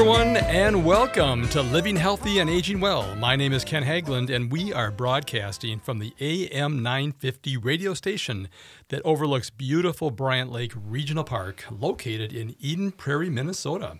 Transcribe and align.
everyone, 0.00 0.38
and 0.38 0.82
welcome 0.82 1.46
to 1.50 1.60
Living 1.60 1.94
Healthy 1.94 2.38
and 2.38 2.48
Aging 2.48 2.80
Well. 2.80 3.14
My 3.16 3.36
name 3.36 3.52
is 3.52 3.66
Ken 3.66 3.84
Haglund, 3.84 4.30
and 4.30 4.50
we 4.50 4.72
are 4.72 4.90
broadcasting 4.90 5.78
from 5.78 5.98
the 5.98 6.14
AM 6.18 6.82
950 6.82 7.58
radio 7.58 7.92
station 7.92 8.48
that 8.88 9.02
overlooks 9.04 9.50
beautiful 9.50 10.10
Bryant 10.10 10.50
Lake 10.50 10.72
Regional 10.74 11.22
Park, 11.22 11.66
located 11.70 12.32
in 12.32 12.56
Eden 12.60 12.92
Prairie, 12.92 13.28
Minnesota. 13.28 13.98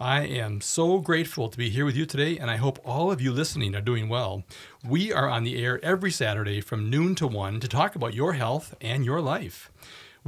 I 0.00 0.22
am 0.22 0.60
so 0.60 0.98
grateful 0.98 1.48
to 1.48 1.56
be 1.56 1.70
here 1.70 1.84
with 1.84 1.94
you 1.94 2.04
today, 2.04 2.36
and 2.36 2.50
I 2.50 2.56
hope 2.56 2.80
all 2.84 3.12
of 3.12 3.20
you 3.20 3.30
listening 3.30 3.76
are 3.76 3.80
doing 3.80 4.08
well. 4.08 4.42
We 4.84 5.12
are 5.12 5.28
on 5.28 5.44
the 5.44 5.64
air 5.64 5.78
every 5.84 6.10
Saturday 6.10 6.60
from 6.60 6.90
noon 6.90 7.14
to 7.14 7.28
1 7.28 7.60
to 7.60 7.68
talk 7.68 7.94
about 7.94 8.12
your 8.12 8.32
health 8.32 8.74
and 8.80 9.04
your 9.04 9.20
life. 9.20 9.70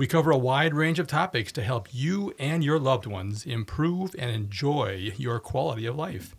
We 0.00 0.06
cover 0.06 0.30
a 0.30 0.38
wide 0.38 0.72
range 0.72 0.98
of 0.98 1.06
topics 1.06 1.52
to 1.52 1.62
help 1.62 1.86
you 1.92 2.32
and 2.38 2.64
your 2.64 2.78
loved 2.78 3.04
ones 3.04 3.44
improve 3.44 4.16
and 4.18 4.30
enjoy 4.30 5.12
your 5.18 5.38
quality 5.38 5.84
of 5.84 5.94
life. 5.94 6.34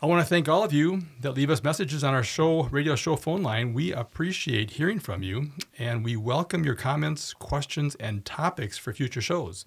I 0.00 0.06
want 0.06 0.22
to 0.22 0.28
thank 0.28 0.48
all 0.48 0.62
of 0.62 0.72
you 0.72 1.02
that 1.20 1.32
leave 1.32 1.50
us 1.50 1.64
messages 1.64 2.04
on 2.04 2.14
our 2.14 2.22
show, 2.22 2.62
radio 2.66 2.94
show 2.94 3.16
phone 3.16 3.42
line. 3.42 3.74
We 3.74 3.92
appreciate 3.92 4.70
hearing 4.70 5.00
from 5.00 5.24
you 5.24 5.50
and 5.76 6.04
we 6.04 6.14
welcome 6.14 6.62
your 6.62 6.76
comments, 6.76 7.34
questions, 7.34 7.96
and 7.96 8.24
topics 8.24 8.78
for 8.78 8.92
future 8.92 9.20
shows. 9.20 9.64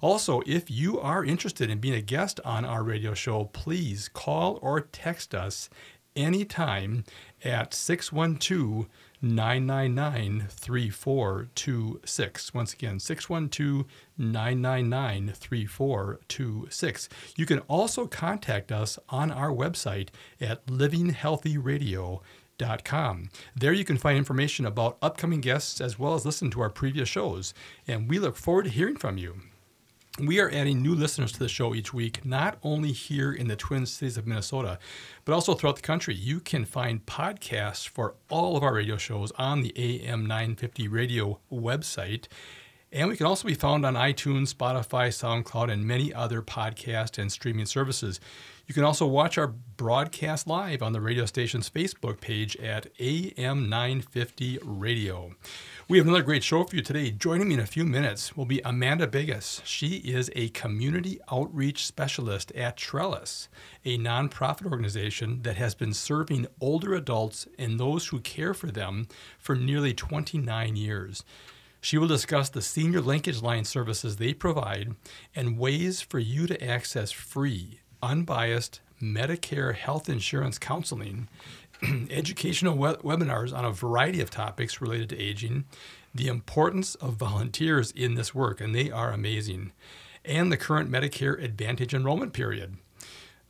Also, 0.00 0.40
if 0.46 0.70
you 0.70 0.98
are 0.98 1.22
interested 1.22 1.68
in 1.68 1.80
being 1.80 1.92
a 1.92 2.00
guest 2.00 2.40
on 2.46 2.64
our 2.64 2.82
radio 2.82 3.12
show, 3.12 3.44
please 3.44 4.08
call 4.08 4.58
or 4.62 4.80
text 4.80 5.34
us 5.34 5.68
anytime 6.16 7.04
at 7.44 7.74
612 7.74 8.86
999 9.22 10.46
3426. 10.48 12.54
Once 12.54 12.72
again, 12.72 12.98
612 12.98 13.84
999 14.18 15.32
3426. 15.34 17.08
You 17.36 17.46
can 17.46 17.60
also 17.60 18.06
contact 18.06 18.72
us 18.72 18.98
on 19.08 19.30
our 19.30 19.50
website 19.50 20.08
at 20.40 20.66
livinghealthyradio.com. 20.66 23.28
There 23.56 23.72
you 23.72 23.84
can 23.84 23.96
find 23.96 24.18
information 24.18 24.66
about 24.66 24.98
upcoming 25.02 25.40
guests 25.40 25.80
as 25.80 25.98
well 25.98 26.14
as 26.14 26.26
listen 26.26 26.50
to 26.50 26.60
our 26.60 26.70
previous 26.70 27.08
shows. 27.08 27.54
And 27.88 28.08
we 28.08 28.18
look 28.18 28.36
forward 28.36 28.64
to 28.64 28.70
hearing 28.70 28.96
from 28.96 29.18
you. 29.18 29.40
We 30.20 30.38
are 30.38 30.48
adding 30.48 30.80
new 30.80 30.94
listeners 30.94 31.32
to 31.32 31.40
the 31.40 31.48
show 31.48 31.74
each 31.74 31.92
week, 31.92 32.24
not 32.24 32.58
only 32.62 32.92
here 32.92 33.32
in 33.32 33.48
the 33.48 33.56
Twin 33.56 33.84
Cities 33.84 34.16
of 34.16 34.28
Minnesota, 34.28 34.78
but 35.24 35.32
also 35.32 35.54
throughout 35.54 35.74
the 35.74 35.82
country. 35.82 36.14
You 36.14 36.38
can 36.38 36.64
find 36.64 37.04
podcasts 37.04 37.88
for 37.88 38.14
all 38.30 38.56
of 38.56 38.62
our 38.62 38.74
radio 38.74 38.96
shows 38.96 39.32
on 39.32 39.62
the 39.62 39.72
AM 39.76 40.24
950 40.24 40.86
radio 40.86 41.40
website. 41.52 42.28
And 42.92 43.08
we 43.08 43.16
can 43.16 43.26
also 43.26 43.48
be 43.48 43.54
found 43.54 43.84
on 43.84 43.94
iTunes, 43.94 44.54
Spotify, 44.54 45.08
SoundCloud, 45.08 45.68
and 45.68 45.84
many 45.84 46.14
other 46.14 46.42
podcast 46.42 47.18
and 47.18 47.32
streaming 47.32 47.66
services. 47.66 48.20
You 48.68 48.72
can 48.72 48.84
also 48.84 49.08
watch 49.08 49.36
our 49.36 49.48
broadcast 49.48 50.46
live 50.46 50.80
on 50.80 50.92
the 50.92 51.00
radio 51.00 51.26
station's 51.26 51.68
Facebook 51.68 52.20
page 52.20 52.56
at 52.58 52.86
AM 53.00 53.68
950 53.68 54.60
Radio. 54.62 55.34
We 55.86 55.98
have 55.98 56.06
another 56.06 56.22
great 56.22 56.42
show 56.42 56.64
for 56.64 56.76
you 56.76 56.80
today. 56.80 57.10
Joining 57.10 57.48
me 57.48 57.54
in 57.54 57.60
a 57.60 57.66
few 57.66 57.84
minutes 57.84 58.34
will 58.34 58.46
be 58.46 58.62
Amanda 58.64 59.06
Biggis. 59.06 59.60
She 59.66 59.96
is 59.96 60.30
a 60.34 60.48
community 60.48 61.20
outreach 61.30 61.84
specialist 61.84 62.50
at 62.52 62.78
Trellis, 62.78 63.50
a 63.84 63.98
nonprofit 63.98 64.64
organization 64.64 65.42
that 65.42 65.56
has 65.56 65.74
been 65.74 65.92
serving 65.92 66.46
older 66.58 66.94
adults 66.94 67.46
and 67.58 67.78
those 67.78 68.06
who 68.06 68.20
care 68.20 68.54
for 68.54 68.68
them 68.68 69.08
for 69.38 69.54
nearly 69.54 69.92
29 69.92 70.74
years. 70.74 71.22
She 71.82 71.98
will 71.98 72.08
discuss 72.08 72.48
the 72.48 72.62
senior 72.62 73.02
linkage 73.02 73.42
line 73.42 73.64
services 73.64 74.16
they 74.16 74.32
provide 74.32 74.94
and 75.36 75.58
ways 75.58 76.00
for 76.00 76.18
you 76.18 76.46
to 76.46 76.64
access 76.64 77.10
free, 77.10 77.80
unbiased 78.02 78.80
Medicare 79.02 79.74
health 79.74 80.08
insurance 80.08 80.58
counseling 80.58 81.28
educational 82.10 82.76
we- 82.76 82.88
webinars 82.88 83.56
on 83.56 83.64
a 83.64 83.70
variety 83.70 84.20
of 84.20 84.30
topics 84.30 84.80
related 84.80 85.08
to 85.10 85.18
aging, 85.18 85.64
the 86.14 86.28
importance 86.28 86.94
of 86.96 87.14
volunteers 87.14 87.90
in 87.90 88.14
this 88.14 88.34
work, 88.34 88.60
and 88.60 88.74
they 88.74 88.90
are 88.90 89.12
amazing, 89.12 89.72
and 90.24 90.50
the 90.50 90.56
current 90.56 90.90
Medicare 90.90 91.42
Advantage 91.42 91.94
enrollment 91.94 92.32
period. 92.32 92.76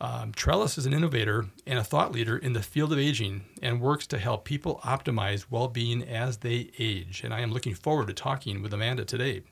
Um, 0.01 0.33
Trellis 0.33 0.77
is 0.77 0.87
an 0.87 0.93
innovator 0.93 1.47
and 1.67 1.79
a 1.79 1.85
thought 1.85 2.13
leader 2.13 2.37
in 2.37 2.53
the 2.53 2.63
field 2.63 2.93
of 2.93 2.99
aging 2.99 3.45
and 3.63 3.81
works 3.81 4.07
to 4.09 4.19
help 4.19 4.45
people 4.45 4.81
optimize 4.85 5.47
well 5.49 5.69
being 5.69 6.03
as 6.03 6.39
they 6.39 6.71
age. 6.79 7.23
And 7.25 7.33
I 7.33 7.41
am 7.41 7.53
looking 7.53 7.75
forward 7.75 8.09
to 8.09 8.13
talking 8.13 8.61
with 8.61 8.75
Amanda 8.75 9.05
today. 9.05 9.43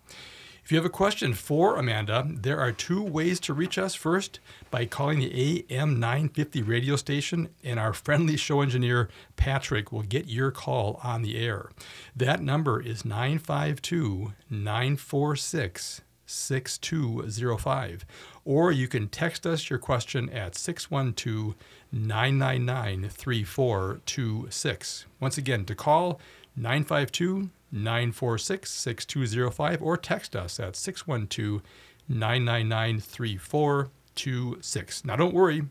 If 0.65 0.71
you 0.71 0.79
have 0.79 0.87
a 0.87 0.91
question 0.91 1.35
for 1.35 1.77
Amanda, 1.77 2.25
there 2.29 2.61
are 2.61 2.71
two 2.71 3.03
ways 3.03 3.41
to 3.41 3.53
reach 3.53 3.79
us. 3.79 3.97
First, 3.97 4.39
by 4.71 4.87
calling 4.87 5.19
the 5.19 5.67
AM 5.69 5.99
950 5.99 6.63
radio 6.63 6.95
station, 6.95 7.49
and 7.65 7.81
our 7.81 7.93
friendly 7.93 8.37
show 8.37 8.61
engineer, 8.61 9.09
Patrick, 9.35 9.91
will 9.91 10.03
get 10.03 10.29
your 10.29 10.53
call 10.53 11.01
on 11.03 11.23
the 11.23 11.37
air. 11.37 11.71
That 12.15 12.41
number 12.41 12.81
is 12.81 13.05
952 13.05 14.35
946 14.49 16.03
6205. 16.27 18.07
Or 18.45 18.71
you 18.71 18.87
can 18.87 19.09
text 19.09 19.45
us 19.45 19.69
your 19.69 19.81
question 19.81 20.31
at 20.31 20.55
612 20.55 21.57
999 21.91 23.09
3426. 23.09 25.07
Once 25.19 25.37
again, 25.37 25.65
to 25.65 25.75
call 25.75 26.21
952 26.57 27.51
946 27.73 28.71
6205 28.71 29.83
or 29.83 29.97
text 29.97 30.37
us 30.37 30.61
at 30.61 30.77
612 30.77 31.63
999 32.09 33.01
3426. 33.01 35.05
Now, 35.05 35.17
don't 35.17 35.35
worry. 35.35 35.63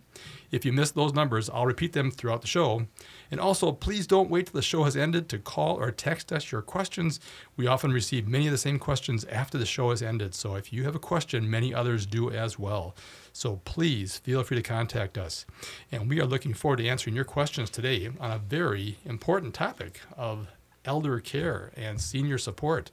If 0.49 0.65
you 0.65 0.73
miss 0.73 0.91
those 0.91 1.13
numbers, 1.13 1.49
I'll 1.49 1.65
repeat 1.65 1.93
them 1.93 2.11
throughout 2.11 2.41
the 2.41 2.47
show. 2.47 2.87
And 3.29 3.39
also, 3.39 3.71
please 3.71 4.07
don't 4.07 4.29
wait 4.29 4.47
till 4.47 4.55
the 4.55 4.61
show 4.61 4.83
has 4.83 4.97
ended 4.97 5.29
to 5.29 5.39
call 5.39 5.77
or 5.77 5.91
text 5.91 6.33
us 6.33 6.51
your 6.51 6.61
questions. 6.61 7.19
We 7.55 7.67
often 7.67 7.93
receive 7.93 8.27
many 8.27 8.47
of 8.47 8.51
the 8.51 8.57
same 8.57 8.79
questions 8.79 9.23
after 9.25 9.57
the 9.57 9.65
show 9.65 9.91
has 9.91 10.01
ended. 10.01 10.33
So 10.33 10.55
if 10.55 10.73
you 10.73 10.83
have 10.83 10.95
a 10.95 10.99
question, 10.99 11.49
many 11.49 11.73
others 11.73 12.05
do 12.05 12.31
as 12.31 12.57
well. 12.57 12.95
So 13.31 13.61
please 13.63 14.17
feel 14.17 14.43
free 14.43 14.57
to 14.57 14.63
contact 14.63 15.17
us. 15.17 15.45
And 15.91 16.09
we 16.09 16.19
are 16.19 16.25
looking 16.25 16.53
forward 16.53 16.77
to 16.77 16.87
answering 16.87 17.15
your 17.15 17.25
questions 17.25 17.69
today 17.69 18.09
on 18.19 18.31
a 18.31 18.39
very 18.39 18.97
important 19.05 19.53
topic 19.53 20.01
of 20.17 20.47
elder 20.85 21.19
care 21.19 21.71
and 21.75 21.99
senior 21.99 22.37
support. 22.37 22.91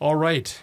All 0.00 0.16
right. 0.16 0.60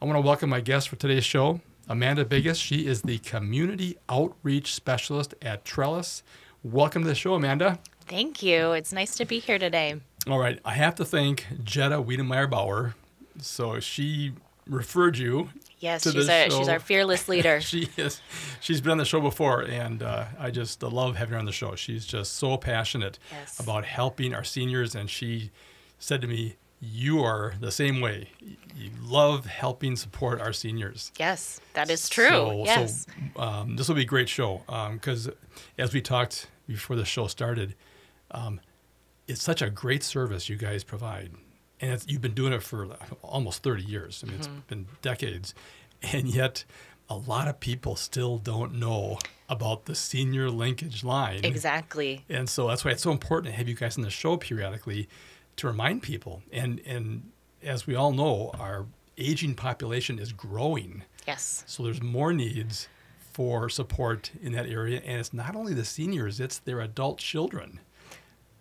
I 0.00 0.04
want 0.04 0.16
to 0.16 0.20
welcome 0.20 0.50
my 0.50 0.60
guest 0.60 0.88
for 0.88 0.96
today's 0.96 1.24
show, 1.24 1.60
Amanda 1.88 2.24
Biggis. 2.24 2.58
She 2.58 2.86
is 2.86 3.02
the 3.02 3.18
Community 3.18 3.98
Outreach 4.08 4.74
Specialist 4.74 5.34
at 5.42 5.64
Trellis. 5.64 6.22
Welcome 6.62 7.02
to 7.02 7.08
the 7.08 7.14
show, 7.14 7.34
Amanda. 7.34 7.78
Thank 8.06 8.42
you. 8.42 8.72
It's 8.72 8.92
nice 8.92 9.16
to 9.16 9.24
be 9.24 9.40
here 9.40 9.58
today. 9.58 10.00
All 10.28 10.38
right. 10.38 10.60
I 10.64 10.72
have 10.74 10.94
to 10.96 11.04
thank 11.04 11.46
Jetta 11.64 11.96
Wiedemeyer 11.96 12.48
Bauer. 12.48 12.94
So 13.40 13.80
she 13.80 14.32
referred 14.68 15.18
you. 15.18 15.50
Yes, 15.80 16.02
she's 16.02 16.28
our, 16.28 16.50
she's 16.50 16.68
our 16.68 16.80
fearless 16.80 17.28
leader. 17.28 17.60
she 17.62 17.88
is. 17.96 18.20
She's 18.60 18.80
been 18.80 18.92
on 18.92 18.98
the 18.98 19.04
show 19.04 19.20
before, 19.20 19.62
and 19.62 20.02
uh, 20.02 20.26
I 20.38 20.50
just 20.50 20.82
love 20.82 21.16
having 21.16 21.34
her 21.34 21.38
on 21.38 21.44
the 21.44 21.52
show. 21.52 21.76
She's 21.76 22.04
just 22.04 22.36
so 22.36 22.56
passionate 22.56 23.18
yes. 23.30 23.60
about 23.60 23.84
helping 23.84 24.34
our 24.34 24.42
seniors, 24.42 24.96
and 24.96 25.08
she 25.08 25.52
said 25.98 26.20
to 26.22 26.28
me, 26.28 26.56
you 26.80 27.22
are 27.22 27.54
the 27.60 27.72
same 27.72 28.00
way. 28.00 28.30
You 28.76 28.90
love 29.02 29.46
helping 29.46 29.96
support 29.96 30.40
our 30.40 30.52
seniors. 30.52 31.10
Yes, 31.18 31.60
that 31.74 31.90
is 31.90 32.08
true. 32.08 32.28
So, 32.28 32.62
yes. 32.64 33.06
So, 33.34 33.42
um, 33.42 33.76
this 33.76 33.88
will 33.88 33.96
be 33.96 34.02
a 34.02 34.06
great 34.06 34.28
show 34.28 34.62
because 34.92 35.28
um, 35.28 35.34
as 35.76 35.92
we 35.92 36.00
talked 36.00 36.48
before 36.68 36.94
the 36.94 37.04
show 37.04 37.26
started, 37.26 37.74
um, 38.30 38.60
it's 39.26 39.42
such 39.42 39.60
a 39.60 39.70
great 39.70 40.04
service 40.04 40.48
you 40.48 40.56
guys 40.56 40.84
provide. 40.84 41.32
And 41.80 42.04
you've 42.08 42.20
been 42.20 42.34
doing 42.34 42.52
it 42.52 42.62
for 42.62 42.88
almost 43.22 43.62
30 43.62 43.82
years. 43.84 44.22
I 44.24 44.30
mean, 44.30 44.40
mm-hmm. 44.40 44.56
it's 44.56 44.66
been 44.66 44.86
decades. 45.02 45.54
And 46.12 46.28
yet, 46.28 46.64
a 47.08 47.16
lot 47.16 47.48
of 47.48 47.58
people 47.58 47.96
still 47.96 48.38
don't 48.38 48.74
know 48.74 49.18
about 49.48 49.86
the 49.86 49.94
senior 49.94 50.50
linkage 50.50 51.02
line. 51.02 51.40
Exactly. 51.44 52.24
And 52.28 52.48
so 52.48 52.68
that's 52.68 52.84
why 52.84 52.92
it's 52.92 53.02
so 53.02 53.10
important 53.10 53.52
to 53.52 53.58
have 53.58 53.68
you 53.68 53.74
guys 53.74 53.96
on 53.96 54.04
the 54.04 54.10
show 54.10 54.36
periodically 54.36 55.08
to 55.58 55.66
remind 55.66 56.02
people. 56.02 56.42
And 56.52 56.80
and 56.86 57.30
as 57.62 57.86
we 57.86 57.94
all 57.94 58.12
know, 58.12 58.50
our 58.58 58.86
aging 59.16 59.54
population 59.54 60.18
is 60.18 60.32
growing. 60.32 61.04
Yes. 61.26 61.64
So 61.66 61.82
there's 61.82 62.02
more 62.02 62.32
needs 62.32 62.88
for 63.32 63.68
support 63.68 64.32
in 64.42 64.52
that 64.52 64.68
area, 64.68 65.00
and 65.04 65.20
it's 65.20 65.32
not 65.32 65.54
only 65.54 65.74
the 65.74 65.84
seniors; 65.84 66.40
it's 66.40 66.58
their 66.58 66.80
adult 66.80 67.18
children 67.18 67.80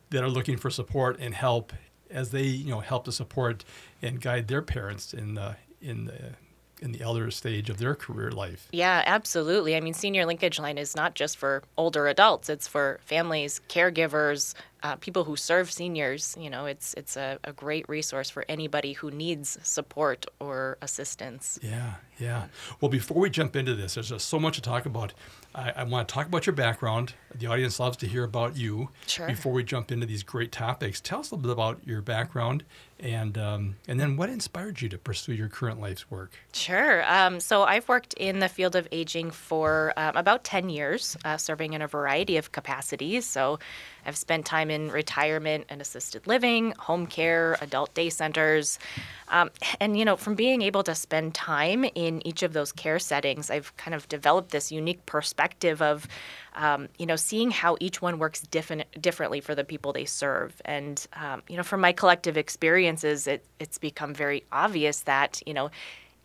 that 0.09 0.23
are 0.23 0.29
looking 0.29 0.57
for 0.57 0.69
support 0.69 1.17
and 1.19 1.33
help 1.33 1.73
as 2.09 2.31
they 2.31 2.43
you 2.43 2.69
know 2.71 2.79
help 2.79 3.05
to 3.05 3.11
support 3.11 3.65
and 4.01 4.21
guide 4.21 4.47
their 4.47 4.61
parents 4.61 5.13
in 5.13 5.35
the 5.35 5.55
in 5.81 6.05
the 6.05 6.35
in 6.81 6.91
the 6.91 7.01
elder 7.01 7.31
stage 7.31 7.69
of 7.69 7.77
their 7.77 7.95
career 7.95 8.31
life. 8.31 8.67
Yeah, 8.71 9.01
absolutely. 9.05 9.75
I 9.75 9.79
mean, 9.79 9.93
senior 9.93 10.25
linkage 10.25 10.59
line 10.59 10.77
is 10.77 10.95
not 10.95 11.15
just 11.15 11.37
for 11.37 11.63
older 11.75 12.07
adults, 12.07 12.49
it's 12.49 12.67
for 12.67 12.99
families, 13.03 13.61
caregivers, 13.67 14.53
uh, 14.83 14.95
people 14.97 15.23
who 15.23 15.35
serve 15.35 15.71
seniors, 15.71 16.35
you 16.39 16.49
know, 16.49 16.65
it's 16.65 16.93
it's 16.95 17.17
a, 17.17 17.39
a 17.43 17.53
great 17.53 17.87
resource 17.89 18.29
for 18.29 18.45
anybody 18.47 18.93
who 18.93 19.11
needs 19.11 19.57
support 19.63 20.25
or 20.39 20.77
assistance. 20.81 21.59
Yeah, 21.61 21.95
yeah. 22.19 22.47
Well, 22.81 22.89
before 22.89 23.19
we 23.19 23.29
jump 23.29 23.55
into 23.55 23.75
this, 23.75 23.95
there's 23.95 24.09
just 24.09 24.27
so 24.27 24.39
much 24.39 24.55
to 24.55 24.61
talk 24.61 24.85
about. 24.85 25.13
I, 25.55 25.71
I 25.77 25.83
want 25.83 26.07
to 26.07 26.13
talk 26.13 26.27
about 26.27 26.45
your 26.45 26.53
background. 26.53 27.13
The 27.33 27.47
audience 27.47 27.79
loves 27.79 27.97
to 27.97 28.07
hear 28.07 28.23
about 28.23 28.55
you. 28.55 28.89
Sure. 29.07 29.27
Before 29.27 29.51
we 29.51 29.63
jump 29.63 29.91
into 29.91 30.05
these 30.05 30.23
great 30.23 30.51
topics, 30.51 31.01
tell 31.01 31.19
us 31.19 31.31
a 31.31 31.35
little 31.35 31.47
bit 31.47 31.53
about 31.53 31.87
your 31.87 32.01
background 32.01 32.63
and 32.99 33.37
um, 33.37 33.75
and 33.87 33.99
then 33.99 34.17
what 34.17 34.29
inspired 34.29 34.81
you 34.81 34.89
to 34.89 34.97
pursue 34.97 35.33
your 35.33 35.49
current 35.49 35.79
life's 35.79 36.09
work? 36.09 36.33
Sure. 36.53 37.03
Um, 37.11 37.39
so 37.39 37.63
I've 37.63 37.87
worked 37.87 38.13
in 38.15 38.39
the 38.39 38.49
field 38.49 38.75
of 38.75 38.87
aging 38.91 39.31
for 39.31 39.93
um, 39.97 40.15
about 40.15 40.43
10 40.43 40.69
years, 40.69 41.15
uh, 41.23 41.37
serving 41.37 41.73
in 41.73 41.81
a 41.81 41.87
variety 41.87 42.37
of 42.37 42.51
capacities. 42.51 43.25
So 43.25 43.59
I've 44.07 44.17
spent 44.17 44.45
time 44.45 44.71
in 44.71 44.89
retirement 44.89 45.65
and 45.69 45.81
assisted 45.81 46.25
living, 46.25 46.73
home 46.79 47.05
care, 47.05 47.57
adult 47.61 47.93
day 47.93 48.09
centers. 48.09 48.79
Um, 49.27 49.51
and, 49.81 49.99
you 49.99 50.05
know, 50.05 50.15
from 50.15 50.35
being 50.35 50.61
able 50.61 50.83
to 50.83 50.95
spend 50.95 51.35
time 51.35 51.83
in 51.83 52.25
each 52.25 52.41
of 52.41 52.53
those 52.53 52.71
care 52.71 52.97
settings, 52.97 53.51
I've 53.51 53.75
kind 53.75 53.93
of 53.93 54.07
developed 54.07 54.51
this 54.51 54.71
unique 54.71 55.05
perspective 55.05 55.81
of, 55.81 56.07
um, 56.55 56.87
you 56.97 57.05
know, 57.05 57.17
seeing 57.17 57.51
how 57.51 57.75
each 57.81 58.01
one 58.01 58.17
works 58.17 58.41
different, 58.41 58.85
differently 59.01 59.41
for 59.41 59.53
the 59.53 59.65
people 59.65 59.91
they 59.91 60.05
serve. 60.05 60.61
And, 60.63 61.05
um, 61.13 61.43
you 61.49 61.57
know, 61.57 61.63
from 61.63 61.81
my 61.81 61.91
collective 61.91 62.37
experiences, 62.37 63.27
it, 63.27 63.45
it's 63.59 63.77
become 63.77 64.13
very 64.13 64.45
obvious 64.51 65.01
that, 65.01 65.41
you 65.45 65.53
know, 65.53 65.69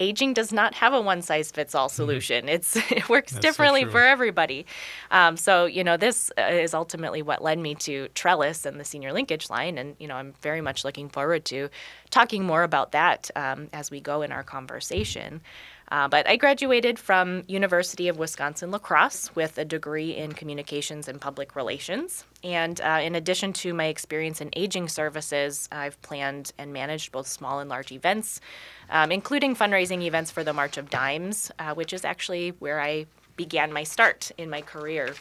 aging 0.03 0.35
does 0.35 0.53
not 0.53 0.75
have 0.75 0.93
a 0.93 1.01
one 1.01 1.23
size 1.23 1.51
fits 1.51 1.75
all 1.75 1.89
mm-hmm. 1.89 1.97
solution. 1.97 2.49
It's 2.49 2.77
it 2.91 3.09
works 3.09 3.33
That's 3.33 3.43
differently 3.43 3.85
so 3.85 3.91
for 3.91 4.03
everybody. 4.03 4.67
Um, 5.11 5.37
so 5.37 5.67
you 5.67 5.85
know 5.85 5.97
this 5.97 6.31
uh, 6.37 6.43
is 6.43 6.75
ultimately 6.75 7.23
what 7.23 7.43
led 7.43 7.59
me 7.59 7.75
to 7.77 8.09
Trellis 8.09 8.67
and 8.67 8.79
the 8.79 8.85
senior 8.85 9.13
linkage 9.13 9.49
line, 9.49 9.79
and 9.79 9.97
you 9.99 10.09
know 10.09 10.17
I'm 10.17 10.35
very 10.43 10.61
much 10.61 10.85
looking 10.85 11.09
forward 11.09 11.45
to 11.47 11.69
talking 12.11 12.45
more 12.45 12.63
about 12.63 12.93
that 12.93 13.31
um, 13.37 13.69
as 13.73 13.91
we 13.91 14.01
go 14.01 14.23
in 14.23 14.33
our 14.33 14.43
conversation. 14.43 15.41
Uh, 15.93 16.09
but 16.09 16.27
I 16.27 16.37
graduated 16.37 16.99
from 16.99 17.43
University 17.49 18.09
of 18.09 18.19
Wisconsin 18.19 18.71
La 18.71 18.79
Crosse 18.79 19.31
with 19.37 19.59
a 19.59 19.65
degree 19.65 20.17
in 20.17 20.33
communications 20.33 21.07
and 21.07 21.21
public 21.21 21.55
relations. 21.55 22.25
And 22.43 22.81
uh, 22.81 23.01
in 23.03 23.15
addition 23.15 23.53
to 23.53 23.75
my 23.75 23.85
experience 23.85 24.41
in 24.41 24.49
aging 24.57 24.89
services, 24.89 25.69
I've 25.71 26.01
planned 26.01 26.55
and 26.57 26.73
managed 26.73 27.13
both 27.13 27.27
small 27.27 27.61
and 27.61 27.69
large 27.69 27.93
events, 27.93 28.41
um, 28.89 29.13
including 29.13 29.55
fundraising 29.55 30.01
events 30.01 30.31
for 30.31 30.43
the 30.43 30.55
March 30.55 30.79
of 30.79 30.89
Dimes, 30.89 31.51
uh, 31.59 31.75
which 31.75 31.93
is 31.93 32.07
actually 32.07 32.55
where 32.59 32.81
I 32.81 33.05
began 33.37 33.71
my 33.71 33.85
start 33.85 34.31
in 34.39 34.49
my 34.49 34.63
career. 34.63 35.15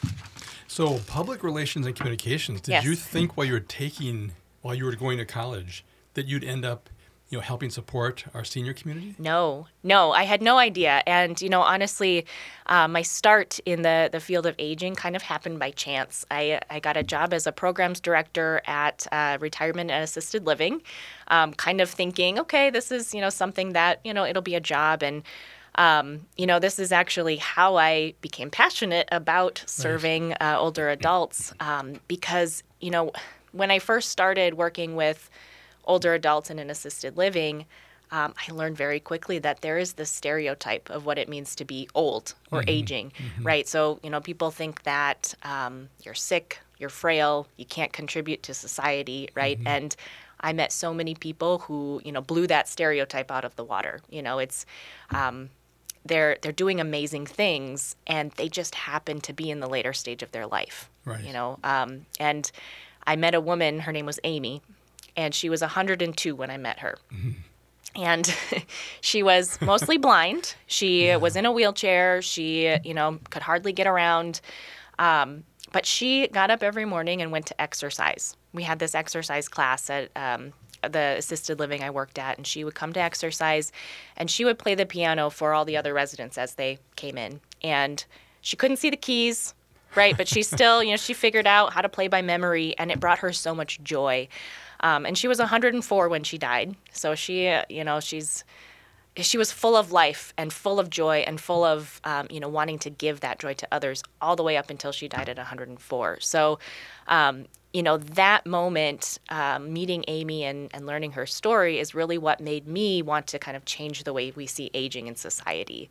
So, 0.67 0.99
public 0.99 1.43
relations 1.43 1.85
and 1.85 1.93
communications, 1.93 2.61
did 2.61 2.71
yes. 2.71 2.85
you 2.85 2.95
think 2.95 3.35
while 3.35 3.45
you 3.45 3.53
were 3.53 3.59
taking, 3.59 4.31
while 4.61 4.73
you 4.73 4.85
were 4.85 4.95
going 4.95 5.17
to 5.17 5.25
college, 5.25 5.83
that 6.13 6.27
you'd 6.27 6.45
end 6.45 6.63
up 6.63 6.89
you 7.31 7.37
know, 7.37 7.41
helping 7.41 7.69
support 7.69 8.25
our 8.33 8.43
senior 8.43 8.73
community? 8.73 9.15
No, 9.17 9.67
no, 9.83 10.11
I 10.11 10.23
had 10.23 10.41
no 10.41 10.57
idea. 10.57 11.01
And, 11.07 11.41
you 11.41 11.47
know, 11.47 11.61
honestly, 11.61 12.25
uh, 12.65 12.89
my 12.89 13.01
start 13.01 13.57
in 13.65 13.83
the, 13.83 14.09
the 14.11 14.19
field 14.19 14.45
of 14.45 14.53
aging 14.59 14.95
kind 14.95 15.15
of 15.15 15.21
happened 15.21 15.57
by 15.57 15.71
chance. 15.71 16.25
I, 16.29 16.59
I 16.69 16.81
got 16.81 16.97
a 16.97 17.03
job 17.03 17.33
as 17.33 17.47
a 17.47 17.53
programs 17.53 18.01
director 18.01 18.61
at 18.65 19.07
uh, 19.13 19.37
Retirement 19.39 19.89
and 19.91 20.03
Assisted 20.03 20.45
Living, 20.45 20.81
um, 21.29 21.53
kind 21.53 21.79
of 21.79 21.89
thinking, 21.89 22.37
okay, 22.37 22.69
this 22.69 22.91
is, 22.91 23.13
you 23.13 23.21
know, 23.21 23.29
something 23.29 23.71
that, 23.71 24.01
you 24.03 24.13
know, 24.13 24.25
it'll 24.25 24.41
be 24.41 24.55
a 24.55 24.59
job. 24.59 25.01
And, 25.01 25.23
um, 25.75 26.27
you 26.35 26.45
know, 26.45 26.59
this 26.59 26.79
is 26.79 26.91
actually 26.91 27.37
how 27.37 27.77
I 27.77 28.13
became 28.19 28.49
passionate 28.49 29.07
about 29.09 29.63
serving 29.67 30.33
uh, 30.33 30.57
older 30.59 30.89
adults 30.89 31.53
um, 31.61 32.01
because, 32.09 32.61
you 32.81 32.91
know, 32.91 33.13
when 33.53 33.71
I 33.71 33.79
first 33.79 34.09
started 34.09 34.55
working 34.55 34.97
with 34.97 35.29
older 35.85 36.13
adults 36.13 36.49
in 36.49 36.59
an 36.59 36.69
assisted 36.69 37.17
living, 37.17 37.65
um, 38.11 38.33
I 38.47 38.51
learned 38.51 38.75
very 38.75 38.99
quickly 38.99 39.39
that 39.39 39.61
there 39.61 39.77
is 39.77 39.93
this 39.93 40.09
stereotype 40.09 40.89
of 40.89 41.05
what 41.05 41.17
it 41.17 41.29
means 41.29 41.55
to 41.55 41.65
be 41.65 41.87
old 41.95 42.33
or 42.51 42.59
mm-hmm. 42.59 42.69
aging, 42.69 43.11
mm-hmm. 43.11 43.43
right? 43.43 43.67
So, 43.67 43.99
you 44.03 44.09
know, 44.09 44.19
people 44.19 44.51
think 44.51 44.83
that 44.83 45.33
um, 45.43 45.87
you're 46.03 46.13
sick, 46.13 46.59
you're 46.77 46.89
frail, 46.89 47.47
you 47.55 47.65
can't 47.65 47.93
contribute 47.93 48.43
to 48.43 48.53
society, 48.53 49.29
right? 49.33 49.57
Mm-hmm. 49.57 49.67
And 49.67 49.95
I 50.41 50.51
met 50.51 50.73
so 50.73 50.93
many 50.93 51.15
people 51.15 51.59
who, 51.59 52.01
you 52.03 52.11
know, 52.11 52.21
blew 52.21 52.47
that 52.47 52.67
stereotype 52.67 53.31
out 53.31 53.45
of 53.45 53.55
the 53.55 53.63
water. 53.63 54.01
You 54.09 54.21
know, 54.21 54.39
it's, 54.39 54.65
um, 55.11 55.49
they're 56.03 56.37
they're 56.41 56.51
doing 56.51 56.79
amazing 56.79 57.27
things, 57.27 57.95
and 58.07 58.31
they 58.31 58.49
just 58.49 58.73
happen 58.73 59.21
to 59.21 59.33
be 59.33 59.51
in 59.51 59.59
the 59.59 59.69
later 59.69 59.93
stage 59.93 60.23
of 60.23 60.31
their 60.31 60.47
life. 60.47 60.89
Right. 61.05 61.23
You 61.23 61.31
know, 61.31 61.59
um, 61.63 62.07
and 62.19 62.51
I 63.05 63.15
met 63.15 63.35
a 63.35 63.39
woman. 63.39 63.81
Her 63.81 63.91
name 63.91 64.07
was 64.07 64.19
Amy 64.23 64.63
and 65.21 65.33
she 65.33 65.49
was 65.49 65.61
102 65.61 66.35
when 66.35 66.49
I 66.49 66.57
met 66.57 66.79
her. 66.79 66.97
Mm-hmm. 67.13 67.31
And 67.95 68.35
she 69.01 69.23
was 69.23 69.59
mostly 69.61 69.97
blind. 70.07 70.55
She 70.67 71.07
yeah. 71.07 71.17
was 71.17 71.35
in 71.35 71.45
a 71.45 71.51
wheelchair. 71.51 72.21
She, 72.21 72.75
you 72.83 72.93
know, 72.93 73.19
could 73.29 73.41
hardly 73.41 73.73
get 73.73 73.87
around. 73.87 74.41
Um, 74.99 75.43
but 75.71 75.85
she 75.85 76.27
got 76.27 76.51
up 76.51 76.63
every 76.63 76.85
morning 76.85 77.21
and 77.21 77.31
went 77.31 77.45
to 77.47 77.61
exercise. 77.61 78.35
We 78.53 78.63
had 78.63 78.79
this 78.79 78.93
exercise 78.95 79.47
class 79.47 79.89
at 79.89 80.09
um, 80.15 80.53
the 80.81 81.15
assisted 81.17 81.59
living 81.59 81.83
I 81.83 81.89
worked 81.89 82.19
at, 82.19 82.37
and 82.37 82.45
she 82.45 82.63
would 82.63 82.75
come 82.75 82.91
to 82.93 82.99
exercise 82.99 83.71
and 84.17 84.29
she 84.29 84.43
would 84.43 84.59
play 84.59 84.75
the 84.75 84.85
piano 84.85 85.29
for 85.29 85.53
all 85.53 85.65
the 85.65 85.77
other 85.77 85.93
residents 85.93 86.37
as 86.37 86.55
they 86.55 86.79
came 86.95 87.17
in. 87.17 87.39
And 87.63 88.03
she 88.41 88.57
couldn't 88.57 88.77
see 88.77 88.89
the 88.89 88.97
keys, 88.97 89.53
right? 89.95 90.15
But 90.15 90.27
she 90.27 90.43
still, 90.55 90.83
you 90.83 90.91
know, 90.91 90.97
she 90.97 91.13
figured 91.13 91.47
out 91.47 91.73
how 91.73 91.81
to 91.81 91.89
play 91.89 92.07
by 92.07 92.21
memory, 92.21 92.75
and 92.77 92.91
it 92.91 92.99
brought 92.99 93.19
her 93.19 93.33
so 93.33 93.55
much 93.55 93.81
joy. 93.83 94.27
Um, 94.81 95.05
and 95.05 95.17
she 95.17 95.27
was 95.27 95.39
104 95.39 96.09
when 96.09 96.23
she 96.23 96.37
died. 96.37 96.75
So 96.91 97.13
she, 97.15 97.47
uh, 97.47 97.63
you 97.69 97.83
know, 97.83 97.99
she's 97.99 98.43
she 99.17 99.37
was 99.37 99.51
full 99.51 99.75
of 99.75 99.91
life 99.91 100.33
and 100.37 100.53
full 100.53 100.79
of 100.79 100.89
joy 100.89 101.17
and 101.27 101.39
full 101.39 101.63
of 101.63 101.99
um, 102.05 102.27
you 102.29 102.39
know 102.39 102.47
wanting 102.47 102.79
to 102.79 102.89
give 102.89 103.19
that 103.19 103.39
joy 103.39 103.53
to 103.53 103.67
others 103.71 104.03
all 104.21 104.35
the 104.35 104.43
way 104.43 104.55
up 104.57 104.69
until 104.69 104.91
she 104.91 105.07
died 105.07 105.27
at 105.27 105.37
104 105.37 106.19
so 106.21 106.59
um, 107.07 107.45
you 107.73 107.83
know 107.83 107.97
that 107.97 108.45
moment 108.45 109.19
um, 109.29 109.73
meeting 109.73 110.05
amy 110.07 110.43
and, 110.45 110.69
and 110.73 110.85
learning 110.85 111.11
her 111.11 111.25
story 111.25 111.79
is 111.79 111.93
really 111.93 112.17
what 112.17 112.39
made 112.39 112.67
me 112.67 113.01
want 113.01 113.27
to 113.27 113.37
kind 113.37 113.57
of 113.57 113.65
change 113.65 114.05
the 114.05 114.13
way 114.13 114.31
we 114.31 114.45
see 114.45 114.71
aging 114.73 115.07
in 115.07 115.15
society 115.15 115.89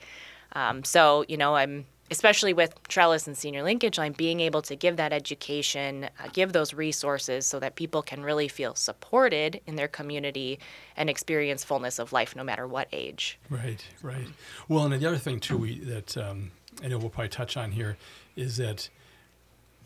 um, 0.55 0.83
so 0.83 1.25
you 1.29 1.37
know 1.37 1.57
i'm 1.57 1.85
especially 2.11 2.53
with 2.53 2.75
Trellis 2.89 3.27
and 3.27 3.37
Senior 3.37 3.63
Linkage 3.63 3.97
Line, 3.99 4.13
being 4.13 4.41
able 4.41 4.63
to 4.63 4.75
give 4.75 4.97
that 4.97 5.13
education, 5.13 6.05
uh, 6.05 6.29
give 6.33 6.53
those 6.53 6.75
resources 6.75 7.47
so 7.47 7.61
that 7.61 7.77
people 7.77 8.03
can 8.03 8.23
really 8.23 8.49
feel 8.49 8.75
supported 8.75 9.61
in 9.67 9.77
their 9.77 9.89
community 9.89 10.59
and 10.97 11.09
experience 11.09 11.63
fullness 11.63 11.99
of 11.99 12.13
life 12.13 12.35
no 12.35 12.43
matter 12.43 12.67
what 12.67 12.89
age. 12.93 13.39
Right, 13.49 13.85
right. 14.03 14.27
Well, 14.69 14.85
and 14.85 15.01
the 15.01 15.07
other 15.07 15.19
thing, 15.19 15.39
too, 15.41 15.59
we, 15.59 15.79
that 15.81 16.17
um, 16.17 16.51
I 16.83 16.89
know 16.89 16.99
we'll 16.99 17.11
probably 17.11 17.29
touch 17.29 17.57
on 17.57 17.71
here 17.73 17.97
is 18.37 18.57
that 18.57 18.89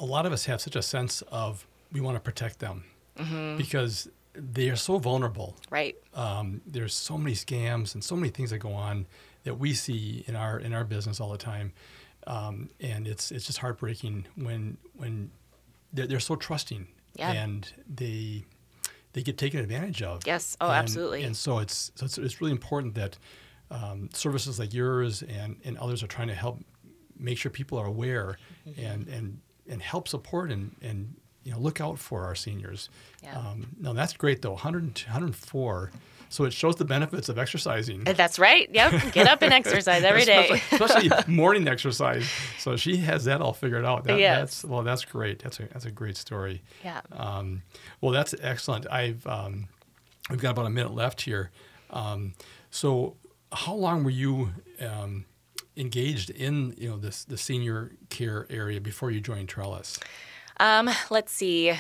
a 0.00 0.04
lot 0.04 0.26
of 0.26 0.33
us 0.33 0.47
have 0.47 0.61
such 0.61 0.76
a 0.76 0.83
sense 0.83 1.23
of 1.31 1.66
we 1.93 2.00
want 2.00 2.16
to 2.16 2.21
protect 2.21 2.59
them 2.59 2.85
mm-hmm. 3.19 3.57
because 3.57 4.09
they 4.35 4.69
are 4.71 4.76
so 4.76 4.99
vulnerable. 4.99 5.57
Right. 5.71 5.97
Um, 6.14 6.62
there's 6.66 6.95
so 6.95 7.19
many 7.19 7.35
scams 7.35 7.95
and 7.95 8.02
so 8.02 8.16
many 8.16 8.31
things 8.31 8.50
that 8.50 8.59
go 8.59 8.73
on 8.73 9.07
that 9.45 9.59
we 9.59 9.75
see 9.75 10.25
in 10.26 10.35
our 10.35 10.59
in 10.59 10.73
our 10.73 10.85
business 10.85 11.21
all 11.21 11.31
the 11.31 11.38
time 11.38 11.73
um, 12.26 12.71
and 12.81 13.07
it's 13.07 13.31
it's 13.31 13.47
just 13.47 13.59
heartbreaking 13.59 14.26
when 14.37 14.76
when 14.95 15.31
they're, 15.93 16.07
they're 16.07 16.21
so 16.21 16.37
trusting 16.37 16.87
yeah. 17.16 17.33
and 17.33 17.73
they 17.88 18.45
they 19.12 19.23
get 19.23 19.38
taken 19.38 19.61
advantage 19.61 20.02
of. 20.02 20.26
Yes. 20.26 20.57
Oh, 20.61 20.66
and, 20.66 20.76
absolutely. 20.76 21.23
And 21.23 21.37
so 21.37 21.59
it's 21.59 21.93
so 21.95 22.07
it's, 22.07 22.19
it's 22.19 22.40
really 22.40 22.52
important 22.52 22.95
that 22.95 23.16
um, 23.71 24.09
services 24.12 24.59
like 24.59 24.75
yours 24.75 25.23
and, 25.23 25.57
and 25.64 25.78
others 25.78 26.02
are 26.02 26.07
trying 26.07 26.28
to 26.28 26.35
help 26.35 26.61
make 27.19 27.38
sure 27.38 27.50
people 27.50 27.78
are 27.78 27.87
aware 27.87 28.38
mm-hmm. 28.69 28.85
and 28.85 29.09
and 29.09 29.40
and 29.69 29.81
help 29.83 30.09
support 30.09 30.50
and 30.50 30.75
and 30.83 31.14
you 31.45 31.52
know 31.52 31.59
look 31.59 31.81
out 31.81 31.99
for 31.99 32.25
our 32.25 32.35
seniors. 32.35 32.90
Yeah. 33.23 33.38
Um, 33.38 33.69
no, 33.78 33.93
that's 33.93 34.14
great 34.14 34.43
though. 34.43 34.52
100, 34.52 35.02
104 35.07 35.90
so 36.34 36.42
it 36.42 36.52
shows 36.52 36.74
the 36.74 36.84
benefits 36.84 37.28
of 37.28 37.38
exercising. 37.38 38.02
That's 38.02 38.40
right. 38.40 38.68
Yep. 38.72 39.12
Get 39.12 39.28
up 39.28 39.40
and 39.42 39.52
exercise 39.60 40.02
every 40.02 40.24
day. 40.24 40.50
especially, 40.72 41.06
especially 41.06 41.32
morning 41.32 41.68
exercise. 41.68 42.28
So 42.58 42.76
she 42.76 42.96
has 42.96 43.26
that 43.26 43.40
all 43.40 43.52
figured 43.52 43.84
out. 43.84 44.02
That, 44.02 44.18
yes. 44.18 44.38
That's, 44.40 44.64
well, 44.64 44.82
that's 44.82 45.04
great. 45.04 45.38
That's 45.44 45.60
a, 45.60 45.68
that's 45.68 45.84
a 45.84 45.92
great 45.92 46.16
story. 46.16 46.64
Yeah. 46.82 47.02
Um, 47.12 47.62
well, 48.00 48.10
that's 48.10 48.34
excellent. 48.42 48.84
I've, 48.90 49.24
um, 49.28 49.68
we've 50.28 50.40
got 50.40 50.50
about 50.50 50.66
a 50.66 50.70
minute 50.70 50.92
left 50.92 51.20
here. 51.20 51.52
Um, 51.90 52.34
so 52.68 53.14
how 53.52 53.74
long 53.74 54.02
were 54.02 54.10
you 54.10 54.50
um, 54.80 55.26
engaged 55.76 56.30
in, 56.30 56.74
you 56.76 56.90
know, 56.90 56.96
this, 56.96 57.22
the 57.22 57.38
senior 57.38 57.92
care 58.10 58.48
area 58.50 58.80
before 58.80 59.12
you 59.12 59.20
joined 59.20 59.48
Trellis? 59.48 60.00
Um, 60.58 60.90
let's 61.10 61.30
see. 61.30 61.74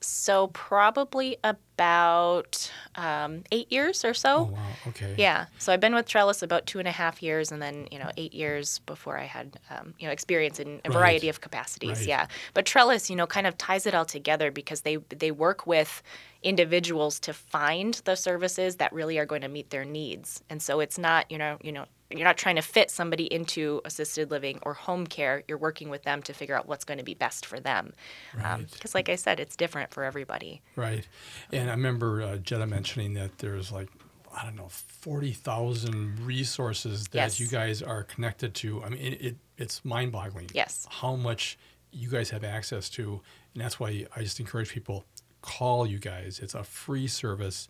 So 0.00 0.48
probably 0.48 1.36
about 1.44 1.60
about 1.74 2.70
um, 2.96 3.42
eight 3.50 3.70
years 3.72 4.04
or 4.04 4.14
so. 4.14 4.36
Oh, 4.50 4.52
wow. 4.52 4.58
Okay. 4.88 5.14
Yeah. 5.16 5.46
So 5.58 5.72
I've 5.72 5.80
been 5.80 5.94
with 5.94 6.06
Trellis 6.06 6.42
about 6.42 6.66
two 6.66 6.78
and 6.78 6.86
a 6.88 6.92
half 6.92 7.22
years, 7.22 7.50
and 7.52 7.60
then 7.60 7.88
you 7.90 7.98
know 7.98 8.10
eight 8.16 8.34
years 8.34 8.80
before 8.80 9.18
I 9.18 9.24
had 9.24 9.58
um, 9.70 9.94
you 9.98 10.06
know 10.06 10.12
experience 10.12 10.58
in 10.60 10.80
a 10.84 10.90
Right. 10.90 10.92
variety 10.98 11.28
of 11.28 11.40
capacities. 11.40 12.00
Right. 12.00 12.08
Yeah. 12.08 12.26
But 12.54 12.66
Trellis, 12.66 13.08
you 13.10 13.16
know, 13.16 13.26
kind 13.26 13.46
of 13.46 13.56
ties 13.58 13.86
it 13.86 13.94
all 13.94 14.04
together 14.04 14.50
because 14.50 14.82
they 14.82 14.96
they 14.96 15.30
work 15.30 15.66
with 15.66 16.02
individuals 16.42 17.20
to 17.20 17.32
find 17.32 17.94
the 18.04 18.16
services 18.16 18.76
that 18.76 18.92
really 18.92 19.18
are 19.18 19.26
going 19.26 19.42
to 19.42 19.48
meet 19.48 19.70
their 19.70 19.84
needs, 19.84 20.42
and 20.50 20.60
so 20.60 20.80
it's 20.80 20.98
not 20.98 21.30
you 21.30 21.38
know 21.38 21.58
you 21.62 21.72
know. 21.72 21.86
You're 22.14 22.24
not 22.28 22.36
trying 22.36 22.56
to 22.56 22.62
fit 22.62 22.90
somebody 22.90 23.24
into 23.24 23.80
assisted 23.86 24.30
living 24.30 24.58
or 24.64 24.74
home 24.74 25.06
care. 25.06 25.44
You're 25.48 25.56
working 25.56 25.88
with 25.88 26.02
them 26.02 26.22
to 26.24 26.34
figure 26.34 26.54
out 26.54 26.68
what's 26.68 26.84
going 26.84 26.98
to 26.98 27.04
be 27.04 27.14
best 27.14 27.46
for 27.46 27.58
them. 27.58 27.94
Right. 28.36 28.70
Because, 28.70 28.94
like 28.94 29.08
I 29.08 29.16
said, 29.16 29.40
it's 29.40 29.56
different 29.56 29.94
for 29.94 30.04
everybody. 30.04 30.60
Right. 30.76 31.08
And 31.50 31.61
I 31.68 31.72
remember 31.74 32.22
uh, 32.22 32.36
Jetta 32.38 32.66
mentioning 32.66 33.14
that 33.14 33.38
there's 33.38 33.70
like, 33.72 33.88
I 34.36 34.44
don't 34.44 34.56
know, 34.56 34.68
40,000 34.70 36.20
resources 36.20 37.04
that 37.08 37.14
Yes. 37.18 37.40
you 37.40 37.46
guys 37.46 37.82
are 37.82 38.02
connected 38.04 38.54
to. 38.56 38.82
I 38.82 38.88
mean, 38.88 39.00
it, 39.00 39.20
it, 39.22 39.36
it's 39.58 39.84
mind 39.84 40.12
boggling. 40.12 40.48
Yes. 40.52 40.86
How 40.90 41.16
much 41.16 41.58
you 41.92 42.08
guys 42.08 42.30
have 42.30 42.42
access 42.44 42.88
to. 42.90 43.20
And 43.54 43.62
that's 43.62 43.78
why 43.78 44.06
I 44.16 44.22
just 44.22 44.40
encourage 44.40 44.70
people 44.70 45.04
call 45.42 45.86
you 45.86 45.98
guys. 45.98 46.40
It's 46.42 46.54
a 46.54 46.64
free 46.64 47.06
service. 47.06 47.68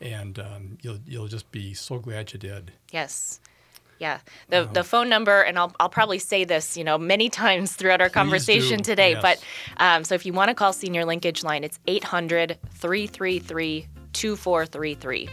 And 0.00 0.38
um, 0.38 0.78
you'll, 0.82 0.98
you'll 1.06 1.28
just 1.28 1.50
be 1.50 1.74
so 1.74 1.98
glad 1.98 2.32
you 2.32 2.38
did. 2.38 2.72
Yes. 2.92 3.40
Yeah. 3.98 4.20
The 4.48 4.68
the 4.72 4.84
phone 4.84 5.08
number, 5.08 5.42
and 5.42 5.58
I'll, 5.58 5.74
I'll 5.80 5.88
probably 5.88 6.18
say 6.18 6.44
this, 6.44 6.76
you 6.76 6.84
know, 6.84 6.98
many 6.98 7.28
times 7.30 7.74
throughout 7.74 8.00
our 8.00 8.10
conversation 8.10 8.78
do. 8.78 8.84
today. 8.84 9.12
Yes. 9.12 9.22
But 9.22 9.44
um, 9.78 10.04
so 10.04 10.14
if 10.14 10.24
you 10.26 10.32
want 10.32 10.48
to 10.48 10.54
call 10.54 10.72
Senior 10.72 11.04
Linkage 11.04 11.42
Line, 11.42 11.64
it's 11.64 11.78
800 11.86 12.58
333 12.70 13.86
2433. 14.12 15.28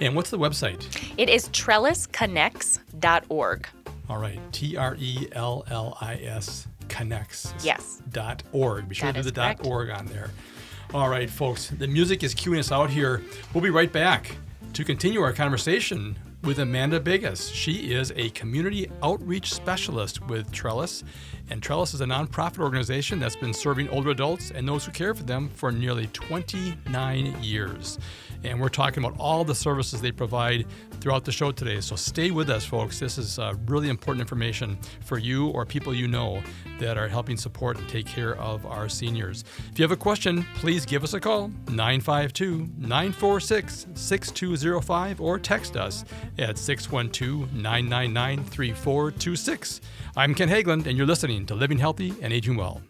And 0.00 0.16
what's 0.16 0.30
the 0.30 0.38
website? 0.38 0.82
It 1.16 1.28
is 1.28 1.48
trellisconnects.org. 1.50 3.68
All 4.08 4.18
right. 4.18 4.40
T 4.52 4.76
R 4.76 4.96
E 4.98 5.28
L 5.32 5.64
L 5.70 5.96
I 6.00 6.14
S 6.16 6.66
connects. 6.88 7.54
Yes. 7.62 8.02
Dot 8.10 8.42
org. 8.52 8.88
Be 8.88 8.94
sure 8.94 9.08
That 9.08 9.18
to 9.18 9.22
do 9.22 9.30
the 9.30 9.32
dot 9.32 9.66
org 9.66 9.90
on 9.90 10.06
there. 10.06 10.30
All 10.92 11.08
right, 11.08 11.30
folks. 11.30 11.70
The 11.70 11.86
music 11.86 12.24
is 12.24 12.34
cueing 12.34 12.58
us 12.58 12.72
out 12.72 12.90
here. 12.90 13.22
We'll 13.54 13.62
be 13.62 13.70
right 13.70 13.92
back 13.92 14.36
to 14.72 14.84
continue 14.84 15.20
our 15.20 15.32
conversation 15.32 16.16
with 16.42 16.58
Amanda 16.58 16.98
Bigas. 16.98 17.52
She 17.52 17.92
is 17.92 18.12
a 18.16 18.30
community 18.30 18.90
outreach 19.02 19.52
specialist 19.52 20.26
with 20.26 20.50
Trellis, 20.50 21.04
and 21.50 21.60
Trellis 21.62 21.94
is 21.94 22.00
a 22.00 22.06
nonprofit 22.06 22.60
organization 22.60 23.18
that's 23.18 23.36
been 23.36 23.52
serving 23.52 23.88
older 23.88 24.10
adults 24.10 24.52
and 24.52 24.66
those 24.66 24.84
who 24.84 24.92
care 24.92 25.14
for 25.14 25.24
them 25.24 25.50
for 25.54 25.72
nearly 25.72 26.06
29 26.08 27.36
years. 27.42 27.98
And 28.44 28.60
we're 28.60 28.68
talking 28.68 29.04
about 29.04 29.18
all 29.18 29.44
the 29.44 29.54
services 29.54 30.00
they 30.00 30.12
provide 30.12 30.64
throughout 31.00 31.24
the 31.24 31.32
show 31.32 31.52
today. 31.52 31.80
So 31.80 31.96
stay 31.96 32.30
with 32.30 32.48
us, 32.48 32.64
folks. 32.64 32.98
This 32.98 33.18
is 33.18 33.38
uh, 33.38 33.54
really 33.66 33.88
important 33.88 34.20
information 34.20 34.78
for 35.04 35.18
you 35.18 35.48
or 35.48 35.66
people 35.66 35.92
you 35.92 36.08
know 36.08 36.42
that 36.78 36.96
are 36.96 37.08
helping 37.08 37.36
support 37.36 37.78
and 37.78 37.88
take 37.88 38.06
care 38.06 38.36
of 38.36 38.64
our 38.64 38.88
seniors. 38.88 39.44
If 39.70 39.78
you 39.78 39.82
have 39.82 39.92
a 39.92 39.96
question, 39.96 40.46
please 40.54 40.86
give 40.86 41.04
us 41.04 41.12
a 41.14 41.20
call 41.20 41.48
952 41.68 42.68
946 42.78 43.86
6205 43.94 45.20
or 45.20 45.38
text 45.38 45.76
us 45.76 46.04
at 46.38 46.56
612 46.56 47.52
999 47.52 48.44
3426. 48.44 49.80
I'm 50.16 50.34
Ken 50.34 50.48
Haglund, 50.48 50.86
and 50.86 50.96
you're 50.96 51.06
listening 51.06 51.39
to 51.46 51.54
Living 51.54 51.78
Healthy 51.78 52.14
and 52.22 52.32
Aging 52.32 52.56
Well. 52.56 52.82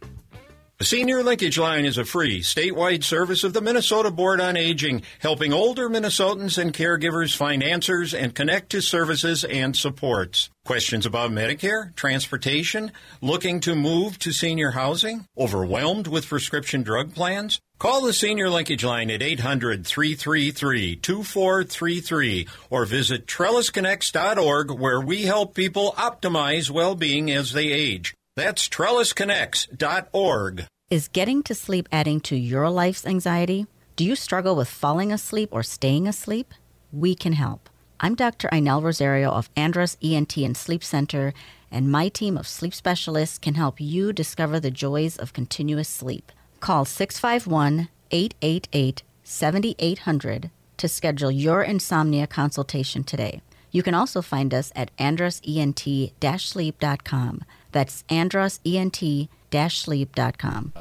The 0.81 0.87
Senior 0.87 1.23
Linkage 1.23 1.59
Line 1.59 1.85
is 1.85 1.99
a 1.99 2.07
free 2.07 2.41
statewide 2.41 3.05
service 3.05 3.45
of 3.45 3.53
the 3.53 3.61
Minnesota 3.61 4.11
Board 4.11 4.41
on 4.41 4.57
Aging, 4.57 5.03
helping 5.19 5.53
older 5.53 5.91
Minnesotans 5.91 6.57
and 6.57 6.73
caregivers 6.73 7.37
find 7.37 7.63
answers 7.63 8.15
and 8.15 8.35
connect 8.35 8.71
to 8.71 8.81
services 8.81 9.45
and 9.45 9.77
supports. 9.77 10.49
Questions 10.65 11.05
about 11.05 11.33
Medicare, 11.33 11.95
transportation, 11.97 12.93
looking 13.21 13.61
to 13.61 13.75
move 13.75 14.19
to 14.21 14.33
senior 14.33 14.71
housing, 14.71 15.27
overwhelmed 15.37 16.07
with 16.07 16.27
prescription 16.27 16.83
drug 16.83 17.15
plans? 17.15 17.61
Call 17.79 18.01
the 18.01 18.15
Senior 18.15 18.49
Linkage 18.49 18.83
Line 18.83 19.11
at 19.11 19.21
800 19.21 19.87
333 19.87 20.97
2433 20.97 22.49
or 22.71 22.87
visit 22.87 23.27
trellisconnects.org 23.27 24.71
where 24.71 25.01
we 25.01 25.25
help 25.25 25.55
people 25.55 25.93
optimize 25.99 26.71
well 26.71 26.95
being 26.95 27.31
as 27.31 27.53
they 27.53 27.67
age. 27.67 28.15
That's 28.41 28.69
trellisconnects.org. 28.71 30.65
Is 30.89 31.09
getting 31.09 31.43
to 31.43 31.55
sleep 31.55 31.87
adding 31.93 32.23
to 32.23 32.35
your 32.35 32.71
life's 32.71 33.05
anxiety? 33.05 33.67
Do 33.97 34.05
you 34.07 34.17
struggle 34.17 34.57
with 34.57 34.67
falling 34.67 35.13
asleep 35.13 35.51
or 35.53 35.63
staying 35.63 36.09
asleep? 36.09 36.55
We 36.91 37.15
can 37.15 37.35
help. 37.35 37.69
I'm 38.01 38.15
Dr. 38.15 38.49
Inell 38.49 38.83
Rosario 38.83 39.31
of 39.31 39.51
Andros 39.57 39.99
ENT 40.03 40.39
and 40.39 40.57
Sleep 40.57 40.83
Center, 40.83 41.35
and 41.71 41.93
my 41.93 42.09
team 42.09 42.39
of 42.39 42.49
sleep 42.49 42.73
specialists 42.73 43.37
can 43.37 43.57
help 43.57 43.79
you 43.79 44.11
discover 44.11 44.59
the 44.59 44.71
joys 44.71 45.19
of 45.19 45.35
continuous 45.35 45.91
sleep. 45.91 46.33
Call 46.61 46.87
651 46.87 47.91
888 48.11 49.03
7800 49.23 50.51
to 50.79 50.89
schedule 50.89 51.31
your 51.31 51.63
insomnia 51.63 52.27
consultation 52.27 53.05
today. 53.05 53.43
You 53.71 53.83
can 53.83 53.93
also 53.93 54.23
find 54.23 54.55
us 54.55 54.73
at 54.75 54.97
androsent-sleep.com. 54.97 57.45
That's 57.73 58.05
androsent-sleep.com. 58.09 60.73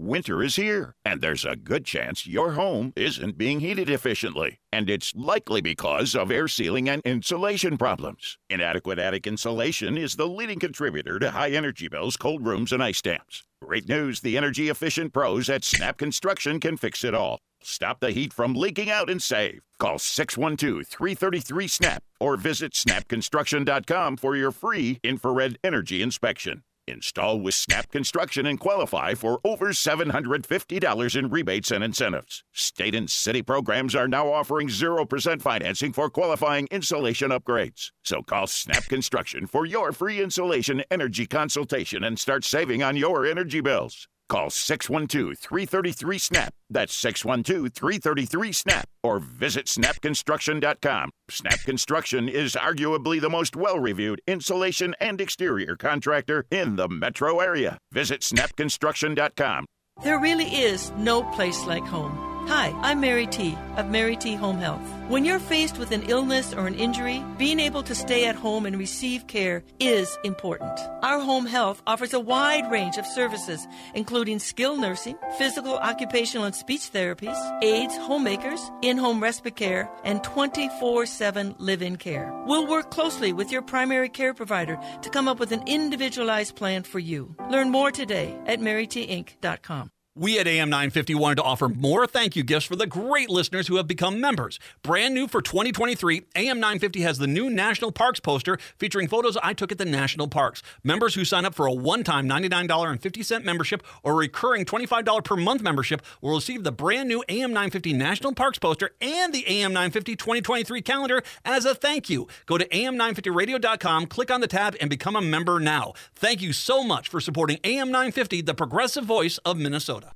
Winter 0.00 0.44
is 0.44 0.54
here, 0.54 0.94
and 1.04 1.20
there's 1.20 1.44
a 1.44 1.56
good 1.56 1.84
chance 1.84 2.24
your 2.24 2.52
home 2.52 2.92
isn't 2.94 3.36
being 3.36 3.58
heated 3.58 3.90
efficiently. 3.90 4.60
And 4.72 4.88
it's 4.88 5.12
likely 5.16 5.60
because 5.60 6.14
of 6.14 6.30
air 6.30 6.46
sealing 6.46 6.88
and 6.88 7.02
insulation 7.04 7.76
problems. 7.76 8.38
Inadequate 8.48 9.00
attic 9.00 9.26
insulation 9.26 9.98
is 9.98 10.14
the 10.14 10.28
leading 10.28 10.60
contributor 10.60 11.18
to 11.18 11.32
high 11.32 11.50
energy 11.50 11.88
bills, 11.88 12.16
cold 12.16 12.46
rooms, 12.46 12.72
and 12.72 12.80
ice 12.80 13.02
dams. 13.02 13.42
Great 13.60 13.88
news 13.88 14.20
the 14.20 14.36
energy 14.36 14.68
efficient 14.68 15.12
pros 15.12 15.50
at 15.50 15.64
Snap 15.64 15.98
Construction 15.98 16.60
can 16.60 16.76
fix 16.76 17.02
it 17.02 17.12
all. 17.12 17.40
Stop 17.62 18.00
the 18.00 18.10
heat 18.10 18.32
from 18.32 18.54
leaking 18.54 18.90
out 18.90 19.10
and 19.10 19.22
save. 19.22 19.62
Call 19.78 19.98
612 19.98 20.86
333 20.86 21.68
SNAP 21.68 22.02
or 22.20 22.36
visit 22.36 22.72
snapconstruction.com 22.72 24.16
for 24.16 24.36
your 24.36 24.50
free 24.50 25.00
infrared 25.02 25.58
energy 25.62 26.02
inspection. 26.02 26.62
Install 26.88 27.40
with 27.40 27.54
Snap 27.54 27.90
Construction 27.90 28.46
and 28.46 28.58
qualify 28.58 29.14
for 29.14 29.40
over 29.44 29.68
$750 29.68 31.16
in 31.16 31.28
rebates 31.28 31.70
and 31.70 31.84
incentives. 31.84 32.44
State 32.52 32.94
and 32.94 33.10
city 33.10 33.42
programs 33.42 33.94
are 33.94 34.08
now 34.08 34.32
offering 34.32 34.68
0% 34.68 35.42
financing 35.42 35.92
for 35.92 36.10
qualifying 36.10 36.66
insulation 36.70 37.30
upgrades. 37.30 37.90
So 38.02 38.22
call 38.22 38.46
Snap 38.46 38.84
Construction 38.84 39.46
for 39.46 39.66
your 39.66 39.92
free 39.92 40.20
insulation 40.20 40.82
energy 40.90 41.26
consultation 41.26 42.02
and 42.02 42.18
start 42.18 42.44
saving 42.44 42.82
on 42.82 42.96
your 42.96 43.26
energy 43.26 43.60
bills. 43.60 44.08
Call 44.28 44.50
612 44.50 45.38
333 45.38 46.18
SNAP. 46.18 46.54
That's 46.70 46.94
612 46.94 47.72
333 47.72 48.52
SNAP. 48.52 48.86
Or 49.02 49.18
visit 49.18 49.66
snapconstruction.com. 49.66 51.10
Snap 51.30 51.60
Construction 51.60 52.28
is 52.28 52.52
arguably 52.54 53.20
the 53.20 53.30
most 53.30 53.56
well 53.56 53.78
reviewed 53.78 54.20
insulation 54.26 54.94
and 55.00 55.20
exterior 55.20 55.76
contractor 55.76 56.44
in 56.50 56.76
the 56.76 56.88
metro 56.88 57.40
area. 57.40 57.78
Visit 57.92 58.20
snapconstruction.com. 58.20 59.64
There 60.04 60.20
really 60.20 60.46
is 60.46 60.92
no 60.96 61.22
place 61.22 61.66
like 61.66 61.84
home. 61.84 62.27
Hi, 62.48 62.74
I'm 62.80 62.98
Mary 62.98 63.26
T. 63.26 63.58
of 63.76 63.90
Mary 63.90 64.16
T. 64.16 64.34
Home 64.34 64.56
Health. 64.56 64.80
When 65.08 65.26
you're 65.26 65.38
faced 65.38 65.76
with 65.76 65.92
an 65.92 66.04
illness 66.04 66.54
or 66.54 66.66
an 66.66 66.76
injury, 66.76 67.22
being 67.36 67.60
able 67.60 67.82
to 67.82 67.94
stay 67.94 68.24
at 68.24 68.36
home 68.36 68.64
and 68.64 68.78
receive 68.78 69.26
care 69.26 69.62
is 69.78 70.16
important. 70.24 70.80
Our 71.02 71.20
home 71.20 71.44
health 71.44 71.82
offers 71.86 72.14
a 72.14 72.18
wide 72.18 72.70
range 72.70 72.96
of 72.96 73.04
services, 73.04 73.68
including 73.92 74.38
skilled 74.38 74.80
nursing, 74.80 75.18
physical, 75.36 75.76
occupational, 75.76 76.46
and 76.46 76.54
speech 76.54 76.90
therapies, 76.90 77.36
aides, 77.62 77.94
homemakers, 77.98 78.70
in-home 78.80 79.22
respite 79.22 79.56
care, 79.56 79.90
and 80.02 80.22
24-7 80.22 81.54
live-in 81.58 81.96
care. 81.96 82.32
We'll 82.46 82.66
work 82.66 82.90
closely 82.90 83.34
with 83.34 83.52
your 83.52 83.60
primary 83.60 84.08
care 84.08 84.32
provider 84.32 84.80
to 85.02 85.10
come 85.10 85.28
up 85.28 85.38
with 85.38 85.52
an 85.52 85.64
individualized 85.66 86.56
plan 86.56 86.82
for 86.84 86.98
you. 86.98 87.36
Learn 87.50 87.68
more 87.68 87.90
today 87.90 88.34
at 88.46 88.58
marytinc.com. 88.58 89.90
We 90.18 90.36
at 90.40 90.48
AM 90.48 90.68
950 90.68 91.14
wanted 91.14 91.36
to 91.36 91.44
offer 91.44 91.68
more 91.68 92.04
thank 92.04 92.34
you 92.34 92.42
gifts 92.42 92.66
for 92.66 92.74
the 92.74 92.88
great 92.88 93.30
listeners 93.30 93.68
who 93.68 93.76
have 93.76 93.86
become 93.86 94.20
members. 94.20 94.58
Brand 94.82 95.14
new 95.14 95.28
for 95.28 95.40
2023, 95.40 96.24
AM 96.34 96.58
950 96.58 97.02
has 97.02 97.18
the 97.18 97.28
new 97.28 97.48
National 97.48 97.92
Parks 97.92 98.18
poster 98.18 98.58
featuring 98.78 99.06
photos 99.06 99.36
I 99.44 99.52
took 99.52 99.70
at 99.70 99.78
the 99.78 99.84
national 99.84 100.26
parks. 100.26 100.60
Members 100.82 101.14
who 101.14 101.24
sign 101.24 101.44
up 101.44 101.54
for 101.54 101.66
a 101.66 101.72
one 101.72 102.02
time 102.02 102.28
$99.50 102.28 103.44
membership 103.44 103.80
or 104.02 104.16
recurring 104.16 104.64
$25 104.64 105.22
per 105.22 105.36
month 105.36 105.62
membership 105.62 106.02
will 106.20 106.34
receive 106.34 106.64
the 106.64 106.72
brand 106.72 107.08
new 107.08 107.22
AM 107.28 107.50
950 107.50 107.92
National 107.92 108.34
Parks 108.34 108.58
poster 108.58 108.90
and 109.00 109.32
the 109.32 109.46
AM 109.46 109.72
950 109.72 110.16
2023 110.16 110.82
calendar 110.82 111.22
as 111.44 111.64
a 111.64 111.76
thank 111.76 112.10
you. 112.10 112.26
Go 112.46 112.58
to 112.58 112.66
am950radio.com, 112.66 114.06
click 114.06 114.32
on 114.32 114.40
the 114.40 114.48
tab, 114.48 114.74
and 114.80 114.90
become 114.90 115.14
a 115.14 115.20
member 115.20 115.60
now. 115.60 115.92
Thank 116.16 116.42
you 116.42 116.52
so 116.52 116.82
much 116.82 117.08
for 117.08 117.20
supporting 117.20 117.60
AM 117.62 117.92
950, 117.92 118.42
the 118.42 118.54
progressive 118.54 119.04
voice 119.04 119.38
of 119.44 119.56
Minnesota. 119.56 120.07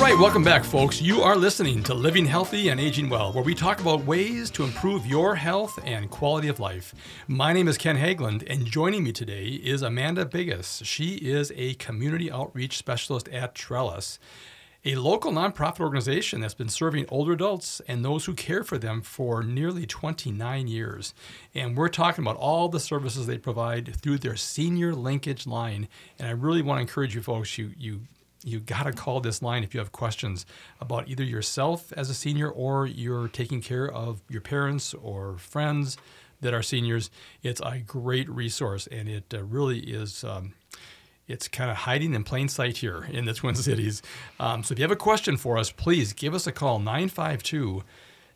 Right, 0.00 0.18
welcome 0.18 0.42
back, 0.42 0.64
folks. 0.64 1.02
You 1.02 1.20
are 1.20 1.36
listening 1.36 1.82
to 1.82 1.92
Living 1.92 2.24
Healthy 2.24 2.70
and 2.70 2.80
Aging 2.80 3.10
Well, 3.10 3.34
where 3.34 3.44
we 3.44 3.54
talk 3.54 3.80
about 3.80 4.02
ways 4.06 4.50
to 4.52 4.64
improve 4.64 5.04
your 5.04 5.34
health 5.34 5.78
and 5.84 6.08
quality 6.08 6.48
of 6.48 6.58
life. 6.58 6.94
My 7.28 7.52
name 7.52 7.68
is 7.68 7.76
Ken 7.76 7.98
Haglund, 7.98 8.42
and 8.48 8.64
joining 8.64 9.04
me 9.04 9.12
today 9.12 9.48
is 9.48 9.82
Amanda 9.82 10.24
Biggis. 10.24 10.80
She 10.86 11.16
is 11.16 11.52
a 11.54 11.74
community 11.74 12.32
outreach 12.32 12.78
specialist 12.78 13.28
at 13.28 13.54
Trellis, 13.54 14.18
a 14.86 14.94
local 14.94 15.32
nonprofit 15.32 15.80
organization 15.80 16.40
that's 16.40 16.54
been 16.54 16.70
serving 16.70 17.04
older 17.10 17.32
adults 17.32 17.82
and 17.86 18.02
those 18.02 18.24
who 18.24 18.32
care 18.32 18.64
for 18.64 18.78
them 18.78 19.02
for 19.02 19.42
nearly 19.42 19.84
29 19.84 20.66
years. 20.66 21.12
And 21.54 21.76
we're 21.76 21.88
talking 21.88 22.24
about 22.24 22.36
all 22.36 22.70
the 22.70 22.80
services 22.80 23.26
they 23.26 23.36
provide 23.36 23.94
through 23.96 24.18
their 24.18 24.36
senior 24.36 24.94
linkage 24.94 25.46
line. 25.46 25.88
And 26.18 26.26
I 26.26 26.30
really 26.30 26.62
want 26.62 26.78
to 26.78 26.82
encourage 26.82 27.14
you 27.14 27.20
folks, 27.20 27.58
you 27.58 27.72
you 27.76 28.00
you 28.44 28.60
got 28.60 28.84
to 28.84 28.92
call 28.92 29.20
this 29.20 29.42
line 29.42 29.64
if 29.64 29.74
you 29.74 29.80
have 29.80 29.92
questions 29.92 30.46
about 30.80 31.08
either 31.08 31.24
yourself 31.24 31.92
as 31.96 32.10
a 32.10 32.14
senior 32.14 32.48
or 32.48 32.86
you're 32.86 33.28
taking 33.28 33.60
care 33.60 33.90
of 33.90 34.22
your 34.28 34.40
parents 34.40 34.94
or 34.94 35.36
friends 35.38 35.96
that 36.40 36.54
are 36.54 36.62
seniors. 36.62 37.10
It's 37.42 37.60
a 37.60 37.78
great 37.78 38.28
resource, 38.28 38.86
and 38.86 39.08
it 39.08 39.34
uh, 39.34 39.44
really 39.44 39.80
is. 39.80 40.24
Um, 40.24 40.54
it's 41.28 41.46
kind 41.46 41.70
of 41.70 41.76
hiding 41.76 42.14
in 42.14 42.24
plain 42.24 42.48
sight 42.48 42.78
here 42.78 43.06
in 43.10 43.24
the 43.24 43.34
Twin 43.34 43.54
Cities. 43.54 44.02
Um, 44.40 44.64
so 44.64 44.72
if 44.72 44.78
you 44.78 44.82
have 44.82 44.90
a 44.90 44.96
question 44.96 45.36
for 45.36 45.58
us, 45.58 45.70
please 45.70 46.12
give 46.12 46.34
us 46.34 46.46
a 46.46 46.52
call 46.52 46.78
952 46.78 47.84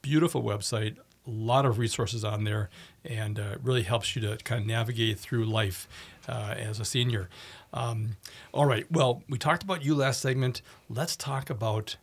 Beautiful 0.02 0.42
website, 0.42 0.96
lot 1.30 1.64
of 1.66 1.78
resources 1.78 2.24
on 2.24 2.44
there, 2.44 2.70
and 3.04 3.38
uh, 3.38 3.56
really 3.62 3.82
helps 3.82 4.14
you 4.14 4.22
to 4.22 4.36
kind 4.44 4.60
of 4.60 4.66
navigate 4.66 5.18
through 5.18 5.44
life 5.44 5.88
uh, 6.28 6.54
as 6.56 6.80
a 6.80 6.84
senior. 6.84 7.28
Um, 7.72 8.16
all 8.52 8.66
right, 8.66 8.90
well, 8.90 9.22
we 9.28 9.38
talked 9.38 9.62
about 9.62 9.84
you 9.84 9.94
last 9.94 10.20
segment. 10.20 10.62
Let's 10.88 11.16
talk 11.16 11.50
about 11.50 11.96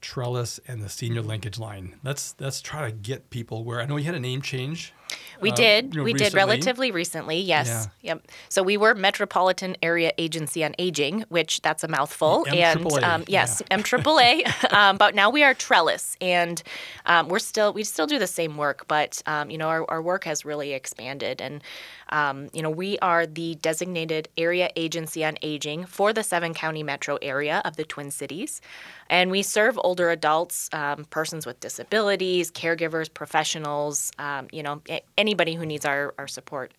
Trellis 0.00 0.60
and 0.66 0.82
the 0.82 0.88
senior 0.88 1.22
linkage 1.22 1.58
line. 1.58 1.96
Let's 2.02 2.34
let's 2.38 2.60
try 2.60 2.90
to 2.90 2.92
get 2.96 3.30
people 3.30 3.64
where 3.64 3.80
I 3.80 3.86
know 3.86 3.96
you 3.96 4.04
had 4.04 4.14
a 4.14 4.20
name 4.20 4.42
change. 4.42 4.92
We 5.40 5.52
uh, 5.52 5.54
did. 5.54 5.94
you 5.94 6.00
know, 6.00 6.04
we 6.04 6.12
did 6.12 6.34
relatively 6.34 6.90
recently. 6.90 7.40
Yes. 7.40 7.88
Yep. 8.02 8.26
So 8.48 8.62
we 8.62 8.76
were 8.76 8.94
Metropolitan 8.94 9.76
Area 9.82 10.12
Agency 10.18 10.64
on 10.64 10.74
Aging, 10.78 11.24
which 11.28 11.62
that's 11.62 11.82
a 11.84 11.88
mouthful. 11.88 12.46
and 12.48 12.80
MAAA, 12.80 13.02
um, 13.02 13.24
yes, 13.26 13.62
MAAA. 13.70 14.72
um, 14.72 14.96
but 14.96 15.14
now 15.14 15.30
we 15.30 15.42
are 15.42 15.54
Trellis, 15.54 16.16
and 16.20 16.62
um, 17.06 17.28
we're 17.28 17.38
still 17.38 17.72
we 17.72 17.84
still 17.84 18.06
do 18.06 18.18
the 18.18 18.26
same 18.26 18.56
work, 18.56 18.86
but 18.88 19.22
um, 19.26 19.50
you 19.50 19.58
know 19.58 19.68
our, 19.68 19.90
our 19.90 20.02
work 20.02 20.24
has 20.24 20.44
really 20.44 20.72
expanded, 20.72 21.40
and 21.40 21.62
um, 22.10 22.48
you 22.52 22.62
know 22.62 22.70
we 22.70 22.98
are 23.00 23.26
the 23.26 23.54
designated 23.56 24.28
area 24.36 24.70
agency 24.76 25.24
on 25.24 25.36
aging 25.42 25.86
for 25.86 26.12
the 26.12 26.22
seven 26.22 26.54
county 26.54 26.82
metro 26.82 27.18
area 27.22 27.62
of 27.64 27.76
the 27.76 27.84
Twin 27.84 28.10
Cities, 28.10 28.60
and 29.08 29.30
we 29.30 29.42
serve 29.42 29.78
older 29.82 30.10
adults, 30.10 30.68
um, 30.72 31.04
persons 31.06 31.46
with 31.46 31.60
disabilities, 31.60 32.50
caregivers, 32.50 33.12
professionals, 33.12 34.12
um, 34.18 34.48
you 34.52 34.62
know 34.62 34.82
anybody 35.16 35.54
who 35.54 35.66
needs 35.66 35.84
our, 35.84 36.14
our 36.18 36.28
support. 36.28 36.72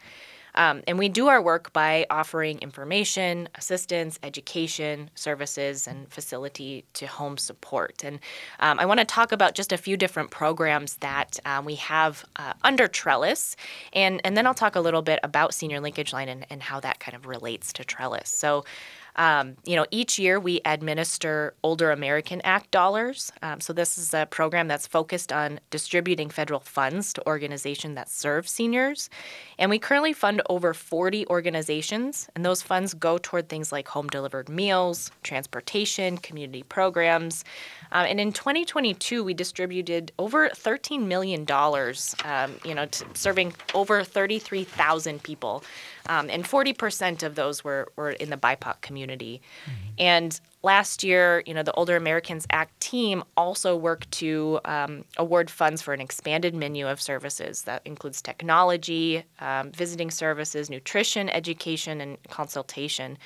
Um, 0.55 0.81
and 0.87 0.97
we 0.99 1.09
do 1.09 1.27
our 1.27 1.41
work 1.41 1.71
by 1.73 2.05
offering 2.09 2.59
information, 2.59 3.47
assistance, 3.55 4.19
education, 4.23 5.09
services, 5.15 5.87
and 5.87 6.11
facility 6.11 6.83
to 6.93 7.07
home 7.07 7.37
support. 7.37 8.03
And 8.03 8.19
um, 8.59 8.79
I 8.79 8.85
want 8.85 8.99
to 8.99 9.05
talk 9.05 9.31
about 9.31 9.55
just 9.55 9.71
a 9.71 9.77
few 9.77 9.97
different 9.97 10.31
programs 10.31 10.95
that 10.97 11.39
um, 11.45 11.65
we 11.65 11.75
have 11.75 12.25
uh, 12.35 12.53
under 12.63 12.87
Trellis. 12.87 13.55
And, 13.93 14.21
and 14.23 14.35
then 14.35 14.45
I'll 14.45 14.53
talk 14.53 14.75
a 14.75 14.81
little 14.81 15.01
bit 15.01 15.19
about 15.23 15.53
Senior 15.53 15.79
Linkage 15.79 16.13
Line 16.13 16.29
and, 16.29 16.45
and 16.49 16.61
how 16.61 16.79
that 16.81 16.99
kind 16.99 17.15
of 17.15 17.25
relates 17.25 17.71
to 17.73 17.85
Trellis. 17.85 18.29
So, 18.29 18.65
um, 19.15 19.55
you 19.65 19.75
know, 19.75 19.85
each 19.91 20.17
year 20.17 20.39
we 20.39 20.61
administer 20.65 21.53
Older 21.63 21.91
American 21.91 22.41
Act 22.43 22.71
dollars. 22.71 23.31
Um, 23.41 23.59
so 23.59 23.73
this 23.73 23.97
is 23.97 24.13
a 24.13 24.25
program 24.25 24.67
that's 24.67 24.87
focused 24.87 25.31
on 25.33 25.59
distributing 25.69 26.29
federal 26.29 26.59
funds 26.59 27.13
to 27.13 27.27
organizations 27.27 27.95
that 27.95 28.09
serve 28.09 28.47
seniors. 28.47 29.09
And 29.59 29.69
we 29.69 29.79
currently 29.79 30.13
fund 30.13 30.41
over 30.49 30.73
40 30.73 31.27
organizations, 31.27 32.29
and 32.35 32.45
those 32.45 32.61
funds 32.61 32.93
go 32.93 33.17
toward 33.17 33.49
things 33.49 33.71
like 33.71 33.87
home 33.87 34.07
delivered 34.07 34.49
meals, 34.49 35.11
transportation, 35.23 36.17
community 36.17 36.63
programs. 36.63 37.43
Um, 37.91 38.05
and 38.05 38.19
in 38.19 38.31
2022, 38.31 39.23
we 39.23 39.33
distributed 39.33 40.11
over 40.17 40.49
$13 40.49 41.05
million, 41.05 41.45
um, 42.25 42.59
you 42.63 42.73
know, 42.73 42.85
to 42.85 43.05
serving 43.13 43.53
over 43.73 44.03
33,000 44.03 45.21
people. 45.21 45.63
Um, 46.07 46.29
and 46.29 46.43
40% 46.43 47.23
of 47.23 47.35
those 47.35 47.63
were, 47.63 47.91
were 47.95 48.11
in 48.11 48.29
the 48.29 48.37
BIPOC 48.37 48.81
community. 48.81 49.00
And 49.97 50.39
last 50.63 51.03
year, 51.03 51.43
you 51.45 51.53
know, 51.53 51.63
the 51.63 51.73
Older 51.73 51.95
Americans 51.95 52.45
Act 52.51 52.79
team 52.79 53.23
also 53.35 53.75
worked 53.75 54.11
to 54.11 54.59
um, 54.65 55.05
award 55.17 55.49
funds 55.49 55.81
for 55.81 55.93
an 55.93 56.01
expanded 56.01 56.53
menu 56.53 56.87
of 56.87 57.01
services 57.01 57.63
that 57.63 57.81
includes 57.85 58.21
technology, 58.21 59.23
um, 59.39 59.71
visiting 59.71 60.11
services, 60.11 60.69
nutrition, 60.69 61.29
education, 61.29 62.01
and 62.01 62.17
consultation. 62.29 63.17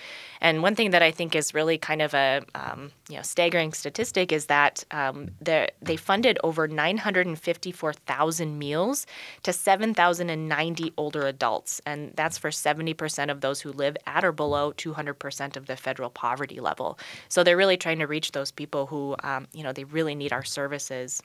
And 0.41 0.61
one 0.61 0.75
thing 0.75 0.91
that 0.91 1.01
I 1.01 1.11
think 1.11 1.35
is 1.35 1.53
really 1.53 1.77
kind 1.77 2.01
of 2.01 2.13
a 2.13 2.41
um, 2.55 2.91
you 3.09 3.17
know 3.17 3.21
staggering 3.21 3.73
statistic 3.73 4.31
is 4.31 4.45
that 4.45 4.83
um, 4.91 5.29
they 5.41 5.97
funded 5.97 6.39
over 6.43 6.67
954,000 6.67 8.59
meals 8.59 9.07
to 9.43 9.53
7,090 9.53 10.93
older 10.97 11.27
adults, 11.27 11.81
and 11.85 12.13
that's 12.15 12.37
for 12.37 12.49
70% 12.49 13.31
of 13.31 13.41
those 13.41 13.61
who 13.61 13.71
live 13.71 13.97
at 14.07 14.23
or 14.23 14.31
below 14.31 14.71
200% 14.73 15.57
of 15.57 15.65
the 15.65 15.75
federal 15.75 16.09
poverty 16.09 16.59
level. 16.59 16.97
So 17.29 17.43
they're 17.43 17.57
really 17.57 17.77
trying 17.77 17.99
to 17.99 18.07
reach 18.07 18.31
those 18.31 18.51
people 18.51 18.85
who, 18.87 19.15
um, 19.23 19.47
you 19.53 19.63
know, 19.63 19.73
they 19.73 19.83
really 19.83 20.15
need 20.15 20.33
our 20.33 20.43
services. 20.43 21.21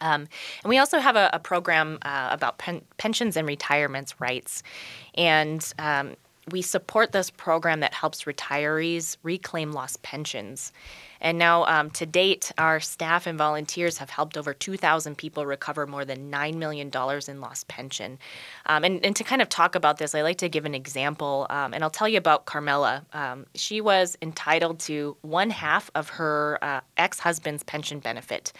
Um, 0.00 0.28
and 0.62 0.70
we 0.70 0.78
also 0.78 0.98
have 0.98 1.16
a, 1.16 1.30
a 1.32 1.38
program 1.38 1.98
uh, 2.02 2.28
about 2.30 2.58
pen- 2.58 2.84
pensions 2.96 3.36
and 3.36 3.46
retirements 3.46 4.20
rights. 4.20 4.62
And 5.14 5.62
um, 5.78 6.16
we 6.50 6.62
support 6.62 7.12
this 7.12 7.30
program 7.30 7.80
that 7.80 7.94
helps 7.94 8.24
retirees 8.24 9.16
reclaim 9.22 9.72
lost 9.72 10.02
pensions. 10.02 10.72
And 11.20 11.38
now, 11.38 11.64
um, 11.66 11.90
to 11.90 12.06
date, 12.06 12.50
our 12.56 12.80
staff 12.80 13.26
and 13.26 13.36
volunteers 13.36 13.98
have 13.98 14.08
helped 14.08 14.38
over 14.38 14.54
2,000 14.54 15.18
people 15.18 15.44
recover 15.44 15.86
more 15.86 16.04
than 16.04 16.30
$9 16.30 16.54
million 16.54 16.90
in 17.28 17.40
lost 17.40 17.68
pension. 17.68 18.18
Um, 18.66 18.84
and, 18.84 19.04
and 19.04 19.14
to 19.16 19.24
kind 19.24 19.42
of 19.42 19.48
talk 19.48 19.74
about 19.74 19.98
this, 19.98 20.14
I 20.14 20.22
like 20.22 20.38
to 20.38 20.48
give 20.48 20.64
an 20.64 20.74
example, 20.74 21.46
um, 21.50 21.74
and 21.74 21.84
I'll 21.84 21.90
tell 21.90 22.08
you 22.08 22.16
about 22.16 22.46
Carmela. 22.46 23.04
Um, 23.12 23.46
she 23.54 23.80
was 23.80 24.16
entitled 24.22 24.80
to 24.80 25.16
one 25.20 25.50
half 25.50 25.90
of 25.94 26.08
her 26.10 26.58
uh, 26.62 26.80
ex 26.96 27.20
husband's 27.20 27.62
pension 27.64 27.98
benefit. 27.98 28.52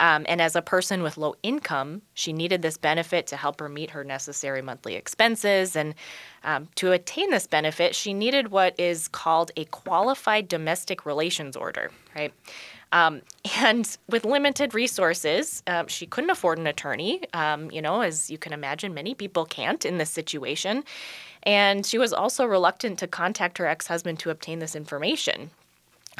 Um, 0.00 0.24
and 0.28 0.40
as 0.40 0.56
a 0.56 0.62
person 0.62 1.02
with 1.02 1.18
low 1.18 1.34
income, 1.42 2.02
she 2.14 2.32
needed 2.32 2.62
this 2.62 2.78
benefit 2.78 3.26
to 3.28 3.36
help 3.36 3.60
her 3.60 3.68
meet 3.68 3.90
her 3.90 4.02
necessary 4.02 4.62
monthly 4.62 4.94
expenses. 4.94 5.76
And 5.76 5.94
um, 6.42 6.68
to 6.76 6.92
attain 6.92 7.30
this 7.30 7.46
benefit, 7.46 7.94
she 7.94 8.14
needed 8.14 8.48
what 8.48 8.74
is 8.80 9.08
called 9.08 9.52
a 9.56 9.66
qualified 9.66 10.48
domestic 10.48 11.04
relations 11.04 11.54
order, 11.54 11.90
right? 12.16 12.32
Um, 12.92 13.20
and 13.58 13.96
with 14.08 14.24
limited 14.24 14.74
resources, 14.74 15.62
um, 15.66 15.86
she 15.86 16.06
couldn't 16.06 16.30
afford 16.30 16.58
an 16.58 16.66
attorney. 16.66 17.22
Um, 17.34 17.70
you 17.70 17.82
know, 17.82 18.00
as 18.00 18.30
you 18.30 18.38
can 18.38 18.54
imagine, 18.54 18.94
many 18.94 19.14
people 19.14 19.44
can't 19.44 19.84
in 19.84 19.98
this 19.98 20.10
situation. 20.10 20.82
And 21.42 21.84
she 21.84 21.98
was 21.98 22.12
also 22.12 22.44
reluctant 22.46 22.98
to 23.00 23.06
contact 23.06 23.58
her 23.58 23.66
ex 23.66 23.86
husband 23.86 24.18
to 24.20 24.30
obtain 24.30 24.58
this 24.60 24.74
information. 24.74 25.50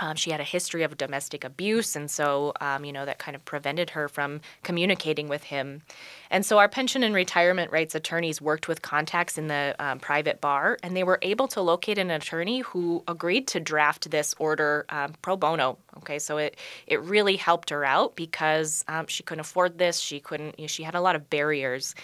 Um, 0.01 0.17
she 0.17 0.31
had 0.31 0.41
a 0.41 0.45
history 0.45 0.83
of 0.83 0.97
domestic 0.97 1.45
abuse, 1.45 1.95
and 1.95 2.11
so, 2.11 2.53
um, 2.61 2.85
you 2.85 2.93
know, 2.93 3.05
that 3.05 3.19
kind 3.19 3.35
of 3.35 3.45
prevented 3.45 3.91
her 3.91 4.09
from 4.09 4.41
communicating 4.63 5.29
with 5.29 5.45
him. 5.45 5.83
And 6.31 6.45
so, 6.45 6.59
our 6.59 6.69
pension 6.69 7.03
and 7.03 7.15
retirement 7.15 7.71
rights 7.71 7.95
attorneys 7.95 8.41
worked 8.41 8.67
with 8.67 8.83
contacts 8.83 9.37
in 9.39 9.49
the 9.49 9.77
um, 9.79 9.99
private 9.99 10.41
bar, 10.41 10.79
and 10.83 10.97
they 10.97 11.05
were 11.05 11.19
able 11.23 11.49
to 11.49 11.61
locate 11.61 11.99
an 11.99 12.11
attorney 12.11 12.61
who 12.61 13.03
agreed 13.07 13.47
to 13.49 13.61
draft 13.61 14.11
this 14.11 14.35
order 14.39 14.87
um, 14.89 15.15
pro 15.23 15.37
bono. 15.37 15.79
Okay, 15.99 16.19
so 16.19 16.39
it 16.39 16.57
it 16.87 17.01
really 17.03 17.37
helped 17.37 17.71
her 17.71 17.85
out 17.85 18.17
because 18.17 18.85
um, 18.89 19.07
she 19.07 19.23
couldn't 19.23 19.41
afford 19.41 19.79
this. 19.79 19.99
She 19.99 20.21
couldn't. 20.21 20.59
You 20.59 20.65
know, 20.65 20.69
she 20.69 20.83
had 20.83 20.95
a 20.95 21.01
lot 21.01 21.17
of 21.17 21.29
barriers. 21.29 21.95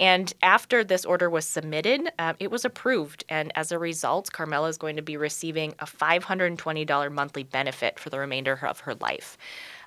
And 0.00 0.32
after 0.42 0.82
this 0.82 1.04
order 1.04 1.28
was 1.28 1.46
submitted, 1.46 2.10
uh, 2.18 2.32
it 2.40 2.50
was 2.50 2.64
approved. 2.64 3.22
And 3.28 3.52
as 3.54 3.70
a 3.70 3.78
result, 3.78 4.32
Carmela 4.32 4.68
is 4.68 4.78
going 4.78 4.96
to 4.96 5.02
be 5.02 5.18
receiving 5.18 5.74
a 5.78 5.84
$520 5.84 7.12
monthly 7.12 7.42
benefit 7.44 7.98
for 7.98 8.08
the 8.08 8.18
remainder 8.18 8.58
of 8.62 8.80
her 8.80 8.94
life. 8.94 9.36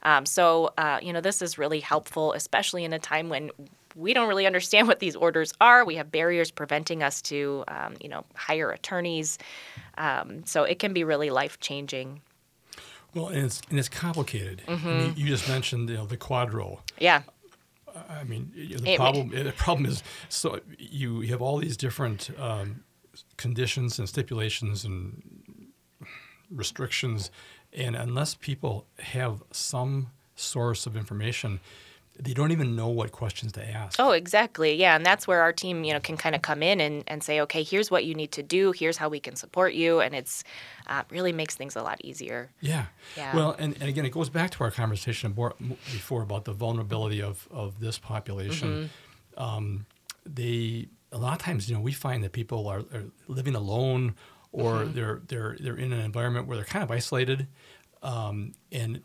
Um, 0.03 0.27
so, 0.27 0.71
uh, 0.77 0.99
you 1.01 1.11
know, 1.11 1.21
this 1.21 1.41
is 1.41 1.57
really 1.57 1.79
helpful, 1.79 2.33
especially 2.33 2.83
in 2.85 2.93
a 2.93 2.99
time 2.99 3.29
when 3.29 3.49
we 3.95 4.13
don't 4.13 4.27
really 4.27 4.45
understand 4.45 4.87
what 4.89 4.99
these 4.99 5.15
orders 5.15 5.51
are. 5.59 5.83
We 5.83 5.95
have 5.95 6.11
barriers 6.11 6.51
preventing 6.51 7.01
us 7.01 7.19
to, 7.23 7.63
um, 7.67 7.95
you 7.99 8.07
know, 8.07 8.23
hire 8.35 8.69
attorneys. 8.69 9.39
Um, 9.97 10.45
so 10.45 10.63
it 10.63 10.77
can 10.77 10.93
be 10.93 11.03
really 11.03 11.31
life 11.31 11.59
changing. 11.59 12.21
Well, 13.15 13.27
and 13.27 13.45
it's 13.45 13.61
and 13.69 13.77
it's 13.77 13.89
complicated. 13.89 14.63
I 14.67 14.75
mean, 14.75 15.13
you 15.15 15.27
just 15.27 15.47
mentioned 15.47 15.89
you 15.89 15.97
know, 15.97 16.05
the 16.05 16.17
QDRO. 16.17 16.79
Yeah. 16.97 17.21
I 18.09 18.23
mean, 18.23 18.51
the 18.55 18.91
It- 18.93 18.97
problem 18.97 19.29
the 19.29 19.51
problem 19.51 19.85
is 19.85 20.03
so 20.29 20.59
you, 20.79 21.21
you 21.21 21.29
have 21.31 21.41
all 21.41 21.57
these 21.57 21.77
different 21.77 22.29
um, 22.39 22.83
conditions 23.37 23.99
and 23.99 24.07
stipulations 24.09 24.83
and 24.85 25.21
restrictions, 26.49 27.31
and 27.71 27.95
unless 27.95 28.35
people 28.35 28.85
have 28.99 29.43
some 29.51 30.07
source 30.35 30.85
of 30.85 30.95
information, 30.97 31.59
they 32.19 32.33
don't 32.33 32.51
even 32.51 32.75
know 32.75 32.89
what 32.89 33.11
questions 33.11 33.51
to 33.53 33.67
ask. 33.67 33.99
Oh, 33.99 34.11
exactly. 34.11 34.75
Yeah, 34.75 34.95
and 34.95 35.05
that's 35.05 35.27
where 35.27 35.41
our 35.41 35.51
team, 35.51 35.83
you 35.83 35.93
know, 35.93 35.99
can 35.99 36.15
kind 36.15 36.35
of 36.35 36.41
come 36.41 36.61
in 36.61 36.79
and, 36.79 37.03
and 37.07 37.23
say, 37.23 37.41
okay, 37.41 37.63
here's 37.63 37.89
what 37.89 38.05
you 38.05 38.13
need 38.13 38.31
to 38.33 38.43
do. 38.43 38.71
Here's 38.71 38.97
how 38.97 39.09
we 39.09 39.19
can 39.19 39.35
support 39.35 39.73
you, 39.73 39.99
and 39.99 40.13
it's 40.13 40.43
uh, 40.87 41.03
really 41.09 41.31
makes 41.33 41.55
things 41.55 41.75
a 41.75 41.81
lot 41.81 41.99
easier. 42.03 42.51
Yeah. 42.61 42.85
Yeah. 43.17 43.35
Well, 43.35 43.55
and, 43.57 43.73
and 43.79 43.89
again, 43.89 44.05
it 44.05 44.11
goes 44.11 44.29
back 44.29 44.51
to 44.51 44.63
our 44.63 44.71
conversation 44.71 45.31
before 45.31 46.21
about 46.21 46.45
the 46.45 46.53
vulnerability 46.53 47.21
of, 47.21 47.47
of 47.51 47.79
this 47.79 47.97
population. 47.97 48.89
Mm-hmm. 49.37 49.43
Um, 49.43 49.85
they 50.25 50.87
a 51.11 51.17
lot 51.17 51.33
of 51.33 51.39
times, 51.39 51.69
you 51.69 51.75
know, 51.75 51.81
we 51.81 51.93
find 51.93 52.23
that 52.23 52.31
people 52.31 52.67
are, 52.67 52.79
are 52.93 53.05
living 53.27 53.55
alone, 53.55 54.15
or 54.51 54.73
Mm-hmm. 54.73 54.93
they're 54.93 55.21
they're 55.27 55.57
they're 55.59 55.75
in 55.77 55.91
an 55.91 55.99
environment 55.99 56.47
where 56.47 56.57
they're 56.57 56.65
kind 56.65 56.83
of 56.83 56.91
isolated, 56.91 57.47
um, 58.03 58.53
and 58.71 59.01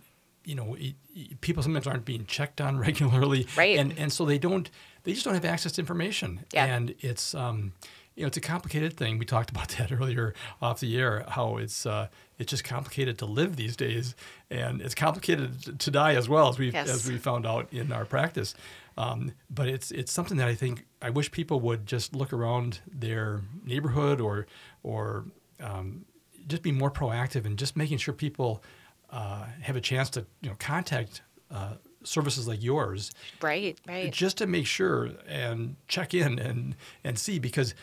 you 0.48 0.54
know, 0.54 0.74
it, 0.74 0.94
it- 1.14 1.40
people 1.40 1.62
sometimes 1.62 1.86
aren't 1.86 2.04
being 2.04 2.24
checked 2.26 2.60
on 2.60 2.78
regularly, 2.88 3.46
Right. 3.56 3.78
And 3.78 3.92
and 3.98 4.12
so 4.12 4.24
they 4.24 4.38
don't 4.38 4.70
they 5.04 5.12
just 5.12 5.24
don't 5.24 5.34
have 5.34 5.44
access 5.44 5.72
to 5.72 5.80
information, 5.80 6.30
Yeah. 6.52 6.64
and 6.74 6.94
it's 7.00 7.34
um, 7.34 7.72
you 8.16 8.22
know, 8.24 8.28
it's 8.28 8.36
a 8.36 8.40
complicated 8.40 8.92
thing. 8.96 9.18
We 9.18 9.24
talked 9.24 9.50
about 9.50 9.68
that 9.78 9.92
earlier 9.92 10.34
off 10.60 10.80
the 10.80 10.96
air. 10.98 11.24
How 11.28 11.56
it's 11.58 11.86
uh, 11.86 12.08
it's 12.38 12.50
just 12.50 12.64
complicated 12.64 13.18
to 13.18 13.26
live 13.26 13.56
these 13.56 13.76
days, 13.76 14.14
and 14.50 14.80
it's 14.80 14.94
complicated 14.94 15.78
to- 15.80 15.90
die 15.90 16.14
as 16.16 16.28
well 16.28 16.48
as 16.48 16.58
we 16.58 16.70
Yes. 16.70 16.88
as 16.88 17.08
we 17.08 17.18
found 17.18 17.46
out 17.46 17.68
in 17.72 17.92
our 17.92 18.04
practice. 18.06 18.54
Um, 18.96 19.32
but 19.48 19.68
it's 19.68 19.90
it's 19.92 20.12
something 20.12 20.38
that 20.38 20.48
I 20.48 20.56
think 20.56 20.84
I 21.00 21.10
wish 21.10 21.30
people 21.30 21.60
would 21.60 21.86
just 21.86 22.14
look 22.16 22.32
around 22.32 22.80
their 22.92 23.42
neighborhood 23.64 24.20
or 24.20 24.46
or 24.82 25.24
um, 25.60 26.04
just 26.48 26.62
be 26.62 26.72
more 26.72 26.90
proactive 26.90 27.44
and 27.46 27.56
just 27.58 27.76
making 27.76 27.98
sure 27.98 28.14
people 28.14 28.62
uh, 29.10 29.44
have 29.62 29.76
a 29.76 29.80
chance 29.80 30.10
to 30.10 30.26
you 30.42 30.50
know 30.50 30.56
contact 30.58 31.22
uh, 31.50 31.74
services 32.04 32.46
like 32.46 32.62
yours 32.62 33.10
Right, 33.42 33.78
right. 33.86 34.12
just 34.12 34.38
to 34.38 34.46
make 34.46 34.66
sure 34.66 35.10
and 35.26 35.76
check 35.88 36.14
in 36.14 36.38
and 36.38 36.76
and 37.04 37.18
see 37.18 37.38
because 37.38 37.74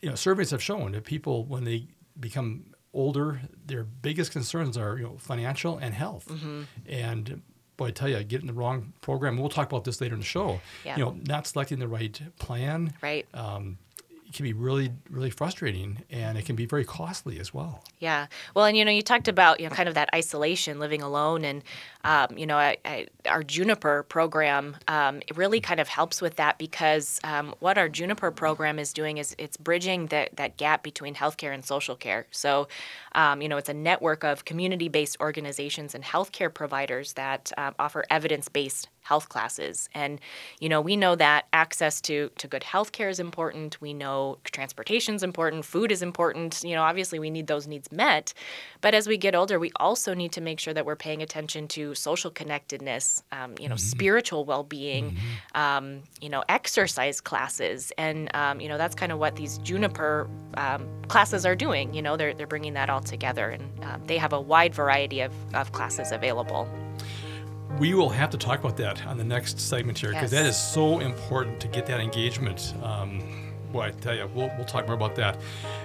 you 0.00 0.08
know 0.08 0.14
surveys 0.14 0.50
have 0.50 0.62
shown 0.62 0.92
that 0.92 1.04
people 1.04 1.44
when 1.44 1.64
they 1.64 1.86
become 2.18 2.64
older 2.92 3.40
their 3.66 3.84
biggest 3.84 4.30
concerns 4.32 4.76
are 4.76 4.96
you 4.98 5.04
know 5.04 5.16
financial 5.18 5.78
and 5.78 5.94
health 5.94 6.26
Mm-hmm. 6.28 6.62
and 6.88 7.42
boy 7.76 7.86
I 7.86 7.90
tell 7.90 8.08
you 8.08 8.22
getting 8.22 8.46
the 8.46 8.52
wrong 8.52 8.92
program 9.00 9.36
we'll 9.36 9.48
talk 9.48 9.68
about 9.70 9.82
this 9.84 10.00
later 10.00 10.14
in 10.14 10.20
the 10.20 10.26
show 10.26 10.60
Yeah. 10.84 10.96
you 10.96 11.04
know 11.04 11.16
not 11.26 11.46
selecting 11.46 11.78
the 11.80 11.88
right 11.88 12.20
plan 12.38 12.92
Right. 13.02 13.26
um, 13.34 13.78
can 14.34 14.44
be 14.44 14.52
really 14.52 14.90
really 15.10 15.30
frustrating 15.30 16.02
and 16.10 16.36
it 16.36 16.44
can 16.44 16.56
be 16.56 16.66
very 16.66 16.84
costly 16.84 17.38
as 17.38 17.54
well 17.54 17.82
Yeah. 18.04 18.26
Well, 18.54 18.66
and 18.66 18.76
you 18.76 18.84
know, 18.84 18.90
you 18.90 19.00
talked 19.00 19.28
about 19.28 19.60
you 19.60 19.68
know 19.68 19.74
kind 19.74 19.88
of 19.88 19.94
that 19.94 20.10
isolation, 20.14 20.78
living 20.78 21.00
alone, 21.00 21.42
and 21.42 21.62
um, 22.04 22.36
you 22.36 22.44
know, 22.46 22.58
I, 22.58 22.76
I, 22.84 23.06
our 23.26 23.42
Juniper 23.42 24.02
program 24.02 24.76
um, 24.88 25.22
it 25.26 25.34
really 25.38 25.58
kind 25.58 25.80
of 25.80 25.88
helps 25.88 26.20
with 26.20 26.36
that 26.36 26.58
because 26.58 27.18
um, 27.24 27.54
what 27.60 27.78
our 27.78 27.88
Juniper 27.88 28.30
program 28.30 28.78
is 28.78 28.92
doing 28.92 29.16
is 29.16 29.34
it's 29.38 29.56
bridging 29.56 30.08
that 30.08 30.36
that 30.36 30.58
gap 30.58 30.82
between 30.82 31.14
healthcare 31.14 31.54
and 31.54 31.64
social 31.64 31.96
care. 31.96 32.26
So, 32.30 32.68
um, 33.14 33.40
you 33.40 33.48
know, 33.48 33.56
it's 33.56 33.70
a 33.70 33.74
network 33.74 34.22
of 34.22 34.44
community-based 34.44 35.16
organizations 35.18 35.94
and 35.94 36.04
healthcare 36.04 36.52
providers 36.52 37.14
that 37.14 37.52
um, 37.56 37.74
offer 37.78 38.04
evidence-based 38.10 38.88
health 39.04 39.28
classes. 39.28 39.88
And, 39.94 40.18
you 40.60 40.68
know, 40.68 40.80
we 40.80 40.96
know 40.96 41.14
that 41.14 41.46
access 41.52 42.00
to, 42.00 42.30
to 42.38 42.48
good 42.48 42.64
health 42.64 42.92
care 42.92 43.10
is 43.10 43.20
important. 43.20 43.78
We 43.80 43.92
know 43.92 44.38
transportation 44.44 45.14
is 45.14 45.22
important. 45.22 45.66
Food 45.66 45.92
is 45.92 46.00
important. 46.00 46.62
You 46.64 46.74
know, 46.74 46.82
obviously 46.82 47.18
we 47.18 47.28
need 47.28 47.46
those 47.46 47.66
needs 47.66 47.92
met. 47.92 48.32
But 48.80 48.94
as 48.94 49.06
we 49.06 49.18
get 49.18 49.34
older, 49.34 49.60
we 49.60 49.72
also 49.76 50.14
need 50.14 50.32
to 50.32 50.40
make 50.40 50.58
sure 50.58 50.72
that 50.72 50.86
we're 50.86 50.96
paying 50.96 51.20
attention 51.20 51.68
to 51.68 51.94
social 51.94 52.30
connectedness, 52.30 53.22
um, 53.30 53.54
you 53.60 53.68
know, 53.68 53.76
spiritual 53.76 54.46
well 54.46 54.64
being, 54.64 55.18
um, 55.54 56.02
you 56.22 56.30
know, 56.30 56.42
exercise 56.48 57.20
classes. 57.20 57.92
And, 57.98 58.34
um, 58.34 58.58
you 58.58 58.68
know, 58.68 58.78
that's 58.78 58.94
kind 58.94 59.12
of 59.12 59.18
what 59.18 59.36
these 59.36 59.58
Juniper 59.58 60.30
um, 60.56 60.88
classes 61.08 61.44
are 61.44 61.54
doing. 61.54 61.92
You 61.92 62.00
know, 62.00 62.16
they're, 62.16 62.32
they're 62.32 62.46
bringing 62.46 62.72
that 62.72 62.88
all 62.88 63.02
together. 63.02 63.50
And 63.50 63.84
um, 63.84 64.02
they 64.06 64.16
have 64.16 64.32
a 64.32 64.40
wide 64.40 64.74
variety 64.74 65.20
of, 65.20 65.32
of 65.54 65.72
classes 65.72 66.10
available. 66.10 66.66
We 67.78 67.94
will 67.94 68.08
have 68.10 68.30
to 68.30 68.38
talk 68.38 68.60
about 68.60 68.76
that 68.76 69.04
on 69.06 69.16
the 69.18 69.24
next 69.24 69.58
segment 69.58 69.98
here 69.98 70.10
because 70.10 70.30
that 70.30 70.44
Yes. 70.44 70.56
is 70.56 70.72
so 70.72 71.00
important 71.00 71.60
to 71.60 71.68
get 71.68 71.86
that 71.86 72.00
engagement. 72.00 72.72
Um, 72.82 73.20
boy, 73.74 73.86
I 73.86 73.90
tell 73.90 74.14
you, 74.14 74.30
we'll, 74.32 74.50
we'll 74.56 74.64
talk 74.64 74.86
more 74.86 74.94
about 74.94 75.16
that. 75.16 75.36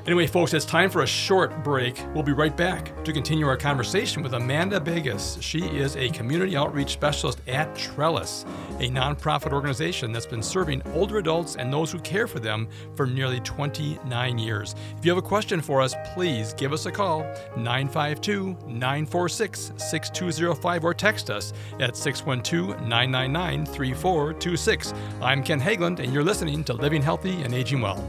Anyway, 0.05 0.27
folks, 0.27 0.53
it's 0.53 0.63
time 0.63 0.91
for 0.91 1.01
a 1.01 1.07
short 1.07 1.63
break. 1.63 1.99
We'll 2.13 2.23
be 2.23 2.33
right 2.33 2.55
back 2.55 3.03
to 3.03 3.11
continue 3.11 3.47
our 3.47 3.57
conversation 3.57 4.21
with 4.21 4.35
Amanda 4.35 4.79
Vegas. 4.79 5.39
She 5.41 5.63
is 5.63 5.95
a 5.95 6.09
community 6.09 6.55
outreach 6.55 6.91
specialist 6.91 7.41
at 7.47 7.75
Trellis, 7.75 8.45
a 8.79 8.89
nonprofit 8.89 9.51
organization 9.53 10.11
that's 10.11 10.27
been 10.27 10.43
serving 10.43 10.83
older 10.93 11.17
adults 11.17 11.55
and 11.55 11.73
those 11.73 11.91
who 11.91 11.97
care 11.99 12.27
for 12.27 12.39
them 12.39 12.67
for 12.95 13.07
nearly 13.07 13.39
29 13.39 14.37
years. 14.37 14.75
If 14.99 15.03
you 15.03 15.09
have 15.09 15.23
a 15.23 15.27
question 15.27 15.59
for 15.59 15.81
us, 15.81 15.95
please 16.13 16.53
give 16.53 16.73
us 16.73 16.85
a 16.85 16.91
call 16.91 17.21
952 17.57 18.55
946 18.67 19.71
6205 19.77 20.85
or 20.85 20.93
text 20.93 21.31
us 21.31 21.53
at 21.79 21.97
612 21.97 22.87
999 22.87 23.65
3426. 23.65 24.93
I'm 25.21 25.41
Ken 25.41 25.59
Haglund, 25.59 25.97
and 25.97 26.13
you're 26.13 26.23
listening 26.23 26.63
to 26.65 26.73
Living 26.73 27.01
Healthy 27.01 27.41
and 27.41 27.51
Aging 27.51 27.78
Well. 27.81 28.03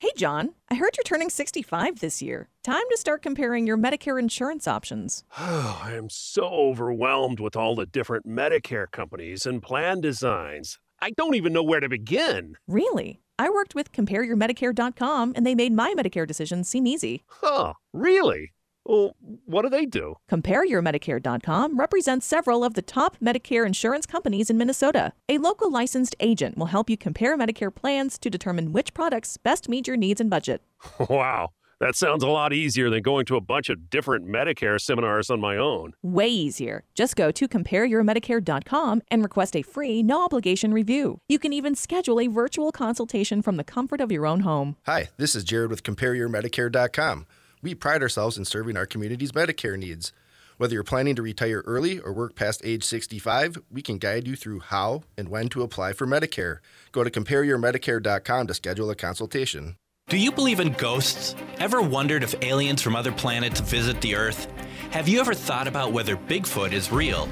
Hey, 0.00 0.10
John, 0.16 0.54
I 0.70 0.74
heard 0.74 0.96
you're 0.96 1.04
turning 1.04 1.30
65 1.30 2.00
this 2.00 2.20
year. 2.20 2.48
Time 2.62 2.82
to 2.90 2.96
start 2.98 3.22
comparing 3.22 3.66
your 3.66 3.78
Medicare 3.78 4.18
insurance 4.18 4.68
options. 4.68 5.24
Oh, 5.38 5.80
I 5.84 5.94
am 5.94 6.08
so 6.10 6.44
overwhelmed 6.44 7.40
with 7.40 7.56
all 7.56 7.74
the 7.74 7.86
different 7.86 8.26
Medicare 8.26 8.90
companies 8.90 9.46
and 9.46 9.62
plan 9.62 10.00
designs. 10.00 10.78
I 11.00 11.10
don't 11.10 11.34
even 11.34 11.52
know 11.52 11.62
where 11.62 11.80
to 11.80 11.88
begin. 11.88 12.56
Really? 12.66 13.20
I 13.38 13.50
worked 13.50 13.74
with 13.74 13.92
CompareYourMedicare.com 13.92 15.32
and 15.36 15.46
they 15.46 15.54
made 15.54 15.72
my 15.72 15.92
Medicare 15.94 16.26
decisions 16.26 16.68
seem 16.68 16.86
easy. 16.86 17.24
Huh, 17.26 17.74
really? 17.92 18.53
Well, 18.86 19.16
what 19.46 19.62
do 19.62 19.70
they 19.70 19.86
do? 19.86 20.16
CompareYourMedicare.com 20.30 21.78
represents 21.78 22.26
several 22.26 22.62
of 22.64 22.74
the 22.74 22.82
top 22.82 23.16
Medicare 23.18 23.66
insurance 23.66 24.04
companies 24.06 24.50
in 24.50 24.58
Minnesota. 24.58 25.12
A 25.28 25.38
local 25.38 25.70
licensed 25.70 26.14
agent 26.20 26.58
will 26.58 26.66
help 26.66 26.90
you 26.90 26.96
compare 26.96 27.36
Medicare 27.38 27.74
plans 27.74 28.18
to 28.18 28.28
determine 28.28 28.72
which 28.72 28.92
products 28.92 29.36
best 29.38 29.68
meet 29.68 29.86
your 29.86 29.96
needs 29.96 30.20
and 30.20 30.30
budget. 30.30 30.62
Wow, 31.08 31.50
that 31.80 31.96
sounds 31.96 32.22
a 32.22 32.28
lot 32.28 32.52
easier 32.52 32.90
than 32.90 33.02
going 33.02 33.24
to 33.26 33.36
a 33.36 33.40
bunch 33.40 33.68
of 33.70 33.88
different 33.88 34.26
Medicare 34.28 34.80
seminars 34.80 35.30
on 35.30 35.40
my 35.40 35.56
own. 35.56 35.94
Way 36.02 36.28
easier. 36.28 36.84
Just 36.94 37.16
go 37.16 37.30
to 37.30 37.48
CompareYourMedicare.com 37.48 39.02
and 39.10 39.22
request 39.22 39.56
a 39.56 39.62
free, 39.62 40.02
no 40.02 40.22
obligation 40.24 40.74
review. 40.74 41.20
You 41.28 41.38
can 41.38 41.52
even 41.52 41.74
schedule 41.74 42.20
a 42.20 42.26
virtual 42.26 42.70
consultation 42.70 43.40
from 43.42 43.56
the 43.56 43.64
comfort 43.64 44.00
of 44.00 44.12
your 44.12 44.26
own 44.26 44.40
home. 44.40 44.76
Hi, 44.86 45.08
this 45.16 45.34
is 45.34 45.42
Jared 45.42 45.70
with 45.70 45.82
CompareYourMedicare.com. 45.82 47.26
We 47.64 47.74
pride 47.74 48.02
ourselves 48.02 48.36
in 48.36 48.44
serving 48.44 48.76
our 48.76 48.84
community's 48.84 49.32
Medicare 49.32 49.78
needs. 49.78 50.12
Whether 50.58 50.74
you're 50.74 50.84
planning 50.84 51.16
to 51.16 51.22
retire 51.22 51.62
early 51.64 51.98
or 51.98 52.12
work 52.12 52.34
past 52.34 52.60
age 52.62 52.84
65, 52.84 53.56
we 53.70 53.80
can 53.80 53.96
guide 53.96 54.26
you 54.26 54.36
through 54.36 54.60
how 54.60 55.04
and 55.16 55.30
when 55.30 55.48
to 55.48 55.62
apply 55.62 55.94
for 55.94 56.06
Medicare. 56.06 56.58
Go 56.92 57.02
to 57.02 57.10
CompareYourMedicare.com 57.10 58.46
to 58.48 58.52
schedule 58.52 58.90
a 58.90 58.94
consultation. 58.94 59.76
Do 60.10 60.18
you 60.18 60.30
believe 60.30 60.60
in 60.60 60.74
ghosts? 60.74 61.34
Ever 61.58 61.80
wondered 61.80 62.22
if 62.22 62.34
aliens 62.42 62.82
from 62.82 62.94
other 62.94 63.12
planets 63.12 63.60
visit 63.60 63.98
the 64.02 64.14
Earth? 64.14 64.46
Have 64.90 65.08
you 65.08 65.18
ever 65.18 65.32
thought 65.32 65.66
about 65.66 65.92
whether 65.92 66.18
Bigfoot 66.18 66.72
is 66.72 66.92
real? 66.92 67.30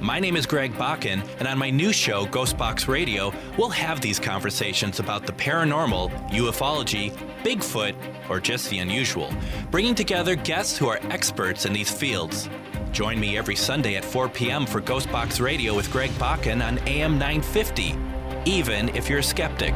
My 0.00 0.18
name 0.20 0.36
is 0.36 0.44
Greg 0.44 0.72
Bakken, 0.74 1.26
and 1.38 1.48
on 1.48 1.56
my 1.56 1.70
new 1.70 1.92
show, 1.92 2.26
Ghostbox 2.26 2.88
Radio, 2.88 3.32
we'll 3.56 3.70
have 3.70 4.00
these 4.00 4.18
conversations 4.18 5.00
about 5.00 5.26
the 5.26 5.32
paranormal, 5.32 6.10
ufology, 6.30 7.10
Bigfoot, 7.42 7.94
or 8.28 8.40
just 8.40 8.68
the 8.70 8.80
unusual, 8.80 9.32
bringing 9.70 9.94
together 9.94 10.34
guests 10.34 10.76
who 10.76 10.88
are 10.88 11.00
experts 11.10 11.64
in 11.64 11.72
these 11.72 11.90
fields. 11.90 12.48
Join 12.92 13.18
me 13.18 13.38
every 13.38 13.56
Sunday 13.56 13.96
at 13.96 14.04
4 14.04 14.28
p.m. 14.28 14.66
for 14.66 14.80
Ghostbox 14.80 15.40
Radio 15.40 15.74
with 15.74 15.90
Greg 15.90 16.10
Bakken 16.12 16.66
on 16.66 16.78
AM 16.88 17.18
950, 17.18 17.96
even 18.44 18.88
if 18.90 19.08
you're 19.08 19.20
a 19.20 19.22
skeptic. 19.22 19.74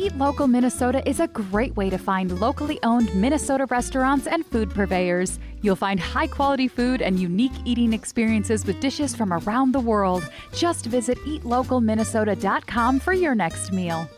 Eat 0.00 0.16
Local 0.16 0.46
Minnesota 0.46 1.06
is 1.06 1.20
a 1.20 1.28
great 1.28 1.76
way 1.76 1.90
to 1.90 1.98
find 1.98 2.40
locally 2.40 2.78
owned 2.82 3.14
Minnesota 3.14 3.66
restaurants 3.66 4.26
and 4.26 4.46
food 4.46 4.70
purveyors. 4.70 5.38
You'll 5.60 5.76
find 5.76 6.00
high 6.00 6.26
quality 6.26 6.68
food 6.68 7.02
and 7.02 7.20
unique 7.20 7.52
eating 7.66 7.92
experiences 7.92 8.64
with 8.64 8.80
dishes 8.80 9.14
from 9.14 9.30
around 9.30 9.72
the 9.72 9.80
world. 9.80 10.26
Just 10.54 10.86
visit 10.86 11.18
eatlocalminnesota.com 11.26 12.98
for 12.98 13.12
your 13.12 13.34
next 13.34 13.72
meal. 13.72 14.08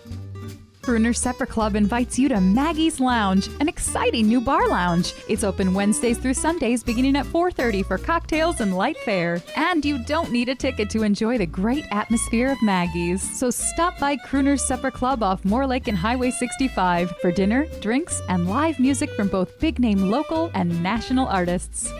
Crooners 0.82 1.16
Supper 1.16 1.46
Club 1.46 1.76
invites 1.76 2.18
you 2.18 2.28
to 2.28 2.40
Maggie's 2.40 2.98
Lounge, 2.98 3.48
an 3.60 3.68
exciting 3.68 4.26
new 4.26 4.40
bar 4.40 4.66
lounge. 4.66 5.14
It's 5.28 5.44
open 5.44 5.74
Wednesdays 5.74 6.18
through 6.18 6.34
Sundays 6.34 6.82
beginning 6.82 7.14
at 7.14 7.26
4:30 7.26 7.84
for 7.84 7.98
cocktails 7.98 8.60
and 8.60 8.76
light 8.76 8.96
fare. 9.04 9.40
And 9.54 9.84
you 9.84 9.98
don't 9.98 10.32
need 10.32 10.48
a 10.48 10.56
ticket 10.56 10.90
to 10.90 11.04
enjoy 11.04 11.38
the 11.38 11.46
great 11.46 11.84
atmosphere 11.92 12.50
of 12.50 12.60
Maggie's. 12.62 13.22
So 13.22 13.48
stop 13.48 13.96
by 14.00 14.16
Crooner's 14.16 14.64
Supper 14.64 14.90
Club 14.90 15.22
off 15.22 15.44
Moore 15.44 15.68
Lake 15.68 15.86
and 15.86 15.96
Highway 15.96 16.32
65 16.32 17.12
for 17.20 17.30
dinner, 17.30 17.66
drinks, 17.80 18.20
and 18.28 18.48
live 18.48 18.80
music 18.80 19.10
from 19.14 19.28
both 19.28 19.60
big-name 19.60 20.10
local 20.10 20.50
and 20.54 20.82
national 20.82 21.28
artists. 21.28 21.92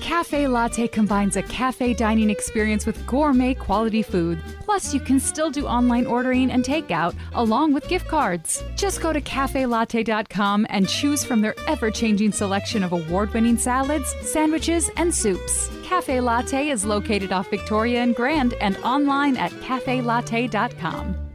Cafe 0.00 0.48
Latte 0.48 0.88
combines 0.88 1.36
a 1.36 1.42
cafe 1.42 1.94
dining 1.94 2.30
experience 2.30 2.86
with 2.86 3.06
gourmet 3.06 3.54
quality 3.54 4.02
food. 4.02 4.42
Plus, 4.64 4.92
you 4.94 5.00
can 5.00 5.20
still 5.20 5.50
do 5.50 5.66
online 5.66 6.06
ordering 6.06 6.50
and 6.50 6.64
takeout 6.64 7.14
along 7.34 7.72
with 7.72 7.88
gift 7.88 8.08
cards. 8.08 8.64
Just 8.76 9.00
go 9.00 9.12
to 9.12 9.20
cafelatte.com 9.20 10.66
and 10.70 10.88
choose 10.88 11.22
from 11.22 11.40
their 11.40 11.54
ever 11.68 11.90
changing 11.90 12.32
selection 12.32 12.82
of 12.82 12.92
award 12.92 13.32
winning 13.34 13.58
salads, 13.58 14.14
sandwiches, 14.22 14.90
and 14.96 15.14
soups. 15.14 15.70
Cafe 15.84 16.20
Latte 16.20 16.68
is 16.68 16.84
located 16.84 17.32
off 17.32 17.50
Victoria 17.50 18.00
and 18.00 18.14
Grand 18.14 18.54
and 18.54 18.76
online 18.78 19.36
at 19.36 19.52
cafelatte.com. 19.52 21.29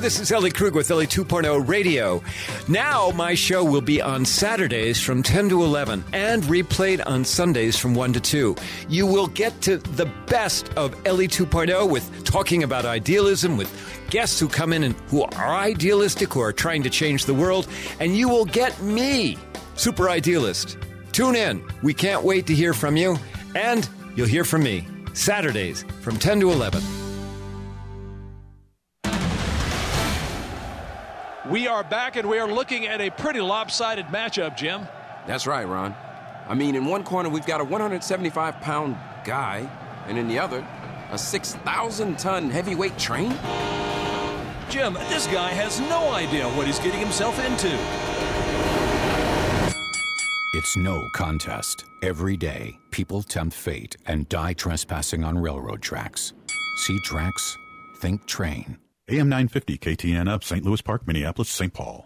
This 0.00 0.20
is 0.20 0.30
Ellie 0.30 0.52
Krug 0.52 0.74
with 0.76 0.90
Ellie 0.92 1.06
2.0 1.06 1.66
Radio. 1.66 2.22
Now, 2.68 3.10
my 3.10 3.34
show 3.34 3.64
will 3.64 3.80
be 3.80 4.00
on 4.00 4.24
Saturdays 4.24 5.02
from 5.02 5.22
10 5.22 5.48
to 5.48 5.64
11 5.64 6.04
and 6.12 6.44
replayed 6.44 7.02
on 7.04 7.24
Sundays 7.24 7.76
from 7.76 7.94
1 7.94 8.12
to 8.12 8.20
2. 8.20 8.56
You 8.88 9.04
will 9.04 9.26
get 9.26 9.60
to 9.62 9.78
the 9.78 10.06
best 10.26 10.72
of 10.76 10.94
Ellie 11.06 11.26
2.0 11.26 11.90
with 11.90 12.24
talking 12.24 12.62
about 12.62 12.84
idealism, 12.84 13.56
with 13.56 13.68
guests 14.08 14.38
who 14.38 14.48
come 14.48 14.72
in 14.72 14.84
and 14.84 14.94
who 15.08 15.24
are 15.24 15.56
idealistic, 15.56 16.32
who 16.32 16.40
are 16.40 16.52
trying 16.52 16.84
to 16.84 16.90
change 16.90 17.24
the 17.24 17.34
world, 17.34 17.66
and 17.98 18.16
you 18.16 18.28
will 18.28 18.44
get 18.44 18.80
me, 18.82 19.36
Super 19.74 20.08
Idealist. 20.08 20.78
Tune 21.10 21.34
in. 21.34 21.64
We 21.82 21.94
can't 21.94 22.22
wait 22.22 22.46
to 22.46 22.54
hear 22.54 22.74
from 22.74 22.96
you, 22.96 23.18
and 23.56 23.88
you'll 24.14 24.28
hear 24.28 24.44
from 24.44 24.62
me. 24.62 24.86
Saturdays 25.14 25.84
from 26.02 26.16
10 26.16 26.40
to 26.40 26.52
11. 26.52 27.05
We 31.50 31.68
are 31.68 31.84
back 31.84 32.16
and 32.16 32.28
we 32.28 32.40
are 32.40 32.50
looking 32.50 32.86
at 32.86 33.00
a 33.00 33.08
pretty 33.08 33.40
lopsided 33.40 34.06
matchup, 34.06 34.56
Jim. 34.56 34.88
That's 35.28 35.46
right, 35.46 35.66
Ron. 35.66 35.94
I 36.48 36.54
mean, 36.54 36.74
in 36.74 36.86
one 36.86 37.04
corner, 37.04 37.28
we've 37.28 37.46
got 37.46 37.60
a 37.60 37.64
175 37.64 38.60
pound 38.60 38.96
guy, 39.24 39.68
and 40.08 40.18
in 40.18 40.26
the 40.26 40.40
other, 40.40 40.66
a 41.12 41.18
6,000 41.18 42.18
ton 42.18 42.50
heavyweight 42.50 42.98
train. 42.98 43.30
Jim, 44.70 44.94
this 45.08 45.28
guy 45.28 45.50
has 45.50 45.78
no 45.78 46.10
idea 46.10 46.48
what 46.50 46.66
he's 46.66 46.80
getting 46.80 46.98
himself 46.98 47.38
into. 47.38 47.68
It's 50.54 50.76
no 50.76 51.08
contest. 51.14 51.84
Every 52.02 52.36
day, 52.36 52.76
people 52.90 53.22
tempt 53.22 53.54
fate 53.54 53.96
and 54.06 54.28
die 54.28 54.54
trespassing 54.54 55.22
on 55.22 55.38
railroad 55.38 55.80
tracks. 55.80 56.32
See 56.78 56.98
tracks, 57.04 57.56
think 58.00 58.26
train. 58.26 58.78
AM 59.08 59.28
950 59.28 59.78
KTNF 59.78 60.42
St. 60.42 60.64
Louis 60.64 60.82
Park, 60.82 61.06
Minneapolis, 61.06 61.48
St. 61.48 61.72
Paul. 61.72 62.05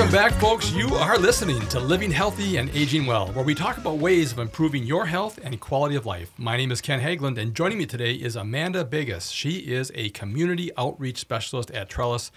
Welcome 0.00 0.16
back, 0.16 0.32
folks. 0.40 0.72
You 0.72 0.94
are 0.94 1.18
listening 1.18 1.60
to 1.68 1.78
Living 1.78 2.10
Healthy 2.10 2.56
and 2.56 2.70
Aging 2.70 3.04
Well, 3.04 3.26
where 3.32 3.44
we 3.44 3.54
talk 3.54 3.76
about 3.76 3.98
ways 3.98 4.32
of 4.32 4.38
improving 4.38 4.84
your 4.84 5.04
health 5.04 5.38
and 5.44 5.60
quality 5.60 5.94
of 5.94 6.06
life. 6.06 6.32
My 6.38 6.56
name 6.56 6.72
is 6.72 6.80
Ken 6.80 7.00
Haglund, 7.02 7.36
and 7.36 7.54
joining 7.54 7.76
me 7.76 7.84
today 7.84 8.14
is 8.14 8.34
Amanda 8.34 8.82
Bigas. 8.82 9.30
She 9.30 9.58
is 9.58 9.92
a 9.94 10.08
community 10.10 10.70
outreach 10.78 11.18
specialist 11.18 11.70
at 11.72 11.90
Trellis, 11.90 12.32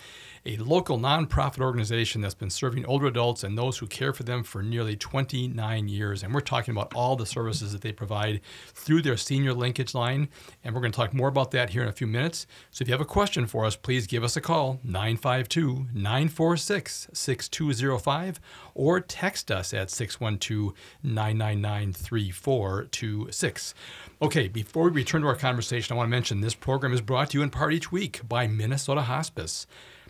a 0.45 0.57
local 0.57 0.99
nonprofit 0.99 1.61
organization 1.61 2.19
that's 2.19 2.33
been 2.33 2.49
serving 2.49 2.85
older 2.85 3.07
adults 3.07 3.45
and 3.45 3.57
those 3.57 3.77
who 3.77 3.87
care 3.87 4.11
for 4.11 4.23
them 4.23 4.43
for 4.43 4.61
nearly 4.61 4.97
29 4.97 5.87
years. 5.87 6.21
And 6.21 6.33
we're 6.33 6.41
talking 6.41 6.73
about 6.73 6.93
all 6.93 7.15
the 7.15 7.25
services 7.25 7.71
that 7.71 7.81
they 7.81 7.93
provide 7.93 8.41
through 8.73 9.03
their 9.03 9.15
senior 9.15 9.53
linkage 9.53 9.95
line. 9.95 10.27
And 10.63 10.75
we're 10.75 10.81
going 10.81 10.91
to 10.91 10.97
talk 10.97 11.13
more 11.13 11.29
about 11.29 11.51
that 11.51 11.69
here 11.69 11.81
in 11.81 11.87
a 11.87 11.93
few 11.93 12.07
minutes. 12.07 12.45
So 12.71 12.81
if 12.81 12.89
you 12.89 12.93
have 12.93 12.99
a 12.99 13.05
question 13.05 13.47
for 13.47 13.63
us, 13.63 13.77
please 13.77 14.05
give 14.05 14.23
us 14.23 14.35
a 14.35 14.41
call, 14.41 14.81
952 14.83 15.87
946 15.93 17.07
6205, 17.53 18.39
or 18.73 18.99
text 18.99 19.51
us 19.51 19.73
at 19.73 19.89
612 19.89 20.73
999 21.03 21.93
3426. 21.93 23.73
Okay, 24.21 24.47
before 24.47 24.85
we 24.85 24.91
return 24.91 25.21
to 25.21 25.27
our 25.27 25.35
conversation, 25.35 25.93
I 25.93 25.97
want 25.97 26.07
to 26.07 26.11
mention 26.11 26.41
this 26.41 26.55
program 26.55 26.93
is 26.93 27.01
brought 27.01 27.29
to 27.31 27.37
you 27.37 27.43
in 27.43 27.49
part 27.49 27.73
each 27.73 27.91
week 27.91 28.21
by 28.27 28.47
Minnesota 28.47 29.03
Hospice. 29.03 29.67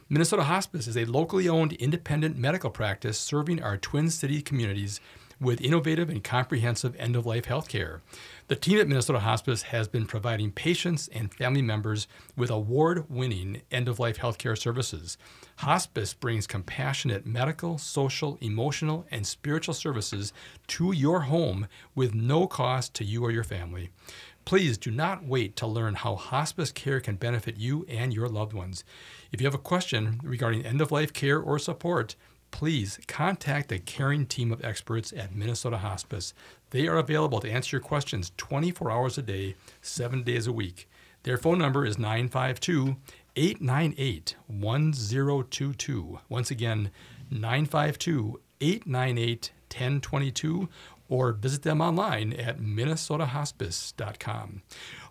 Minnesota 0.09 0.43
Hospice 0.43 0.87
is 0.87 0.97
a 0.97 1.05
locally 1.05 1.49
owned 1.49 1.73
independent 1.73 2.37
medical 2.37 2.69
practice 2.69 3.17
serving 3.17 3.63
our 3.63 3.77
Twin 3.77 4.09
City 4.09 4.41
communities 4.41 4.99
with 5.39 5.61
innovative 5.61 6.09
and 6.09 6.23
comprehensive 6.23 6.95
end 6.97 7.15
of 7.15 7.25
life 7.25 7.45
health 7.45 7.67
care. 7.67 8.01
The 8.47 8.55
team 8.55 8.79
at 8.79 8.87
Minnesota 8.87 9.19
Hospice 9.19 9.63
has 9.63 9.87
been 9.87 10.05
providing 10.05 10.51
patients 10.51 11.09
and 11.11 11.33
family 11.33 11.61
members 11.61 12.07
with 12.35 12.49
award 12.49 13.09
winning 13.09 13.61
end 13.71 13.87
of 13.87 13.99
life 13.99 14.17
healthcare 14.17 14.57
services. 14.57 15.17
Hospice 15.57 16.13
brings 16.13 16.47
compassionate 16.47 17.25
medical, 17.25 17.77
social, 17.77 18.37
emotional, 18.41 19.05
and 19.11 19.25
spiritual 19.25 19.73
services 19.73 20.33
to 20.67 20.91
your 20.91 21.21
home 21.21 21.67
with 21.95 22.13
no 22.13 22.47
cost 22.47 22.93
to 22.95 23.03
you 23.03 23.23
or 23.23 23.31
your 23.31 23.43
family. 23.43 23.89
Please 24.45 24.77
do 24.77 24.91
not 24.91 25.23
wait 25.23 25.55
to 25.55 25.67
learn 25.67 25.95
how 25.95 26.15
hospice 26.15 26.71
care 26.71 26.99
can 26.99 27.15
benefit 27.15 27.55
you 27.55 27.85
and 27.87 28.13
your 28.13 28.27
loved 28.27 28.51
ones. 28.51 28.83
If 29.31 29.39
you 29.39 29.47
have 29.47 29.53
a 29.53 29.59
question 29.59 30.19
regarding 30.21 30.65
end 30.65 30.81
of 30.81 30.91
life 30.91 31.13
care 31.13 31.39
or 31.39 31.57
support, 31.59 32.15
please 32.51 32.99
contact 33.07 33.69
the 33.69 33.79
caring 33.79 34.25
team 34.25 34.51
of 34.51 34.63
experts 34.63 35.13
at 35.15 35.35
Minnesota 35.35 35.77
Hospice. 35.77 36.33
They 36.71 36.87
are 36.87 36.97
available 36.97 37.39
to 37.39 37.49
answer 37.49 37.77
your 37.77 37.81
questions 37.81 38.31
24 38.37 38.91
hours 38.91 39.17
a 39.17 39.21
day, 39.21 39.55
seven 39.81 40.23
days 40.23 40.45
a 40.45 40.53
week. 40.53 40.89
Their 41.23 41.37
phone 41.37 41.57
number 41.57 41.85
is 41.85 41.97
952 41.97 42.97
898 43.35 44.35
1022. 44.47 46.19
Once 46.29 46.51
again, 46.51 46.91
952 47.31 48.39
898 48.61 49.51
1022 49.69 50.69
or 51.09 51.33
visit 51.33 51.63
them 51.63 51.81
online 51.81 52.31
at 52.33 52.59
minnesotahospice.com. 52.59 54.61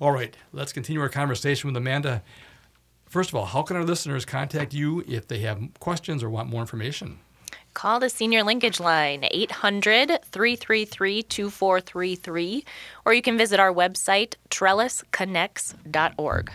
All 0.01 0.13
right, 0.13 0.37
let's 0.53 0.73
continue 0.73 1.01
our 1.01 1.09
conversation 1.09 1.69
with 1.69 1.77
Amanda. 1.77 2.23
First 3.07 3.31
of 3.31 3.35
all, 3.35 3.45
how 3.45 3.63
can 3.63 3.77
our 3.77 3.85
listeners 3.85 4.25
contact 4.25 4.73
you 4.73 5.05
if 5.07 5.29
they 5.29 5.41
have 5.41 5.61
questions 5.81 6.23
or 6.23 6.31
want 6.31 6.49
more 6.49 6.63
information? 6.63 7.19
Call 7.75 8.01
the 8.01 8.11
senior 8.11 8.43
linkage 8.43 8.81
line 8.81 9.25
800 9.31 10.23
333 10.25 11.23
2433, 11.23 12.65
or 13.07 13.15
you 13.15 13.23
can 13.23 13.39
visit 13.39 13.59
our 13.59 13.73
website 13.73 14.35
trellisconnects.org. 14.51 16.53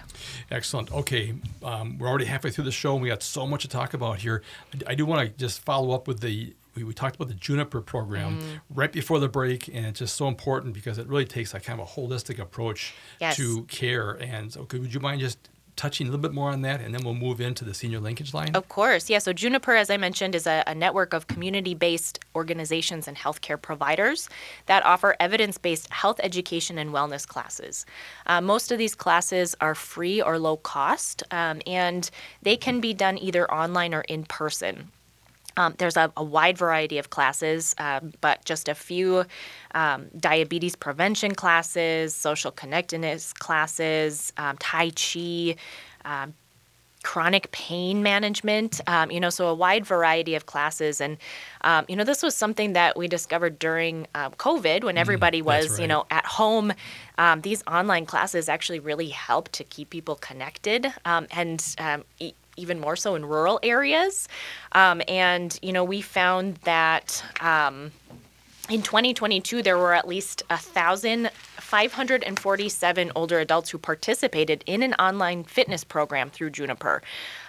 Excellent. 0.52 0.92
Okay, 0.92 1.34
um, 1.64 1.98
we're 1.98 2.08
already 2.08 2.26
halfway 2.26 2.52
through 2.52 2.66
the 2.66 2.72
show 2.72 2.94
and 2.94 3.02
we 3.02 3.10
got 3.10 3.24
so 3.24 3.48
much 3.48 3.64
to 3.64 3.68
talk 3.68 3.94
about 3.94 4.20
here. 4.20 4.44
I, 4.88 4.92
I 4.92 4.96
do 4.96 5.06
want 5.06 5.28
to 5.28 5.34
just 5.38 5.60
follow 5.62 5.94
up 5.96 6.08
with 6.08 6.20
the 6.22 6.54
we, 6.76 6.84
we 6.84 6.94
talked 6.94 7.16
about 7.16 7.30
the 7.30 7.34
Juniper 7.34 7.82
program 7.82 8.40
Mm. 8.40 8.60
right 8.70 8.92
before 8.92 9.20
the 9.20 9.28
break, 9.28 9.68
and 9.68 9.88
it's 9.88 10.00
just 10.00 10.16
so 10.16 10.28
important 10.28 10.76
because 10.76 11.00
it 11.00 11.08
really 11.08 11.26
takes 11.26 11.56
a 11.56 11.60
kind 11.60 11.82
of 11.82 11.88
a 11.88 11.92
holistic 12.00 12.38
approach 12.38 12.94
Yes. 13.20 13.36
to 13.38 13.64
care. 13.64 14.12
And 14.12 14.54
so, 14.54 14.66
could, 14.66 14.82
would 14.82 14.94
you 14.94 15.00
mind 15.00 15.20
just 15.22 15.50
touching 15.78 16.08
a 16.08 16.10
little 16.10 16.22
bit 16.22 16.34
more 16.34 16.50
on 16.50 16.62
that, 16.64 16.82
and 16.82 16.94
then 16.94 17.04
we'll 17.04 17.14
move 17.14 17.40
into 17.40 17.64
the 17.64 17.74
senior 17.74 18.00
linkage 18.00 18.34
line? 18.34 18.56
Of 18.56 18.68
course, 18.68 19.10
yeah. 19.10 19.20
So 19.20 19.32
Juniper, 19.32 19.76
as 19.76 19.90
I 19.90 19.98
mentioned, 19.98 20.36
is 20.36 20.48
a, 20.48 20.64
a 20.68 20.76
network 20.76 21.14
of 21.14 21.28
community-based 21.28 22.20
organizations 22.36 23.08
and 23.08 23.16
healthcare 23.16 23.62
providers 23.62 24.30
that 24.66 24.86
offer 24.86 25.16
evidence-based 25.20 25.92
health 25.92 26.20
education 26.24 26.78
and 26.78 26.92
wellness 26.92 27.28
classes. 27.28 27.86
Uh, 28.26 28.42
most 28.42 28.72
of 28.72 28.78
these 28.78 28.96
classes 28.96 29.56
are 29.62 29.76
free 29.76 30.22
or 30.22 30.38
low 30.40 30.58
cost, 30.58 31.24
um, 31.32 31.62
and 31.66 32.10
they 32.42 32.58
can 32.58 32.82
be 32.82 32.94
done 32.94 33.18
either 33.18 33.50
online 33.52 33.94
or 33.94 34.02
in 34.02 34.26
person. 34.26 34.92
Um, 35.58 35.74
there's 35.78 35.98
a, 35.98 36.12
a, 36.16 36.24
wide 36.24 36.58
variety 36.58 37.00
of 37.00 37.10
classes, 37.10 37.76
um, 37.80 38.14
but 38.22 38.46
just 38.46 38.70
a 38.70 38.76
few 38.76 39.26
um, 39.74 40.06
diabetes 40.18 40.76
prevention 40.76 41.34
classes, 41.36 42.14
social 42.14 42.52
connectedness 42.52 43.34
classes, 43.34 44.32
um, 44.38 44.56
Tai 44.58 44.92
Chi, 44.92 45.56
um, 46.06 46.34
chronic 47.04 47.52
pain 47.52 48.04
management, 48.04 48.82
um, 48.88 49.10
you 49.10 49.20
know, 49.20 49.30
so 49.30 49.48
a 49.48 49.54
wide 49.54 49.86
variety 49.86 50.36
of 50.36 50.46
classes. 50.46 51.00
And, 51.00 51.18
you 51.88 51.96
know, 51.96 52.04
this 52.04 52.22
was 52.22 52.36
something 52.36 52.74
that 52.74 52.98
we 52.98 53.08
discovered 53.08 53.60
during 53.60 54.08
uh, 54.14 54.30
COVID 54.32 54.84
when 54.84 54.96
mm, 54.96 55.00
everybody 55.00 55.42
was, 55.42 55.72
right. 55.72 55.82
you 55.82 55.88
know, 55.88 56.06
at 56.12 56.26
home. 56.26 56.74
these 57.42 57.64
online 57.66 58.06
classes 58.06 58.50
actually 58.50 58.80
really 58.80 59.10
helped 59.10 59.54
to 59.54 59.64
keep 59.64 59.90
people 59.90 60.16
connected 60.16 60.92
and 61.06 61.76
e- 62.20 62.34
even 62.58 62.80
more 62.80 62.96
so 62.96 63.16
in 63.16 63.26
rural 63.26 63.60
areas. 63.64 64.28
Um, 64.74 65.02
and, 65.08 65.58
you 65.62 65.72
know, 65.72 65.84
we 65.84 66.02
found 66.02 66.56
that 66.58 67.24
um, 67.40 67.92
in 68.70 68.82
2022, 68.82 69.62
there 69.62 69.78
were 69.78 69.94
at 69.94 70.06
least 70.08 70.42
1,547 70.50 73.12
older 73.16 73.40
adults 73.40 73.70
who 73.70 73.78
participated 73.78 74.64
in 74.66 74.84
an 74.84 74.94
online 74.96 75.46
fitness 75.46 75.86
program 75.86 76.30
through 76.30 76.50
Juniper. 76.50 77.02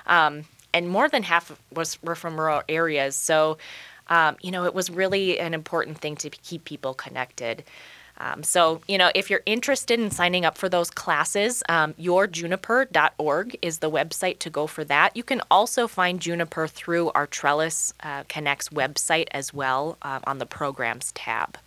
Um, 0.06 0.44
and 0.72 0.88
more 0.88 1.08
than 1.08 1.24
half 1.24 1.60
was 1.74 2.00
were 2.02 2.14
from 2.14 2.38
rural 2.38 2.62
areas. 2.68 3.16
So, 3.16 3.58
um, 4.08 4.36
you 4.42 4.50
know, 4.50 4.64
it 4.64 4.74
was 4.74 4.90
really 4.90 5.40
an 5.40 5.54
important 5.54 5.98
thing 5.98 6.16
to 6.16 6.30
keep 6.30 6.64
people 6.64 6.94
connected. 6.94 7.64
Um, 8.18 8.42
so, 8.42 8.80
you 8.88 8.98
know, 8.98 9.10
if 9.14 9.30
you're 9.30 9.42
interested 9.46 10.00
in 10.00 10.10
signing 10.10 10.44
up 10.44 10.58
for 10.58 10.68
those 10.68 10.90
classes, 10.90 11.62
um, 11.68 11.94
yourjuniper.org 11.94 13.58
is 13.62 13.78
the 13.78 13.90
website 13.90 14.38
to 14.40 14.50
go 14.50 14.66
for 14.66 14.84
that. 14.84 15.16
You 15.16 15.22
can 15.22 15.40
also 15.50 15.86
find 15.86 16.20
Juniper 16.20 16.66
through 16.66 17.10
our 17.10 17.26
Trellis 17.26 17.94
uh, 18.02 18.24
Connects 18.28 18.70
website 18.70 19.28
as 19.30 19.54
well 19.54 19.96
uh, 20.02 20.20
on 20.26 20.38
the 20.38 20.46
programs 20.46 21.12
tab. 21.12 21.58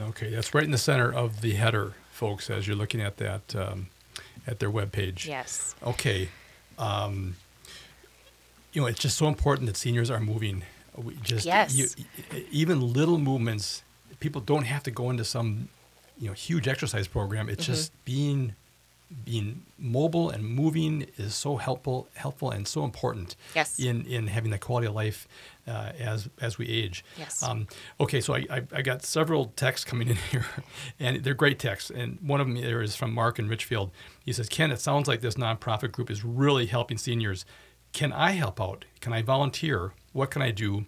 Okay, 0.00 0.30
that's 0.30 0.54
right 0.54 0.64
in 0.64 0.70
the 0.70 0.78
center 0.78 1.12
of 1.12 1.40
the 1.40 1.52
header, 1.52 1.94
folks, 2.10 2.50
as 2.50 2.66
you're 2.66 2.76
looking 2.76 3.00
at 3.00 3.16
that 3.18 3.54
um, 3.54 3.88
at 4.46 4.58
their 4.58 4.70
webpage. 4.70 5.26
Yes. 5.26 5.74
Okay. 5.82 6.28
Um, 6.78 7.36
you 8.72 8.80
know, 8.80 8.86
it's 8.86 8.98
just 8.98 9.16
so 9.16 9.26
important 9.26 9.66
that 9.66 9.76
seniors 9.76 10.10
are 10.10 10.20
moving. 10.20 10.62
We 10.96 11.14
just 11.16 11.46
yes. 11.46 11.74
You, 11.76 11.88
even 12.50 12.92
little 12.92 13.18
movements 13.18 13.82
people 14.20 14.40
don't 14.40 14.64
have 14.64 14.82
to 14.84 14.90
go 14.90 15.10
into 15.10 15.24
some 15.24 15.68
you 16.18 16.28
know 16.28 16.32
huge 16.32 16.68
exercise 16.68 17.08
program. 17.08 17.48
It's 17.48 17.64
mm-hmm. 17.64 17.72
just 17.72 18.04
being 18.04 18.54
being 19.24 19.64
mobile 19.78 20.30
and 20.30 20.44
moving 20.44 21.06
is 21.16 21.32
so 21.32 21.56
helpful 21.56 22.08
helpful 22.14 22.50
and 22.50 22.66
so 22.66 22.82
important 22.82 23.36
yes. 23.54 23.78
in 23.78 24.04
in 24.06 24.26
having 24.26 24.50
the 24.50 24.58
quality 24.58 24.88
of 24.88 24.94
life 24.94 25.28
uh, 25.68 25.92
as 25.98 26.28
as 26.40 26.58
we 26.58 26.66
age. 26.68 27.04
Yes. 27.16 27.42
Um, 27.42 27.68
okay, 28.00 28.20
so 28.20 28.34
I, 28.34 28.46
I, 28.50 28.62
I, 28.72 28.82
got 28.82 29.04
several 29.04 29.46
texts 29.56 29.84
coming 29.84 30.08
in 30.08 30.16
here, 30.30 30.46
and 30.98 31.22
they're 31.22 31.34
great 31.34 31.58
texts. 31.58 31.90
And 31.90 32.18
one 32.20 32.40
of 32.40 32.48
them 32.48 32.56
there 32.60 32.82
is 32.82 32.96
from 32.96 33.14
Mark 33.14 33.38
in 33.38 33.48
Richfield. 33.48 33.92
He 34.24 34.32
says, 34.32 34.48
"Ken, 34.48 34.72
it 34.72 34.80
sounds 34.80 35.06
like 35.06 35.20
this 35.20 35.34
nonprofit 35.34 35.92
group 35.92 36.10
is 36.10 36.24
really 36.24 36.66
helping 36.66 36.98
seniors. 36.98 37.44
Can 37.92 38.12
I 38.12 38.32
help 38.32 38.60
out? 38.60 38.84
Can 39.00 39.12
I 39.12 39.22
volunteer? 39.22 39.92
What 40.12 40.30
can 40.30 40.42
I 40.42 40.50
do? 40.50 40.86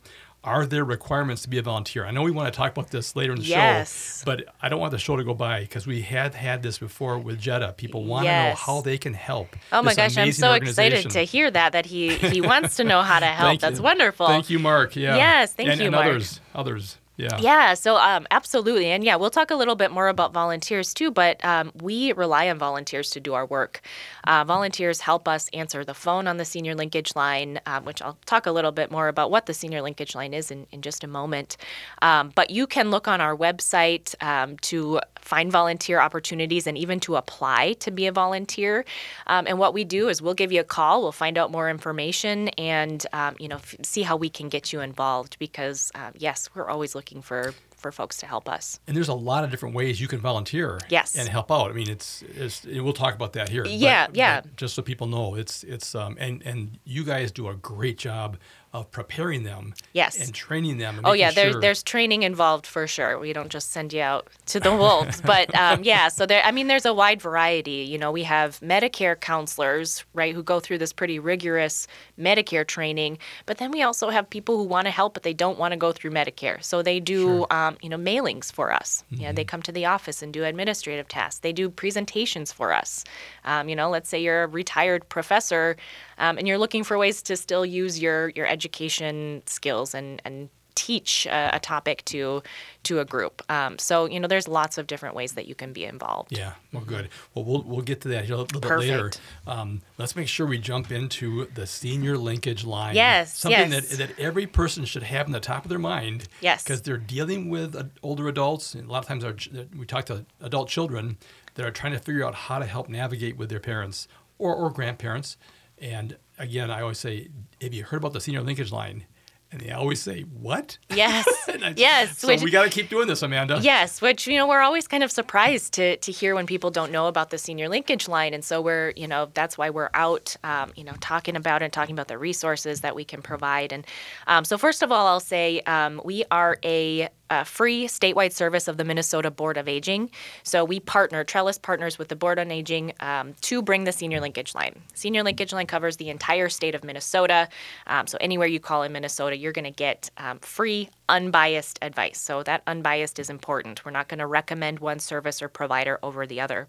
Are 0.49 0.65
there 0.65 0.83
requirements 0.83 1.43
to 1.43 1.49
be 1.51 1.59
a 1.59 1.63
volunteer? 1.63 2.07
I 2.07 2.11
know 2.11 2.23
we 2.23 2.31
want 2.31 2.53
to 2.53 2.57
talk 2.57 2.73
about 2.73 2.91
this 2.91 3.15
later 3.15 3.35
in 3.35 3.39
the 3.39 3.45
yes. 3.45 4.21
show, 4.21 4.25
but 4.25 4.47
I 4.63 4.71
don't 4.71 4.81
want 4.81 4.93
the 4.93 4.99
show 4.99 5.15
to 5.15 5.23
go 5.23 5.35
by 5.35 5.61
because 5.61 5.87
we 5.87 6.01
had 6.01 6.35
had 6.35 6.63
this 6.63 6.79
before 6.79 7.19
with 7.19 7.39
Jetta. 7.39 7.75
People 7.77 8.05
want 8.05 8.25
yes. 8.25 8.59
to 8.59 8.71
know 8.71 8.75
how 8.75 8.81
they 8.81 8.97
can 8.97 9.13
help. 9.13 9.55
Oh 9.73 9.83
my 9.83 9.95
gosh, 9.95 10.17
I'm 10.17 10.33
so 10.33 10.55
excited 10.55 11.11
to 11.11 11.21
hear 11.21 11.51
that 11.51 11.73
that 11.73 11.85
he 11.85 12.15
he 12.15 12.41
wants 12.41 12.77
to 12.77 12.85
know 12.85 13.03
how 13.03 13.21
to 13.21 13.27
help. 13.43 13.61
That's 13.61 13.79
you. 13.79 13.85
wonderful. 13.85 14.27
Thank 14.27 14.49
you, 14.49 14.59
Mark. 14.59 14.97
Yeah. 14.97 15.17
Yes, 15.17 15.53
thank 15.53 15.69
and, 15.69 15.79
you, 15.81 15.87
and 15.87 15.95
Mark. 15.95 16.07
others, 16.07 16.41
others. 16.55 16.97
Yeah. 17.19 17.37
Yeah. 17.41 17.75
So 17.75 17.97
um, 17.97 18.29
absolutely, 18.31 18.87
and 18.87 19.03
yeah, 19.03 19.17
we'll 19.17 19.29
talk 19.29 19.51
a 19.51 19.57
little 19.57 19.75
bit 19.75 19.91
more 19.91 20.07
about 20.07 20.33
volunteers 20.33 20.95
too. 20.95 21.11
But 21.11 21.45
um, 21.45 21.73
we 21.75 22.13
rely 22.13 22.49
on 22.49 22.59
volunteers 22.59 23.11
to 23.11 23.21
do 23.21 23.35
our 23.35 23.45
work. 23.45 23.81
Uh, 24.23 24.45
volunteers 24.45 25.01
help 25.01 25.27
us 25.27 25.49
answer 25.53 25.85
the 25.85 25.95
phone 25.95 26.29
on 26.29 26.37
the 26.37 26.45
senior 26.45 26.77
linkage 26.77 27.17
line, 27.17 27.61
um, 27.67 27.85
which 27.85 28.01
I'll 28.01 28.19
talk 28.27 28.47
a 28.47 28.53
little 28.53 28.71
bit 28.71 28.93
more 28.93 29.09
about 29.09 29.33
what 29.33 29.47
the 29.47 29.55
senior 29.55 29.83
linkage 29.83 30.15
line 30.15 30.33
is 30.33 30.53
in, 30.53 30.69
in 30.71 30.81
just 30.81 31.03
a 31.03 31.09
moment. 31.09 31.57
Um, 32.03 32.31
but 32.37 32.51
you 32.51 32.69
can 32.69 32.91
look 32.93 33.09
on 33.09 33.21
our 33.21 33.37
website 33.37 34.15
um, 34.23 34.57
to 34.59 35.01
find 35.21 35.51
volunteer 35.51 35.99
opportunities 36.01 36.69
and 36.69 36.79
even 36.79 37.01
to 37.01 37.17
apply 37.17 37.73
to 37.81 37.91
be 37.91 38.07
a 38.07 38.13
volunteer. 38.13 38.85
Um, 39.27 39.47
and 39.49 39.59
what 39.59 39.75
we 39.75 39.83
do 39.83 40.09
is 40.09 40.23
we'll 40.23 40.35
give 40.35 40.53
you 40.53 40.61
a 40.61 40.65
call, 40.65 41.03
we'll 41.03 41.11
find 41.11 41.37
out 41.37 41.51
more 41.51 41.69
information, 41.69 42.49
and 42.51 43.05
you 43.41 43.49
know 43.49 43.57
f- 43.57 43.75
see 43.83 44.03
how 44.03 44.17
we 44.17 44.31
can 44.31 44.49
get 44.49 44.73
you 44.73 44.81
involved. 44.81 45.37
Because 45.41 45.91
uh, 45.97 46.13
yes, 46.15 46.49
we're 46.55 46.69
always 46.69 46.95
looking 46.95 47.08
looking 47.09 47.23
for 47.23 47.55
for 47.79 47.93
folks 47.93 48.17
to 48.19 48.27
help 48.27 48.49
us. 48.49 48.81
And 48.87 48.97
there's 48.97 49.09
a 49.09 49.15
lot 49.15 49.45
of 49.45 49.51
different 49.51 49.75
ways 49.75 50.01
you 50.01 50.09
can 50.09 50.19
volunteer. 50.19 50.79
Yes. 50.89 51.17
And 51.17 51.29
help 51.29 51.51
out. 51.51 51.71
I 51.71 51.75
mean, 51.75 51.89
it's, 51.89 52.23
it's 52.37 52.65
we'll 52.65 52.93
talk 52.93 53.15
about 53.15 53.33
that 53.35 53.49
here. 53.49 53.65
Yeah, 53.67 54.07
but, 54.07 54.17
yeah. 54.17 54.41
But 54.41 54.57
just 54.57 54.75
so 54.75 54.83
people 54.83 55.07
know, 55.07 55.35
it's 55.35 55.63
it's 55.65 55.95
um 55.95 56.17
and 56.19 56.43
and 56.45 56.79
you 56.85 57.05
guys 57.05 57.33
do 57.33 57.49
a 57.49 57.55
great 57.55 57.99
job 57.99 58.39
of 58.73 58.91
preparing 58.91 59.45
them. 59.45 59.73
Yes. 59.93 60.21
And 60.21 60.35
training 60.35 60.79
them. 60.79 60.99
And 60.99 61.07
oh 61.07 61.13
yeah, 61.13 61.31
there's 61.31 61.53
sure. 61.53 61.61
there's 61.61 61.83
training 61.83 62.23
involved 62.23 62.67
for 62.67 62.87
sure. 62.87 63.19
We 63.19 63.33
don't 63.33 63.49
just 63.49 63.73
send 63.73 63.93
you 63.93 64.03
out 64.03 64.29
to 64.47 64.61
the 64.61 64.75
wolves, 64.75 65.21
but 65.25 65.55
um, 65.55 65.83
yeah. 65.83 66.09
So 66.09 66.27
there, 66.27 66.43
I 66.45 66.51
mean, 66.51 66.67
there's 66.67 66.85
a 66.85 66.93
wide 66.93 67.23
variety. 67.23 67.87
You 67.89 67.99
know, 67.99 68.13
we 68.13 68.25
have 68.25 68.61
Medicare 68.61 69.19
counselors, 69.19 70.05
right, 70.13 70.35
who 70.35 70.43
go 70.43 70.61
through 70.61 70.79
this 70.79 70.93
pretty 70.93 71.19
rigorous 71.19 71.87
Medicare 72.19 72.67
training, 72.67 73.19
but 73.47 73.59
then 73.59 73.71
we 73.71 73.83
also 73.83 74.11
have 74.11 74.29
people 74.29 74.57
who 74.59 74.65
want 74.65 74.87
to 74.87 74.91
help, 74.91 75.15
but 75.15 75.23
they 75.23 75.35
don't 75.35 75.59
want 75.59 75.73
to 75.73 75.79
go 75.79 75.93
through 75.93 76.11
Medicare. 76.11 76.63
So 76.63 76.83
they 76.83 77.01
do, 77.01 77.23
sure. 77.23 77.47
um, 77.51 77.68
you 77.83 77.89
know, 77.89 77.97
mailings 77.97 78.51
for 78.53 78.73
us. 78.73 79.05
Mm-hmm. 79.13 79.23
Yeah, 79.23 79.33
they 79.33 79.45
come 79.45 79.63
to 79.63 79.73
the 79.73 79.87
office 79.87 80.23
and 80.23 80.33
do 80.33 80.45
administrative 80.45 81.09
tasks. 81.09 81.41
They 81.41 81.53
do 81.53 81.69
presentations 81.69 82.53
for 82.53 82.73
us. 82.73 83.05
Um, 83.45 83.69
you 83.69 83.77
know, 83.77 83.91
let's 83.91 84.09
say 84.09 84.23
you're 84.23 84.45
a 84.45 84.47
retired 84.47 85.09
professor 85.09 85.77
um, 86.19 86.39
and 86.39 86.47
you're 86.47 86.59
looking 86.59 86.85
for 86.85 86.99
ways 86.99 87.23
to 87.23 87.37
still 87.37 87.67
use 87.67 88.01
your 88.01 88.31
your 88.31 88.47
education 88.47 89.43
skills 89.47 89.95
and 89.95 90.23
and 90.25 90.49
teach 90.79 91.27
a, 91.27 91.57
a 91.57 91.59
topic 91.59 92.05
to 92.05 92.41
to 92.85 93.01
a 93.01 93.05
group. 93.05 93.43
Um, 93.51 93.81
so 93.81 94.07
you 94.07 94.21
know, 94.21 94.29
there's 94.29 94.47
lots 94.47 94.79
of 94.79 94.87
different 94.87 95.17
ways 95.17 95.33
that 95.33 95.49
you 95.49 95.57
can 95.57 95.73
be 95.73 95.85
involved. 95.85 96.31
Yeah, 96.31 96.53
well, 96.73 96.85
good. 96.85 97.09
Well, 97.35 97.45
we'll 97.45 97.63
we'll 97.63 97.83
get 97.83 98.01
to 98.03 98.09
that 98.09 98.31
a 98.31 98.37
little 98.37 98.61
bit 98.61 98.79
later. 98.79 99.11
Um, 99.45 99.83
let's 99.99 100.15
make 100.15 100.29
sure 100.29 100.47
we 100.47 100.59
jump 100.59 100.93
into 100.93 101.47
the 101.47 101.67
senior 101.67 102.17
linkage 102.17 102.65
line. 102.65 102.95
Yes, 102.95 103.37
something 103.37 103.73
yes. 103.73 103.89
that 103.89 103.99
that 103.99 104.19
every 104.21 104.47
person 104.47 104.85
should 104.85 105.03
have 105.03 105.27
in 105.27 105.33
the 105.33 105.41
top 105.41 105.65
of 105.65 105.69
their 105.69 105.81
mind. 105.81 106.29
Yes, 106.41 106.63
because 106.63 106.83
they're 106.83 106.97
dealing 106.97 107.51
with 107.51 107.91
older 108.05 108.29
adults. 108.29 108.75
And 108.75 108.89
a 108.89 108.93
lot 108.93 109.01
of 109.01 109.09
times, 109.09 109.25
our, 109.25 109.35
we 109.77 109.85
talk 109.85 110.07
to 110.07 110.25
adult 110.41 110.69
children 110.69 111.19
that 111.55 111.67
are 111.67 111.73
trying 111.73 111.93
to 111.93 111.99
figure 111.99 112.25
out 112.25 112.37
how 112.37 112.61
to 112.61 112.67
help 112.67 112.89
navigate 112.89 113.37
with 113.37 113.49
their 113.49 113.61
parents 113.61 114.07
or 114.39 114.55
or 114.55 114.71
grandparents. 114.71 115.37
And 115.81 116.17
again, 116.39 116.71
I 116.71 116.83
always 116.83 116.99
say, 116.99 117.29
have 117.61 117.75
you 117.75 117.83
heard 117.83 117.99
about 117.99 118.13
the 118.13 118.21
senior 118.21 118.43
linkage 118.43 118.71
line? 118.71 119.05
And 119.51 119.63
they 119.63 119.71
always 119.71 120.01
say, 120.03 120.23
"What?" 120.23 120.77
Yes, 120.91 121.27
I, 121.49 121.73
yes. 121.75 122.19
So 122.19 122.29
which, 122.29 122.43
we 122.43 122.51
got 122.51 122.65
to 122.65 122.71
keep 122.71 122.91
doing 122.91 123.09
this, 123.09 123.23
Amanda. 123.23 123.61
Yes, 123.63 124.03
which 124.03 124.27
you 124.27 124.37
know 124.37 124.47
we're 124.47 124.61
always 124.61 124.87
kind 124.87 125.03
of 125.03 125.11
surprised 125.11 125.73
to 125.75 125.97
to 125.97 126.13
hear 126.13 126.35
when 126.35 126.47
people 126.47 126.71
don't 126.71 126.93
know 126.93 127.07
about 127.07 127.31
the 127.31 127.39
senior 127.39 127.69
linkage 127.69 128.09
line, 128.09 128.35
and 128.35 128.45
so 128.45 128.61
we're 128.61 128.93
you 128.95 129.09
know 129.09 129.31
that's 129.33 129.57
why 129.57 129.71
we're 129.71 129.89
out, 129.95 130.37
um, 130.45 130.73
you 130.77 130.85
know, 130.85 130.93
talking 131.01 131.35
about 131.35 131.63
and 131.63 131.73
talking 131.73 131.95
about 131.95 132.09
the 132.09 132.19
resources 132.19 132.83
that 132.83 132.95
we 132.95 133.05
can 133.05 133.23
provide. 133.23 133.73
And 133.73 133.87
um, 134.27 134.45
so 134.45 134.59
first 134.59 134.83
of 134.83 134.93
all, 134.93 135.07
I'll 135.07 135.19
say 135.19 135.61
um, 135.61 136.03
we 136.05 136.25
are 136.31 136.59
a 136.63 137.09
a 137.31 137.45
free 137.45 137.87
statewide 137.87 138.33
service 138.33 138.69
of 138.69 138.77
the 138.77 138.85
Minnesota 138.85 139.31
Board 139.31 139.57
of 139.57 139.69
Aging. 139.69 140.11
So 140.43 140.65
we 140.65 140.81
partner, 140.81 141.25
Trellis 141.25 141.59
partners 141.59 141.99
with 141.99 142.09
the 142.09 142.17
Board 142.17 142.39
on 142.39 142.51
Aging 142.51 142.93
um, 143.01 143.35
to 143.43 143.63
bring 143.63 143.85
the 143.85 143.93
senior 143.93 144.21
linkage 144.21 144.55
line. 144.55 144.81
Senior 144.95 145.23
linkage 145.23 145.53
line 145.53 145.67
covers 145.67 145.97
the 145.97 146.11
entire 146.11 146.49
state 146.49 146.75
of 146.75 146.85
Minnesota. 146.85 147.49
Um, 147.87 148.07
so 148.07 148.19
anywhere 148.21 148.49
you 148.49 148.61
call 148.61 148.83
in 148.83 148.93
Minnesota, 148.93 149.37
you're 149.37 149.53
going 149.53 149.65
to 149.65 149.71
get 149.71 150.11
um, 150.17 150.39
free, 150.41 150.89
unbiased 151.09 151.79
advice. 151.83 152.19
So 152.21 152.43
that 152.43 152.63
unbiased 152.67 153.19
is 153.19 153.31
important. 153.31 153.85
We're 153.85 153.91
not 153.91 154.09
going 154.09 154.19
to 154.19 154.27
recommend 154.27 154.79
one 154.79 154.99
service 154.99 155.43
or 155.43 155.49
provider 155.49 155.99
over 156.03 156.27
the 156.27 156.41
other. 156.41 156.69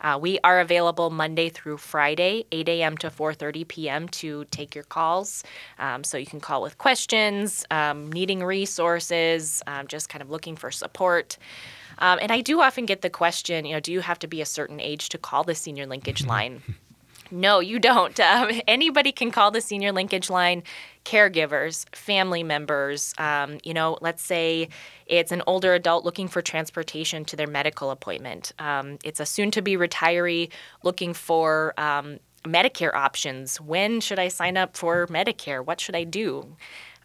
Uh, 0.00 0.18
we 0.20 0.38
are 0.44 0.60
available 0.60 1.10
Monday 1.10 1.48
through 1.48 1.76
Friday, 1.76 2.44
8 2.52 2.68
a.m. 2.68 2.96
to 2.98 3.10
4:30 3.10 3.68
p.m. 3.68 4.08
to 4.08 4.44
take 4.46 4.74
your 4.74 4.84
calls. 4.84 5.44
Um, 5.78 6.04
so 6.04 6.16
you 6.16 6.26
can 6.26 6.40
call 6.40 6.62
with 6.62 6.78
questions, 6.78 7.64
um, 7.70 8.10
needing 8.12 8.42
resources, 8.42 9.62
um, 9.66 9.86
just 9.86 10.08
kind 10.08 10.22
of 10.22 10.30
looking 10.30 10.56
for 10.56 10.70
support. 10.70 11.36
Um, 11.98 12.18
and 12.22 12.32
I 12.32 12.40
do 12.40 12.60
often 12.60 12.86
get 12.86 13.02
the 13.02 13.10
question, 13.10 13.64
you 13.64 13.74
know, 13.74 13.80
do 13.80 13.92
you 13.92 14.00
have 14.00 14.18
to 14.20 14.26
be 14.26 14.40
a 14.40 14.46
certain 14.46 14.80
age 14.80 15.10
to 15.10 15.18
call 15.18 15.44
the 15.44 15.54
senior 15.54 15.86
linkage 15.86 16.24
line? 16.34 16.62
No, 17.30 17.60
you 17.60 17.78
don't. 17.78 18.18
Um, 18.30 18.60
anybody 18.68 19.10
can 19.10 19.30
call 19.32 19.50
the 19.50 19.60
senior 19.60 19.90
linkage 19.92 20.30
line. 20.30 20.62
Caregivers, 21.04 21.84
family 21.94 22.42
members. 22.42 23.12
Um, 23.18 23.58
you 23.64 23.74
know, 23.74 23.98
let's 24.00 24.22
say 24.22 24.68
it's 25.06 25.32
an 25.32 25.42
older 25.46 25.74
adult 25.74 26.04
looking 26.04 26.28
for 26.28 26.40
transportation 26.42 27.24
to 27.24 27.36
their 27.36 27.48
medical 27.48 27.90
appointment. 27.90 28.52
Um, 28.58 28.98
it's 29.02 29.18
a 29.18 29.26
soon-to-be 29.26 29.76
retiree 29.76 30.50
looking 30.84 31.12
for 31.12 31.74
um, 31.76 32.20
Medicare 32.44 32.94
options. 32.94 33.60
When 33.60 34.00
should 34.00 34.18
I 34.18 34.28
sign 34.28 34.56
up 34.56 34.76
for 34.76 35.06
Medicare? 35.08 35.64
What 35.64 35.80
should 35.80 35.96
I 35.96 36.04
do? 36.04 36.56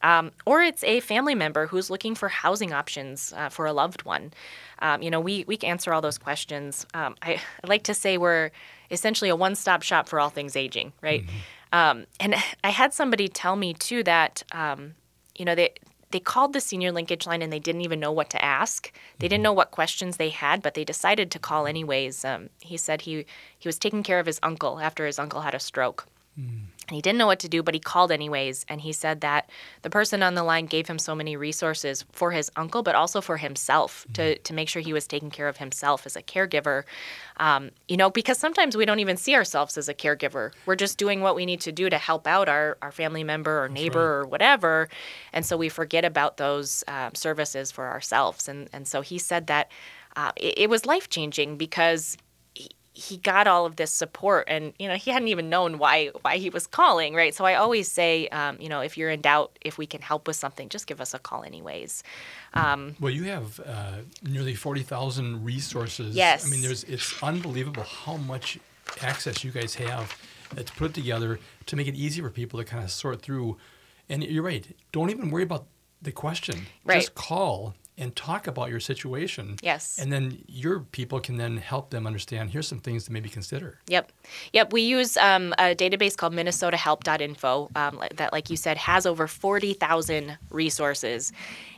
Um, 0.03 0.31
or 0.45 0.61
it's 0.61 0.83
a 0.83 0.99
family 0.99 1.33
member 1.33 1.65
who's 1.65 1.89
looking 1.89 2.13
for 2.13 2.29
housing 2.29 2.71
options 2.71 3.33
uh, 3.35 3.49
for 3.49 3.65
a 3.65 3.73
loved 3.73 4.05
one. 4.05 4.33
Um, 4.79 5.01
you 5.01 5.09
know, 5.09 5.19
we, 5.19 5.45
we 5.47 5.57
answer 5.63 5.93
all 5.93 6.01
those 6.01 6.19
questions. 6.19 6.85
Um, 6.93 7.15
I, 7.23 7.41
I, 7.63 7.67
like 7.67 7.83
to 7.83 7.93
say 7.93 8.17
we're 8.17 8.51
essentially 8.91 9.29
a 9.29 9.35
one 9.35 9.55
stop 9.55 9.81
shop 9.81 10.07
for 10.07 10.19
all 10.19 10.29
things 10.29 10.55
aging, 10.55 10.93
right? 11.01 11.23
Mm-hmm. 11.23 12.03
and 12.19 12.35
I 12.63 12.69
had 12.69 12.93
somebody 12.93 13.27
tell 13.27 13.55
me 13.55 13.73
too 13.73 14.03
that, 14.03 14.43
um, 14.51 14.95
you 15.35 15.45
know, 15.45 15.55
they, 15.55 15.73
they 16.11 16.19
called 16.19 16.53
the 16.53 16.61
senior 16.61 16.91
linkage 16.91 17.27
line 17.27 17.41
and 17.41 17.51
they 17.51 17.59
didn't 17.59 17.81
even 17.81 17.99
know 17.99 18.11
what 18.11 18.29
to 18.29 18.43
ask. 18.43 18.91
They 19.19 19.27
didn't 19.27 19.43
know 19.43 19.51
what 19.51 19.71
questions 19.71 20.15
they 20.15 20.29
had, 20.29 20.61
but 20.61 20.73
they 20.73 20.85
decided 20.85 21.29
to 21.31 21.39
call 21.39 21.67
anyways. 21.67 22.23
Um, 22.23 22.49
he 22.61 22.77
said 22.77 23.01
he 23.01 23.25
he 23.57 23.67
was 23.67 23.77
taking 23.77 24.03
care 24.03 24.19
of 24.19 24.25
his 24.25 24.39
uncle 24.41 24.79
after 24.79 25.05
his 25.05 25.19
uncle 25.19 25.41
had 25.41 25.55
a 25.55 25.59
stroke. 25.59 26.05
Mm. 26.39 26.65
And 26.87 26.95
he 26.95 27.01
didn't 27.01 27.17
know 27.17 27.25
what 27.25 27.39
to 27.39 27.49
do, 27.49 27.63
but 27.63 27.73
he 27.73 27.79
called 27.79 28.11
anyways. 28.11 28.65
And 28.69 28.79
he 28.81 28.93
said 28.93 29.21
that 29.21 29.49
the 29.81 29.89
person 29.89 30.21
on 30.21 30.35
the 30.35 30.43
line 30.43 30.67
gave 30.67 30.87
him 30.87 30.99
so 30.99 31.15
many 31.15 31.35
resources 31.35 32.05
for 32.11 32.31
his 32.31 32.51
uncle, 32.55 32.83
but 32.83 32.93
also 32.93 33.21
for 33.21 33.37
himself 33.37 34.03
mm-hmm. 34.03 34.13
to, 34.13 34.37
to 34.37 34.53
make 34.53 34.69
sure 34.69 34.81
he 34.81 34.93
was 34.93 35.07
taking 35.07 35.31
care 35.31 35.47
of 35.47 35.57
himself 35.57 36.05
as 36.05 36.15
a 36.15 36.21
caregiver. 36.21 36.83
Um, 37.37 37.71
you 37.87 37.97
know, 37.97 38.11
because 38.11 38.37
sometimes 38.37 38.77
we 38.77 38.85
don't 38.85 38.99
even 38.99 39.17
see 39.17 39.33
ourselves 39.33 39.77
as 39.77 39.89
a 39.89 39.93
caregiver. 39.93 40.51
We're 40.65 40.75
just 40.75 40.97
doing 40.97 41.21
what 41.21 41.35
we 41.35 41.45
need 41.45 41.61
to 41.61 41.71
do 41.71 41.89
to 41.89 41.97
help 41.97 42.27
out 42.27 42.49
our, 42.49 42.77
our 42.81 42.91
family 42.91 43.23
member 43.23 43.63
or 43.63 43.69
neighbor 43.69 44.19
right. 44.19 44.25
or 44.25 44.27
whatever. 44.27 44.89
And 45.33 45.45
so 45.45 45.57
we 45.57 45.69
forget 45.69 46.05
about 46.05 46.37
those 46.37 46.83
um, 46.87 47.15
services 47.15 47.71
for 47.71 47.87
ourselves. 47.87 48.47
And, 48.47 48.69
and 48.71 48.87
so 48.87 49.01
he 49.01 49.17
said 49.17 49.47
that 49.47 49.71
uh, 50.15 50.31
it, 50.35 50.53
it 50.57 50.69
was 50.69 50.85
life 50.85 51.09
changing 51.09 51.57
because 51.57 52.17
he 52.95 53.17
got 53.17 53.45
all 53.45 53.65
of 53.65 53.75
this 53.75 53.91
support 53.91 54.45
and 54.47 54.73
you 54.79 54.87
know 54.87 54.95
he 54.95 55.11
hadn't 55.11 55.27
even 55.27 55.49
known 55.49 55.77
why 55.77 56.07
why 56.21 56.37
he 56.37 56.49
was 56.49 56.65
calling 56.65 57.13
right? 57.13 57.35
So 57.35 57.45
i 57.45 57.55
always 57.55 57.91
say 57.91 58.27
um, 58.29 58.57
you 58.59 58.69
know 58.69 58.79
if 58.79 58.97
you're 58.97 59.09
in 59.09 59.21
doubt 59.21 59.57
if 59.61 59.77
we 59.77 59.85
can 59.85 60.01
help 60.01 60.27
with 60.27 60.37
something 60.37 60.69
just 60.69 60.87
give 60.87 61.01
us 61.01 61.13
a 61.13 61.19
call 61.19 61.43
anyways. 61.43 62.03
Um, 62.53 62.95
well 62.99 63.11
you 63.11 63.23
have 63.25 63.59
uh, 63.59 63.97
nearly 64.23 64.55
40000 64.55 65.43
resources. 65.43 66.15
Yes. 66.15 66.45
I 66.45 66.49
mean 66.49 66.61
there's 66.61 66.83
it's 66.85 67.21
unbelievable 67.21 67.83
how 67.83 68.17
much 68.17 68.57
access 69.01 69.43
you 69.43 69.51
guys 69.51 69.75
have 69.75 70.17
to 70.55 70.73
put 70.73 70.93
together 70.93 71.39
to 71.65 71.75
make 71.75 71.87
it 71.87 71.95
easy 71.95 72.21
for 72.21 72.29
people 72.29 72.59
to 72.59 72.65
kind 72.65 72.83
of 72.83 72.91
sort 72.91 73.21
through. 73.21 73.57
And 74.07 74.23
you're 74.23 74.43
right. 74.43 74.65
Don't 74.91 75.09
even 75.09 75.31
worry 75.31 75.43
about 75.43 75.65
the 76.01 76.11
question. 76.11 76.67
Right. 76.85 77.01
just 77.01 77.15
call 77.15 77.73
and 77.97 78.15
talk 78.15 78.47
about 78.47 78.69
your 78.69 78.79
situation. 78.79 79.55
Yes. 79.61 79.97
And 79.99 80.11
then 80.11 80.43
your 80.47 80.81
people 80.81 81.19
can 81.19 81.37
then 81.37 81.57
help 81.57 81.91
them 81.91 82.05
understand 82.05 82.49
here's 82.49 82.67
some 82.67 82.79
things 82.79 83.05
to 83.05 83.13
maybe 83.13 83.29
consider. 83.29 83.79
Yep. 83.87 84.11
Yep. 84.53 84.73
We 84.73 84.81
use 84.81 85.15
um, 85.17 85.53
a 85.57 85.75
database 85.75 86.17
called 86.17 86.33
minnesotahelp.info 86.33 87.69
um, 87.75 88.01
that, 88.15 88.33
like 88.33 88.49
you 88.49 88.57
said, 88.57 88.77
has 88.77 89.05
over 89.05 89.27
40,000 89.27 90.37
resources. 90.49 91.31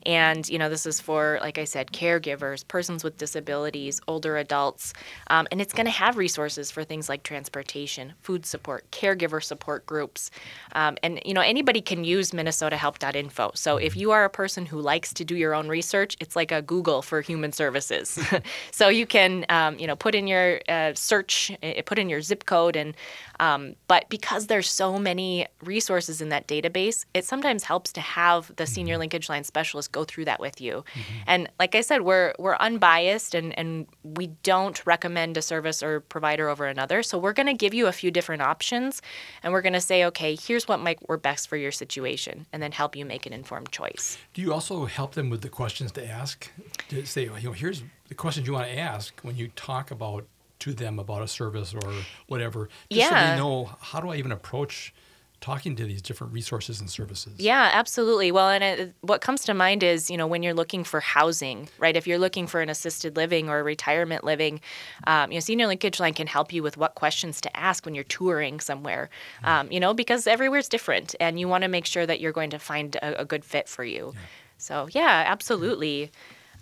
And, 0.07 0.47
you 0.47 0.57
know, 0.57 0.69
this 0.69 0.85
is 0.85 1.01
for, 1.01 1.37
like 1.41 1.57
I 1.57 1.65
said, 1.65 1.91
caregivers, 1.91 2.65
persons 2.65 3.03
with 3.03 3.17
disabilities, 3.17 3.99
older 4.07 4.37
adults. 4.37 4.93
Um, 5.29 5.47
and 5.51 5.59
it's 5.59 5.73
going 5.73 5.85
to 5.85 5.91
have 5.91 6.15
resources 6.15 6.71
for 6.71 6.85
things 6.85 7.09
like 7.09 7.23
transportation, 7.23 8.13
food 8.21 8.45
support, 8.45 8.89
caregiver 8.91 9.43
support 9.43 9.85
groups. 9.85 10.31
Um, 10.71 10.97
and, 11.03 11.21
you 11.25 11.33
know, 11.33 11.41
anybody 11.41 11.81
can 11.81 12.05
use 12.05 12.31
minnesotahelp.info. 12.31 13.51
So 13.55 13.75
if 13.75 13.97
you 13.97 14.11
are 14.11 14.23
a 14.23 14.29
person 14.29 14.65
who 14.65 14.79
likes 14.79 15.13
to 15.13 15.25
do 15.25 15.35
your 15.35 15.53
own 15.53 15.67
research, 15.67 16.06
it's 16.19 16.35
like 16.35 16.51
a 16.51 16.61
Google 16.61 17.01
for 17.01 17.21
human 17.21 17.51
services. 17.51 18.19
so 18.71 18.89
you 18.89 19.05
can, 19.05 19.45
um, 19.49 19.77
you 19.79 19.87
know, 19.87 19.95
put 19.95 20.15
in 20.15 20.27
your 20.27 20.61
uh, 20.69 20.93
search, 20.93 21.51
uh, 21.63 21.81
put 21.85 21.99
in 21.99 22.09
your 22.09 22.21
zip 22.21 22.45
code, 22.45 22.75
and 22.75 22.93
um, 23.39 23.75
but 23.87 24.09
because 24.09 24.47
there's 24.47 24.69
so 24.69 24.97
many 24.97 25.47
resources 25.63 26.21
in 26.21 26.29
that 26.29 26.47
database, 26.47 27.05
it 27.13 27.25
sometimes 27.25 27.63
helps 27.63 27.91
to 27.93 28.01
have 28.01 28.55
the 28.55 28.65
senior 28.65 28.95
mm-hmm. 28.95 29.01
linkage 29.01 29.29
line 29.29 29.43
specialist 29.43 29.91
go 29.91 30.03
through 30.03 30.25
that 30.25 30.39
with 30.39 30.59
you. 30.61 30.83
Mm-hmm. 30.93 31.23
And 31.27 31.49
like 31.59 31.75
I 31.75 31.81
said, 31.81 32.01
we're 32.01 32.33
we're 32.39 32.55
unbiased 32.57 33.35
and, 33.35 33.57
and 33.57 33.87
we 34.03 34.27
don't 34.43 34.83
recommend 34.85 35.37
a 35.37 35.41
service 35.41 35.83
or 35.83 36.01
provider 36.01 36.49
over 36.49 36.65
another. 36.65 37.03
So 37.03 37.17
we're 37.17 37.33
going 37.33 37.47
to 37.47 37.53
give 37.53 37.73
you 37.73 37.87
a 37.87 37.91
few 37.91 38.11
different 38.11 38.41
options 38.41 39.01
and 39.43 39.53
we're 39.53 39.61
going 39.61 39.73
to 39.73 39.81
say, 39.81 40.05
okay, 40.05 40.35
here's 40.35 40.67
what 40.67 40.79
might 40.79 41.07
work 41.07 41.21
best 41.21 41.47
for 41.47 41.57
your 41.57 41.71
situation 41.71 42.45
and 42.53 42.61
then 42.61 42.71
help 42.71 42.95
you 42.95 43.05
make 43.05 43.25
an 43.25 43.33
informed 43.33 43.71
choice. 43.71 44.17
Do 44.33 44.41
you 44.41 44.53
also 44.53 44.85
help 44.85 45.13
them 45.13 45.29
with 45.29 45.41
the 45.41 45.49
questions 45.49 45.91
to 45.93 46.07
ask? 46.07 46.49
To 46.89 47.05
say, 47.05 47.23
you 47.23 47.31
know, 47.43 47.51
here's 47.51 47.83
the 48.07 48.15
questions 48.15 48.47
you 48.47 48.53
want 48.53 48.67
to 48.67 48.77
ask 48.77 49.19
when 49.21 49.35
you 49.35 49.49
talk 49.49 49.91
about 49.91 50.25
to 50.59 50.73
them 50.73 50.99
about 50.99 51.21
a 51.21 51.27
service 51.27 51.73
or 51.73 51.93
whatever, 52.27 52.69
just 52.89 53.01
yeah. 53.01 53.09
so 53.09 53.31
they 53.31 53.37
know 53.37 53.69
how 53.79 53.99
do 53.99 54.09
I 54.09 54.15
even 54.15 54.31
approach 54.31 54.93
talking 55.39 55.75
to 55.75 55.85
these 55.85 56.01
different 56.01 56.33
resources 56.33 56.79
and 56.79 56.89
services. 56.89 57.33
Yeah, 57.37 57.69
absolutely. 57.73 58.31
Well, 58.31 58.49
and 58.49 58.63
it, 58.63 58.95
what 59.01 59.21
comes 59.21 59.45
to 59.45 59.53
mind 59.53 59.83
is, 59.83 60.09
you 60.09 60.17
know, 60.17 60.25
when 60.25 60.41
you're 60.41 60.53
looking 60.53 60.83
for 60.83 60.99
housing, 60.99 61.69
right? 61.77 61.95
If 61.95 62.07
you're 62.07 62.17
looking 62.17 62.47
for 62.47 62.61
an 62.61 62.69
assisted 62.69 63.15
living 63.15 63.47
or 63.49 63.63
retirement 63.63 64.23
living, 64.23 64.61
um, 65.05 65.31
you 65.31 65.35
know, 65.35 65.41
Senior 65.41 65.67
Linkage 65.67 65.99
Line 65.99 66.13
can 66.13 66.27
help 66.27 66.51
you 66.51 66.63
with 66.63 66.77
what 66.77 66.95
questions 66.95 67.39
to 67.41 67.55
ask 67.55 67.85
when 67.85 67.93
you're 67.93 68.03
touring 68.03 68.59
somewhere, 68.59 69.09
mm-hmm. 69.37 69.47
um, 69.47 69.71
you 69.71 69.79
know, 69.79 69.93
because 69.93 70.25
everywhere's 70.25 70.67
different 70.67 71.13
and 71.19 71.39
you 71.39 71.47
want 71.47 71.63
to 71.63 71.67
make 71.67 71.85
sure 71.85 72.05
that 72.05 72.19
you're 72.19 72.31
going 72.31 72.49
to 72.49 72.59
find 72.59 72.95
a, 72.95 73.21
a 73.21 73.25
good 73.25 73.45
fit 73.45 73.69
for 73.69 73.83
you. 73.83 74.13
Yeah. 74.15 74.21
So, 74.57 74.89
yeah, 74.91 75.23
absolutely. 75.27 76.11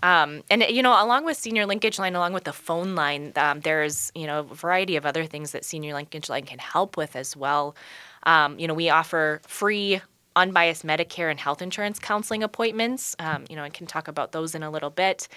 Um, 0.05 0.43
and 0.51 0.61
you 0.69 0.83
know, 0.83 0.91
along 1.03 1.25
with 1.25 1.35
Senior 1.35 1.65
Linkage 1.65 1.97
Line, 1.97 2.13
along 2.13 2.33
with 2.33 2.43
the 2.43 2.53
phone 2.53 2.93
line, 2.93 3.33
um, 3.37 3.61
there's 3.61 4.11
you 4.13 4.27
know 4.27 4.41
a 4.41 4.43
variety 4.43 4.97
of 4.97 5.05
other 5.05 5.25
things 5.25 5.51
that 5.51 5.65
Senior 5.65 5.95
Linkage 5.95 6.29
Line 6.29 6.43
can 6.43 6.59
help 6.59 6.95
with 6.95 7.15
as 7.15 7.35
well. 7.35 7.75
Um, 8.21 8.59
you 8.59 8.67
know, 8.67 8.75
we 8.75 8.91
offer 8.91 9.41
free 9.47 10.01
unbiased 10.35 10.85
Medicare 10.85 11.31
and 11.31 11.39
health 11.39 11.61
insurance 11.61 11.99
counseling 11.99 12.43
appointments. 12.43 13.15
Um, 13.19 13.45
you 13.49 13.55
know, 13.55 13.63
I 13.63 13.69
can 13.69 13.87
talk 13.87 14.07
about 14.07 14.31
those 14.31 14.55
in 14.55 14.63
a 14.63 14.69
little 14.69 14.89
bit. 14.89 15.27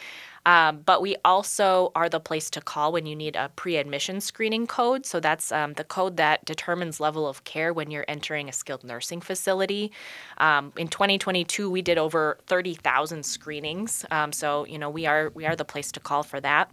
Um, 0.47 0.79
but 0.79 1.03
we 1.03 1.17
also 1.25 1.93
are 1.95 2.09
the 2.09 2.21
place 2.21 2.49
to 2.51 2.61
call 2.61 2.93
when 2.93 3.05
you 3.05 3.15
need 3.15 3.37
a 3.37 3.51
pre-admission 3.55 4.21
screening 4.21 4.67
code. 4.67 5.05
So 5.05 5.21
that's 5.21 5.53
um, 5.53 5.75
the 5.75 5.85
code 5.85 6.17
that 6.17 6.45
determines 6.45 7.01
level 7.01 7.29
of 7.29 7.45
care 7.45 7.73
when 7.73 7.91
you're 7.91 8.07
entering 8.09 8.49
a 8.49 8.53
skilled 8.53 8.83
nursing 8.83 9.21
facility. 9.21 9.93
Um, 10.39 10.73
in 10.77 10.89
2022, 10.89 11.69
we 11.69 11.83
did 11.83 11.99
over 11.99 12.39
30,000 12.47 13.27
screenings. 13.27 14.07
Um, 14.11 14.33
so 14.33 14.65
you 14.65 14.79
know 14.79 14.89
we 14.89 15.07
are 15.07 15.31
we 15.35 15.45
are 15.45 15.57
the 15.57 15.65
place 15.65 15.93
to 15.93 16.01
call 16.01 16.23
for 16.23 16.41
that. 16.41 16.71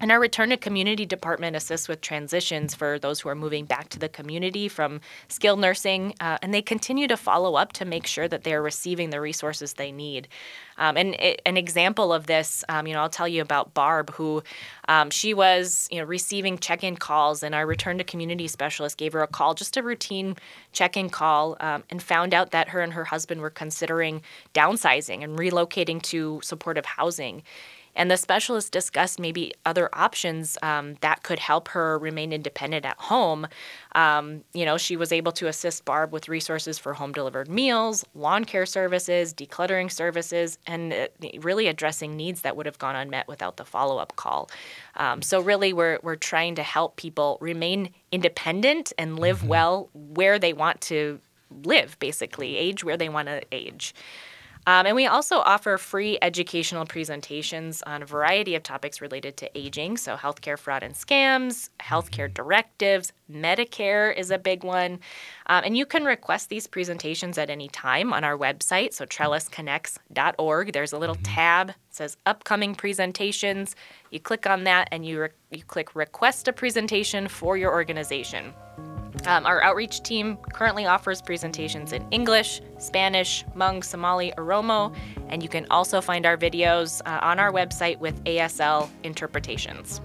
And 0.00 0.12
our 0.12 0.20
return 0.20 0.50
to 0.50 0.56
community 0.56 1.06
department 1.06 1.56
assists 1.56 1.88
with 1.88 2.02
transitions 2.02 2.72
for 2.72 3.00
those 3.00 3.18
who 3.18 3.30
are 3.30 3.34
moving 3.34 3.64
back 3.64 3.88
to 3.88 3.98
the 3.98 4.08
community 4.08 4.68
from 4.68 5.00
skilled 5.26 5.58
nursing, 5.58 6.14
uh, 6.20 6.38
and 6.40 6.54
they 6.54 6.62
continue 6.62 7.08
to 7.08 7.16
follow 7.16 7.56
up 7.56 7.72
to 7.72 7.84
make 7.84 8.06
sure 8.06 8.28
that 8.28 8.44
they 8.44 8.54
are 8.54 8.62
receiving 8.62 9.10
the 9.10 9.20
resources 9.20 9.72
they 9.72 9.90
need. 9.90 10.28
Um, 10.76 10.96
and 10.96 11.14
it, 11.14 11.42
an 11.44 11.56
example 11.56 12.12
of 12.12 12.26
this, 12.26 12.64
um, 12.68 12.86
you 12.86 12.94
know, 12.94 13.00
I'll 13.00 13.08
tell 13.08 13.26
you 13.26 13.42
about 13.42 13.74
Barb, 13.74 14.10
who 14.10 14.44
um, 14.86 15.10
she 15.10 15.34
was, 15.34 15.88
you 15.90 15.98
know, 15.98 16.04
receiving 16.04 16.58
check-in 16.58 16.96
calls, 16.96 17.42
and 17.42 17.52
our 17.52 17.66
return 17.66 17.98
to 17.98 18.04
community 18.04 18.46
specialist 18.46 18.98
gave 18.98 19.14
her 19.14 19.22
a 19.22 19.26
call, 19.26 19.54
just 19.54 19.76
a 19.76 19.82
routine 19.82 20.36
check-in 20.72 21.10
call, 21.10 21.56
um, 21.58 21.82
and 21.90 22.00
found 22.00 22.34
out 22.34 22.52
that 22.52 22.68
her 22.68 22.82
and 22.82 22.92
her 22.92 23.04
husband 23.04 23.40
were 23.40 23.50
considering 23.50 24.22
downsizing 24.54 25.24
and 25.24 25.36
relocating 25.36 26.00
to 26.02 26.40
supportive 26.44 26.84
housing. 26.84 27.42
And 27.98 28.10
the 28.12 28.16
specialist 28.16 28.72
discussed 28.72 29.18
maybe 29.18 29.52
other 29.66 29.90
options 29.92 30.56
um, 30.62 30.94
that 31.00 31.24
could 31.24 31.40
help 31.40 31.66
her 31.68 31.98
remain 31.98 32.32
independent 32.32 32.86
at 32.86 32.96
home. 32.96 33.48
Um, 33.96 34.44
you 34.54 34.64
know, 34.64 34.78
she 34.78 34.96
was 34.96 35.10
able 35.10 35.32
to 35.32 35.48
assist 35.48 35.84
Barb 35.84 36.12
with 36.12 36.28
resources 36.28 36.78
for 36.78 36.94
home 36.94 37.12
delivered 37.12 37.48
meals, 37.48 38.04
lawn 38.14 38.44
care 38.44 38.66
services, 38.66 39.34
decluttering 39.34 39.90
services, 39.90 40.58
and 40.64 40.92
uh, 40.92 41.08
really 41.40 41.66
addressing 41.66 42.16
needs 42.16 42.42
that 42.42 42.56
would 42.56 42.66
have 42.66 42.78
gone 42.78 42.94
unmet 42.94 43.26
without 43.26 43.56
the 43.56 43.64
follow 43.64 43.98
up 43.98 44.14
call. 44.14 44.48
Um, 44.94 45.20
so, 45.20 45.40
really, 45.40 45.72
we're, 45.72 45.98
we're 46.04 46.14
trying 46.14 46.54
to 46.54 46.62
help 46.62 46.94
people 46.96 47.36
remain 47.40 47.90
independent 48.12 48.92
and 48.96 49.18
live 49.18 49.38
mm-hmm. 49.38 49.48
well 49.48 49.90
where 49.92 50.38
they 50.38 50.52
want 50.52 50.80
to 50.82 51.18
live, 51.64 51.98
basically, 51.98 52.56
age 52.56 52.84
where 52.84 52.96
they 52.96 53.08
want 53.08 53.26
to 53.26 53.42
age. 53.50 53.92
Um, 54.66 54.86
and 54.86 54.96
we 54.96 55.06
also 55.06 55.38
offer 55.38 55.78
free 55.78 56.18
educational 56.20 56.84
presentations 56.84 57.82
on 57.82 58.02
a 58.02 58.06
variety 58.06 58.54
of 58.54 58.62
topics 58.62 59.00
related 59.00 59.36
to 59.38 59.58
aging. 59.58 59.96
So, 59.96 60.16
healthcare 60.16 60.58
fraud 60.58 60.82
and 60.82 60.94
scams, 60.94 61.70
healthcare 61.80 62.32
directives, 62.32 63.12
Medicare 63.30 64.16
is 64.16 64.30
a 64.30 64.38
big 64.38 64.64
one. 64.64 65.00
Um, 65.46 65.64
and 65.64 65.76
you 65.76 65.86
can 65.86 66.04
request 66.04 66.48
these 66.48 66.66
presentations 66.66 67.38
at 67.38 67.50
any 67.50 67.68
time 67.68 68.12
on 68.12 68.24
our 68.24 68.36
website, 68.36 68.92
so 68.94 69.04
trellisconnects.org. 69.04 70.72
There's 70.72 70.92
a 70.92 70.98
little 70.98 71.16
tab 71.22 71.68
that 71.68 71.76
says 71.90 72.16
upcoming 72.26 72.74
presentations. 72.74 73.76
You 74.10 74.20
click 74.20 74.46
on 74.46 74.64
that 74.64 74.88
and 74.92 75.04
you, 75.04 75.22
re- 75.22 75.28
you 75.50 75.62
click 75.62 75.94
request 75.94 76.48
a 76.48 76.52
presentation 76.52 77.28
for 77.28 77.56
your 77.56 77.72
organization. 77.72 78.54
Um, 79.26 79.46
our 79.46 79.62
outreach 79.62 80.02
team 80.02 80.36
currently 80.52 80.86
offers 80.86 81.20
presentations 81.20 81.92
in 81.92 82.06
English, 82.10 82.60
Spanish, 82.78 83.44
Hmong, 83.54 83.84
Somali, 83.84 84.32
Oromo, 84.38 84.94
and 85.28 85.42
you 85.42 85.48
can 85.48 85.66
also 85.70 86.00
find 86.00 86.24
our 86.24 86.36
videos 86.36 87.02
uh, 87.04 87.18
on 87.22 87.38
our 87.38 87.52
website 87.52 87.98
with 87.98 88.22
ASL 88.24 88.88
interpretations. 89.02 90.00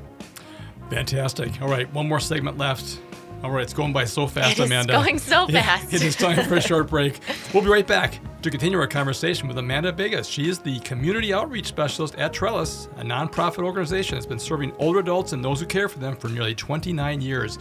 Fantastic. 0.90 1.62
All 1.62 1.70
right, 1.70 1.92
one 1.94 2.08
more 2.08 2.20
segment 2.20 2.58
left. 2.58 3.00
All 3.44 3.52
right, 3.52 3.64
it's 3.64 3.74
going 3.74 3.92
by 3.92 4.06
so 4.06 4.26
fast, 4.26 4.58
It 4.58 4.66
Amanda. 4.66 4.94
It's 4.94 5.04
going 5.04 5.20
so 5.20 5.48
fast. 5.52 5.94
it 5.94 6.02
is 6.02 6.16
time 6.16 6.48
for 6.48 6.56
a 6.56 6.62
short 6.62 6.90
break. 6.90 7.20
We'll 7.54 7.62
be 7.64 7.70
right 7.70 7.86
back 7.86 8.20
to 8.42 8.50
continue 8.50 8.80
our 8.80 8.88
conversation 8.88 9.48
with 9.48 9.58
Amanda 9.60 9.94
Bigas. 9.94 10.28
She 10.30 10.50
is 10.50 10.58
the 10.60 10.80
Community 10.80 11.34
Outreach 11.34 11.68
Specialist 11.68 12.16
at 12.16 12.34
Trellis, 12.34 12.88
a 12.98 13.04
nonprofit 13.04 13.64
organization 13.64 14.16
that's 14.16 14.26
been 14.26 14.40
serving 14.40 14.74
older 14.80 15.00
adults 15.00 15.34
and 15.34 15.46
those 15.46 15.60
who 15.60 15.68
care 15.68 15.88
for 15.88 16.00
them 16.00 16.16
for 16.16 16.30
nearly 16.30 16.56
29 16.56 17.22
years. 17.22 17.60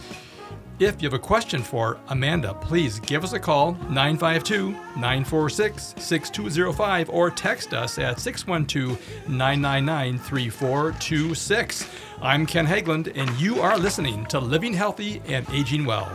If 0.79 1.01
you 1.01 1.05
have 1.05 1.13
a 1.13 1.19
question 1.19 1.61
for 1.61 1.99
Amanda, 2.09 2.55
please 2.55 2.99
give 2.99 3.23
us 3.23 3.33
a 3.33 3.39
call 3.39 3.73
952 3.89 4.71
946 4.71 5.93
6205 5.97 7.09
or 7.11 7.29
text 7.29 7.75
us 7.75 7.99
at 7.99 8.19
612 8.19 8.99
999 9.29 10.17
3426. 10.17 11.87
I'm 12.23 12.47
Ken 12.47 12.65
Hagland, 12.65 13.15
and 13.15 13.29
you 13.39 13.61
are 13.61 13.77
listening 13.77 14.25
to 14.27 14.39
Living 14.39 14.73
Healthy 14.73 15.21
and 15.27 15.47
Aging 15.51 15.85
Well. 15.85 16.11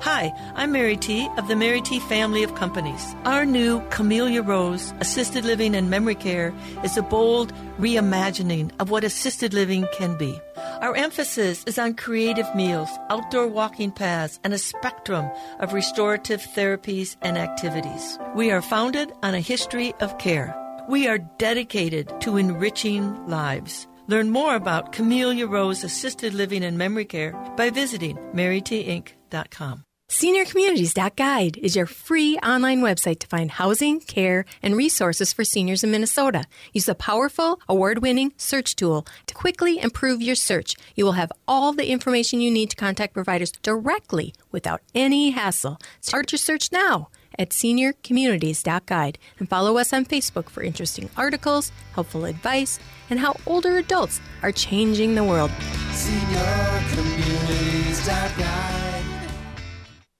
Hi, 0.00 0.32
I'm 0.54 0.72
Mary 0.72 0.96
T. 0.96 1.28
of 1.38 1.46
the 1.46 1.54
Mary 1.54 1.80
T. 1.80 2.00
family 2.00 2.42
of 2.42 2.54
companies. 2.56 3.14
Our 3.24 3.46
new 3.46 3.80
Camilia 3.90 4.42
Rose 4.42 4.92
Assisted 5.00 5.44
Living 5.44 5.74
and 5.74 5.88
Memory 5.88 6.16
Care 6.16 6.52
is 6.82 6.96
a 6.96 7.02
bold 7.02 7.54
reimagining 7.78 8.72
of 8.80 8.90
what 8.90 9.04
assisted 9.04 9.54
living 9.54 9.86
can 9.92 10.18
be. 10.18 10.38
Our 10.56 10.96
emphasis 10.96 11.62
is 11.64 11.78
on 11.78 11.94
creative 11.94 12.52
meals, 12.54 12.90
outdoor 13.08 13.46
walking 13.46 13.92
paths, 13.92 14.40
and 14.42 14.52
a 14.52 14.58
spectrum 14.58 15.30
of 15.60 15.72
restorative 15.72 16.42
therapies 16.42 17.16
and 17.22 17.38
activities. 17.38 18.18
We 18.34 18.50
are 18.50 18.62
founded 18.62 19.12
on 19.22 19.34
a 19.34 19.40
history 19.40 19.94
of 20.00 20.18
care. 20.18 20.54
We 20.88 21.06
are 21.06 21.18
dedicated 21.18 22.20
to 22.22 22.36
enriching 22.36 23.26
lives. 23.26 23.86
Learn 24.06 24.30
more 24.30 24.54
about 24.54 24.92
Camilia 24.92 25.46
Rose 25.46 25.84
Assisted 25.84 26.34
Living 26.34 26.64
and 26.64 26.76
Memory 26.76 27.06
Care 27.06 27.32
by 27.56 27.70
visiting 27.70 28.16
marytinc.com. 28.34 29.84
SeniorCommunities.guide 30.10 31.56
is 31.56 31.74
your 31.74 31.86
free 31.86 32.36
online 32.38 32.82
website 32.82 33.18
to 33.20 33.26
find 33.26 33.50
housing, 33.50 34.00
care, 34.00 34.44
and 34.62 34.76
resources 34.76 35.32
for 35.32 35.44
seniors 35.44 35.82
in 35.82 35.90
Minnesota. 35.90 36.44
Use 36.74 36.84
the 36.84 36.94
powerful, 36.94 37.58
award 37.68 37.98
winning 37.98 38.32
search 38.36 38.76
tool 38.76 39.06
to 39.26 39.34
quickly 39.34 39.80
improve 39.80 40.20
your 40.20 40.34
search. 40.34 40.76
You 40.94 41.06
will 41.06 41.12
have 41.12 41.32
all 41.48 41.72
the 41.72 41.90
information 41.90 42.40
you 42.40 42.50
need 42.50 42.70
to 42.70 42.76
contact 42.76 43.14
providers 43.14 43.50
directly 43.62 44.34
without 44.52 44.82
any 44.94 45.30
hassle. 45.30 45.78
Start 46.00 46.30
your 46.30 46.38
search 46.38 46.70
now 46.70 47.08
at 47.38 47.50
seniorcommunities.guide 47.50 49.18
and 49.38 49.48
follow 49.48 49.78
us 49.78 49.92
on 49.92 50.04
Facebook 50.04 50.48
for 50.48 50.62
interesting 50.62 51.10
articles, 51.16 51.72
helpful 51.94 52.24
advice, 52.24 52.78
and 53.10 53.20
how 53.20 53.36
older 53.46 53.76
adults 53.76 54.20
are 54.42 54.52
changing 54.52 55.14
the 55.14 55.24
world. 55.24 55.50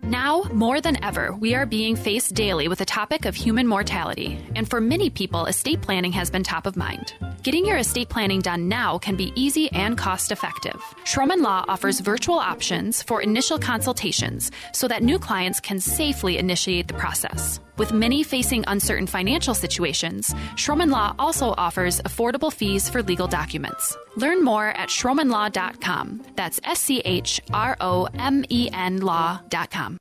Now, 0.06 0.42
more 0.52 0.82
than 0.82 1.02
ever, 1.02 1.32
we 1.32 1.54
are 1.54 1.64
being 1.64 1.96
faced 1.96 2.34
daily 2.34 2.68
with 2.68 2.80
the 2.80 2.84
topic 2.84 3.24
of 3.24 3.34
human 3.34 3.66
mortality, 3.66 4.38
and 4.54 4.68
for 4.68 4.78
many 4.78 5.08
people, 5.08 5.46
estate 5.46 5.80
planning 5.80 6.12
has 6.12 6.28
been 6.28 6.42
top 6.42 6.66
of 6.66 6.76
mind. 6.76 7.14
Getting 7.42 7.64
your 7.64 7.78
estate 7.78 8.10
planning 8.10 8.40
done 8.40 8.68
now 8.68 8.98
can 8.98 9.16
be 9.16 9.32
easy 9.34 9.72
and 9.72 9.96
cost 9.96 10.30
effective. 10.30 10.78
Schromen 11.04 11.40
Law 11.40 11.64
offers 11.68 12.00
virtual 12.00 12.38
options 12.38 13.02
for 13.02 13.22
initial 13.22 13.58
consultations 13.58 14.50
so 14.72 14.86
that 14.88 15.02
new 15.02 15.18
clients 15.18 15.58
can 15.58 15.80
safely 15.80 16.36
initiate 16.36 16.86
the 16.86 16.94
process. 16.94 17.60
With 17.76 17.92
many 17.92 18.22
facing 18.22 18.64
uncertain 18.66 19.06
financial 19.06 19.54
situations, 19.54 20.32
Schromen 20.54 20.90
Law 20.90 21.14
also 21.18 21.54
offers 21.58 22.00
affordable 22.02 22.52
fees 22.52 22.88
for 22.88 23.02
legal 23.02 23.26
documents. 23.26 23.96
Learn 24.16 24.44
more 24.44 24.68
at 24.68 24.88
schromenlaw.com. 24.88 26.22
That's 26.36 26.60
S 26.64 26.80
C 26.80 27.00
H 27.04 27.40
R 27.52 27.76
O 27.80 28.08
M 28.18 28.44
E 28.48 28.70
N 28.72 29.00
law.com. 29.00 29.98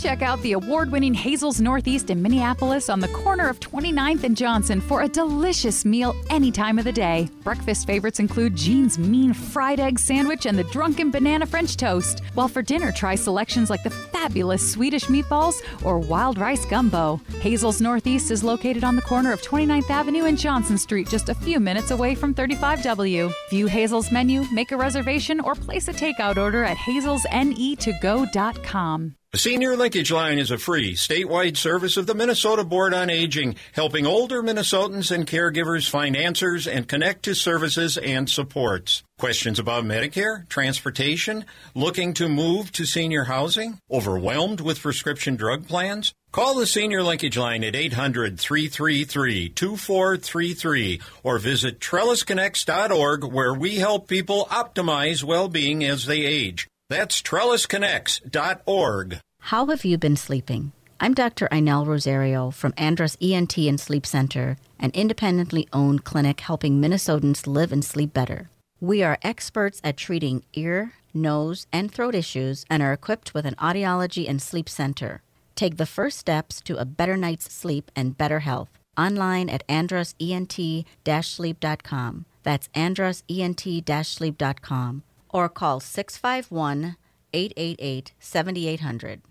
Check 0.00 0.22
out 0.22 0.40
the 0.40 0.52
award 0.52 0.90
winning 0.90 1.12
Hazel's 1.12 1.60
Northeast 1.60 2.08
in 2.08 2.22
Minneapolis 2.22 2.88
on 2.88 3.00
the 3.00 3.08
corner 3.08 3.50
of 3.50 3.60
29th 3.60 4.24
and 4.24 4.34
Johnson 4.34 4.80
for 4.80 5.02
a 5.02 5.08
delicious 5.08 5.84
meal 5.84 6.16
any 6.30 6.50
time 6.50 6.78
of 6.78 6.86
the 6.86 6.92
day. 6.92 7.28
Breakfast 7.44 7.86
favorites 7.86 8.18
include 8.18 8.56
Jean's 8.56 8.98
Mean 8.98 9.34
Fried 9.34 9.78
Egg 9.78 9.98
Sandwich 9.98 10.46
and 10.46 10.58
the 10.58 10.64
Drunken 10.64 11.10
Banana 11.10 11.44
French 11.44 11.76
Toast, 11.76 12.22
while 12.32 12.48
for 12.48 12.62
dinner, 12.62 12.90
try 12.92 13.14
selections 13.14 13.68
like 13.68 13.82
the 13.82 13.90
fabulous 13.90 14.72
Swedish 14.72 15.04
meatballs 15.04 15.56
or 15.84 15.98
wild 15.98 16.38
rice 16.38 16.64
gumbo. 16.64 17.20
Hazel's 17.40 17.82
Northeast 17.82 18.30
is 18.30 18.42
located 18.42 18.84
on 18.84 18.96
the 18.96 19.02
corner 19.02 19.34
of 19.34 19.42
29th 19.42 19.90
Avenue 19.90 20.24
and 20.24 20.38
Johnson 20.38 20.78
Street, 20.78 21.10
just 21.10 21.28
a 21.28 21.34
few 21.34 21.60
minutes 21.60 21.90
away 21.90 22.14
from 22.14 22.34
35W. 22.34 23.30
View 23.50 23.66
Hazel's 23.66 24.10
menu, 24.10 24.46
make 24.50 24.72
a 24.72 24.78
reservation, 24.78 25.40
or 25.40 25.54
place 25.54 25.88
a 25.88 25.92
takeout 25.92 26.38
order 26.38 26.64
at 26.64 26.78
hazelsne2go.com. 26.78 29.16
The 29.32 29.38
Senior 29.38 29.76
Linkage 29.76 30.10
Line 30.10 30.40
is 30.40 30.50
a 30.50 30.58
free 30.58 30.94
statewide 30.94 31.56
service 31.56 31.96
of 31.96 32.08
the 32.08 32.16
Minnesota 32.16 32.64
Board 32.64 32.92
on 32.92 33.08
Aging, 33.08 33.54
helping 33.74 34.04
older 34.04 34.42
Minnesotans 34.42 35.12
and 35.12 35.24
caregivers 35.24 35.88
find 35.88 36.16
answers 36.16 36.66
and 36.66 36.88
connect 36.88 37.22
to 37.26 37.34
services 37.36 37.96
and 37.96 38.28
supports. 38.28 39.04
Questions 39.20 39.60
about 39.60 39.84
Medicare, 39.84 40.48
transportation, 40.48 41.44
looking 41.76 42.12
to 42.14 42.28
move 42.28 42.72
to 42.72 42.84
senior 42.84 43.22
housing, 43.22 43.78
overwhelmed 43.88 44.60
with 44.60 44.80
prescription 44.80 45.36
drug 45.36 45.68
plans? 45.68 46.12
Call 46.32 46.56
the 46.56 46.66
Senior 46.66 47.04
Linkage 47.04 47.38
Line 47.38 47.62
at 47.62 47.76
800 47.76 48.40
333 48.40 49.48
2433 49.50 51.00
or 51.22 51.38
visit 51.38 51.78
trellisconnects.org 51.78 53.22
where 53.24 53.54
we 53.54 53.76
help 53.76 54.08
people 54.08 54.48
optimize 54.50 55.22
well 55.22 55.48
being 55.48 55.84
as 55.84 56.06
they 56.06 56.22
age. 56.22 56.66
That's 56.90 57.22
trellisconnects.org. 57.22 59.20
How 59.42 59.66
have 59.66 59.84
you 59.84 59.96
been 59.96 60.16
sleeping? 60.16 60.72
I'm 60.98 61.14
Dr. 61.14 61.46
Inell 61.52 61.86
Rosario 61.86 62.50
from 62.50 62.74
Andrus 62.76 63.16
ENT 63.22 63.56
and 63.58 63.80
Sleep 63.80 64.04
Center, 64.04 64.56
an 64.80 64.90
independently 64.92 65.68
owned 65.72 66.02
clinic 66.04 66.40
helping 66.40 66.80
Minnesotans 66.80 67.46
live 67.46 67.70
and 67.70 67.84
sleep 67.84 68.12
better. 68.12 68.50
We 68.80 69.04
are 69.04 69.18
experts 69.22 69.80
at 69.84 69.96
treating 69.96 70.42
ear, 70.52 70.94
nose, 71.14 71.68
and 71.72 71.92
throat 71.92 72.16
issues 72.16 72.66
and 72.68 72.82
are 72.82 72.92
equipped 72.92 73.34
with 73.34 73.46
an 73.46 73.54
audiology 73.54 74.28
and 74.28 74.42
sleep 74.42 74.68
center. 74.68 75.22
Take 75.54 75.76
the 75.76 75.86
first 75.86 76.18
steps 76.18 76.60
to 76.62 76.76
a 76.76 76.84
better 76.84 77.16
night's 77.16 77.54
sleep 77.54 77.92
and 77.94 78.18
better 78.18 78.40
health. 78.40 78.70
Online 78.98 79.48
at 79.48 79.64
andrusent-sleep.com. 79.68 82.24
That's 82.42 82.68
andrusent-sleep.com. 82.68 85.02
Or 85.32 85.48
call 85.48 85.80
651 85.80 86.96
888 87.32 88.12
7800. 88.18 89.22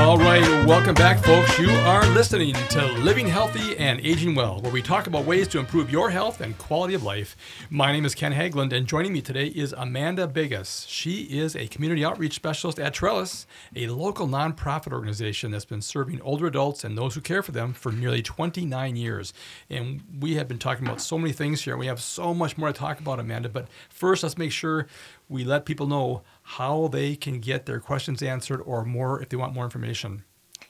All 0.00 0.18
right, 0.18 0.49
welcome 0.70 0.94
back, 0.94 1.18
folks. 1.24 1.58
You 1.58 1.68
are 1.68 2.06
listening 2.10 2.54
to 2.54 2.92
Living 3.00 3.26
Healthy 3.26 3.76
and 3.78 3.98
Aging 4.06 4.36
Well, 4.36 4.60
where 4.60 4.72
we 4.72 4.80
talk 4.80 5.08
about 5.08 5.24
ways 5.24 5.48
to 5.48 5.58
improve 5.58 5.90
your 5.90 6.10
health 6.10 6.40
and 6.40 6.56
quality 6.58 6.94
of 6.94 7.02
life. 7.02 7.36
My 7.70 7.90
name 7.90 8.04
is 8.04 8.14
Ken 8.14 8.32
Hagland, 8.32 8.72
and 8.72 8.86
joining 8.86 9.12
me 9.12 9.20
today 9.20 9.46
is 9.46 9.74
Amanda 9.76 10.28
Bigas. 10.28 10.88
She 10.88 11.22
is 11.22 11.56
a 11.56 11.66
community 11.66 12.04
outreach 12.04 12.34
specialist 12.34 12.78
at 12.78 12.94
Trellis, 12.94 13.48
a 13.74 13.88
local 13.88 14.28
nonprofit 14.28 14.92
organization 14.92 15.50
that's 15.50 15.64
been 15.64 15.82
serving 15.82 16.20
older 16.20 16.46
adults 16.46 16.84
and 16.84 16.96
those 16.96 17.16
who 17.16 17.20
care 17.20 17.42
for 17.42 17.50
them 17.50 17.72
for 17.72 17.90
nearly 17.90 18.22
29 18.22 18.94
years. 18.94 19.32
And 19.70 20.04
we 20.20 20.36
have 20.36 20.46
been 20.46 20.60
talking 20.60 20.86
about 20.86 21.00
so 21.00 21.18
many 21.18 21.32
things 21.32 21.62
here. 21.62 21.76
We 21.76 21.88
have 21.88 22.00
so 22.00 22.32
much 22.32 22.56
more 22.56 22.68
to 22.68 22.78
talk 22.78 23.00
about, 23.00 23.18
Amanda. 23.18 23.48
But 23.48 23.66
first, 23.88 24.22
let's 24.22 24.38
make 24.38 24.52
sure 24.52 24.86
we 25.28 25.42
let 25.42 25.64
people 25.64 25.88
know 25.88 26.22
how 26.42 26.86
they 26.86 27.16
can 27.16 27.40
get 27.40 27.66
their 27.66 27.80
questions 27.80 28.22
answered 28.22 28.60
or 28.60 28.84
more 28.84 29.20
if 29.20 29.30
they 29.30 29.36
want 29.36 29.52
more 29.52 29.64
information. 29.64 30.22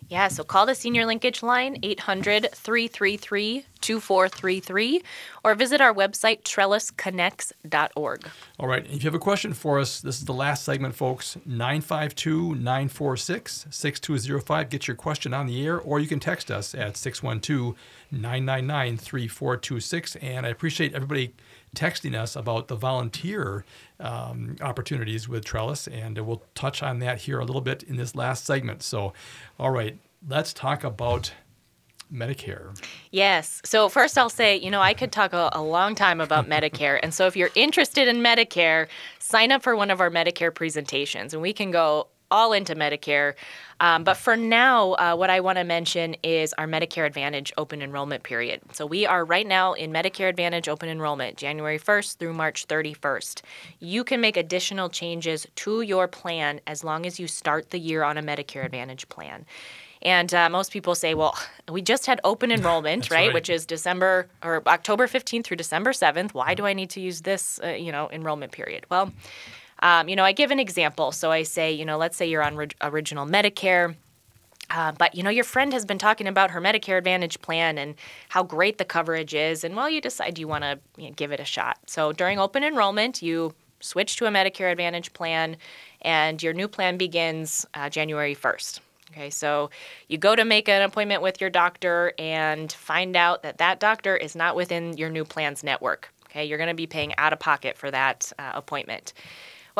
Yeah, 0.08 0.28
so 0.28 0.42
call 0.42 0.66
the 0.66 0.74
Senior 0.74 1.06
Linkage 1.06 1.42
Line, 1.42 1.78
800 1.82 2.48
333 2.52 3.64
2433, 3.80 5.02
or 5.44 5.54
visit 5.54 5.80
our 5.80 5.94
website, 5.94 6.42
trellisconnects.org. 6.42 8.28
All 8.58 8.68
right. 8.68 8.84
If 8.86 9.04
you 9.04 9.08
have 9.08 9.14
a 9.14 9.20
question 9.20 9.54
for 9.54 9.78
us, 9.78 10.00
this 10.00 10.18
is 10.18 10.24
the 10.24 10.34
last 10.34 10.64
segment, 10.64 10.94
folks. 10.94 11.36
952 11.46 12.56
946 12.56 13.66
6205. 13.70 14.70
Get 14.70 14.88
your 14.88 14.96
question 14.96 15.32
on 15.32 15.46
the 15.46 15.64
air, 15.64 15.78
or 15.78 16.00
you 16.00 16.08
can 16.08 16.20
text 16.20 16.50
us 16.50 16.74
at 16.74 16.96
612 16.96 17.76
999 18.10 18.96
3426. 18.96 20.16
And 20.16 20.44
I 20.44 20.48
appreciate 20.48 20.94
everybody 20.94 21.32
texting 21.74 22.18
us 22.18 22.36
about 22.36 22.68
the 22.68 22.76
volunteer 22.76 23.64
um, 23.98 24.56
opportunities 24.60 25.28
with 25.28 25.44
Trellis, 25.44 25.86
and 25.86 26.18
we'll 26.18 26.42
touch 26.54 26.82
on 26.82 26.98
that 27.00 27.22
here 27.22 27.38
a 27.38 27.44
little 27.44 27.60
bit 27.60 27.82
in 27.82 27.96
this 27.96 28.14
last 28.14 28.44
segment. 28.44 28.82
So, 28.82 29.12
all 29.58 29.70
right, 29.70 29.96
let's 30.28 30.52
talk 30.52 30.84
about 30.84 31.32
Medicare. 32.12 32.76
Yes. 33.12 33.62
So, 33.64 33.88
first, 33.88 34.18
I'll 34.18 34.28
say, 34.28 34.56
you 34.56 34.70
know, 34.70 34.80
I 34.80 34.94
could 34.94 35.12
talk 35.12 35.32
a, 35.32 35.50
a, 35.52 35.62
long 35.62 35.94
time 35.94 36.20
about 36.20 36.48
Medicare. 36.48 36.98
And 37.02 37.14
so, 37.14 37.26
if 37.26 37.36
you're 37.36 37.50
interested 37.54 38.08
in 38.08 38.18
Medicare, 38.18 38.88
sign 39.18 39.52
up 39.52 39.62
for 39.62 39.76
one 39.76 39.90
of 39.90 40.00
our 40.00 40.10
Medicare 40.10 40.52
presentations 40.52 41.32
and 41.32 41.42
we 41.42 41.52
can 41.52 41.70
go 41.70 42.08
all 42.30 42.52
into 42.52 42.74
Medicare. 42.74 43.34
Um, 43.80 44.04
but 44.04 44.16
for 44.16 44.36
now, 44.36 44.92
uh, 44.92 45.16
what 45.16 45.30
I 45.30 45.40
want 45.40 45.58
to 45.58 45.64
mention 45.64 46.14
is 46.22 46.52
our 46.54 46.66
Medicare 46.66 47.06
Advantage 47.06 47.52
open 47.56 47.80
enrollment 47.80 48.22
period. 48.22 48.60
So 48.72 48.84
we 48.84 49.06
are 49.06 49.24
right 49.24 49.46
now 49.46 49.72
in 49.72 49.90
Medicare 49.90 50.28
Advantage 50.28 50.68
open 50.68 50.88
enrollment, 50.88 51.36
January 51.36 51.78
1st 51.78 52.18
through 52.18 52.34
March 52.34 52.68
31st. 52.68 53.42
You 53.78 54.04
can 54.04 54.20
make 54.20 54.36
additional 54.36 54.90
changes 54.90 55.46
to 55.56 55.80
your 55.80 56.08
plan 56.08 56.60
as 56.66 56.84
long 56.84 57.06
as 57.06 57.18
you 57.18 57.26
start 57.26 57.70
the 57.70 57.78
year 57.78 58.02
on 58.02 58.18
a 58.18 58.22
Medicare 58.22 58.64
Advantage 58.64 59.08
plan. 59.08 59.46
And 60.02 60.32
uh, 60.32 60.48
most 60.48 60.72
people 60.72 60.94
say, 60.94 61.14
well, 61.14 61.36
we 61.70 61.82
just 61.82 62.06
had 62.06 62.20
open 62.24 62.50
enrollment, 62.58 63.10
right, 63.10 63.26
right, 63.26 63.34
Which 63.34 63.50
is 63.50 63.66
December 63.66 64.28
or 64.42 64.62
October 64.66 65.06
15th 65.06 65.44
through 65.44 65.58
December 65.58 65.92
7th. 65.92 66.32
Why 66.32 66.54
do 66.54 66.66
I 66.66 66.72
need 66.72 66.90
to 66.90 67.00
use 67.00 67.22
this, 67.22 67.60
uh, 67.62 67.68
you 67.68 67.92
know, 67.92 68.08
enrollment 68.10 68.52
period? 68.52 68.86
Well, 68.90 69.12
um, 69.82 70.08
you 70.08 70.16
know, 70.16 70.24
I 70.24 70.32
give 70.32 70.50
an 70.50 70.58
example. 70.58 71.12
So 71.12 71.30
I 71.30 71.42
say, 71.42 71.72
you 71.72 71.84
know, 71.84 71.98
let's 71.98 72.16
say 72.16 72.28
you're 72.28 72.42
on 72.42 72.56
re- 72.56 72.68
original 72.82 73.26
Medicare. 73.26 73.94
Uh, 74.70 74.92
but 74.92 75.16
you 75.16 75.22
know 75.24 75.30
your 75.30 75.42
friend 75.42 75.72
has 75.72 75.84
been 75.84 75.98
talking 75.98 76.28
about 76.28 76.52
her 76.52 76.60
Medicare 76.60 76.96
Advantage 76.96 77.42
plan 77.42 77.76
and 77.76 77.96
how 78.28 78.44
great 78.44 78.78
the 78.78 78.84
coverage 78.84 79.34
is, 79.34 79.64
and 79.64 79.74
well, 79.74 79.90
you 79.90 80.00
decide 80.00 80.38
you 80.38 80.46
want 80.46 80.62
to 80.62 80.78
you 80.96 81.08
know, 81.08 81.14
give 81.16 81.32
it 81.32 81.40
a 81.40 81.44
shot. 81.44 81.78
So 81.86 82.12
during 82.12 82.38
open 82.38 82.62
enrollment, 82.62 83.20
you 83.20 83.52
switch 83.80 84.16
to 84.16 84.26
a 84.26 84.30
Medicare 84.30 84.70
Advantage 84.70 85.12
plan, 85.12 85.56
and 86.02 86.40
your 86.40 86.52
new 86.52 86.68
plan 86.68 86.98
begins 86.98 87.66
uh, 87.74 87.88
January 87.88 88.36
1st. 88.36 88.78
Okay, 89.10 89.30
so 89.30 89.70
you 90.06 90.18
go 90.18 90.36
to 90.36 90.44
make 90.44 90.68
an 90.68 90.82
appointment 90.82 91.20
with 91.20 91.40
your 91.40 91.50
doctor 91.50 92.12
and 92.16 92.70
find 92.70 93.16
out 93.16 93.42
that 93.42 93.58
that 93.58 93.80
doctor 93.80 94.16
is 94.16 94.36
not 94.36 94.54
within 94.54 94.96
your 94.96 95.10
new 95.10 95.24
plan's 95.24 95.64
network. 95.64 96.12
Okay, 96.26 96.44
you're 96.44 96.58
going 96.58 96.68
to 96.68 96.74
be 96.74 96.86
paying 96.86 97.12
out 97.18 97.32
of 97.32 97.40
pocket 97.40 97.76
for 97.76 97.90
that 97.90 98.32
uh, 98.38 98.52
appointment. 98.54 99.12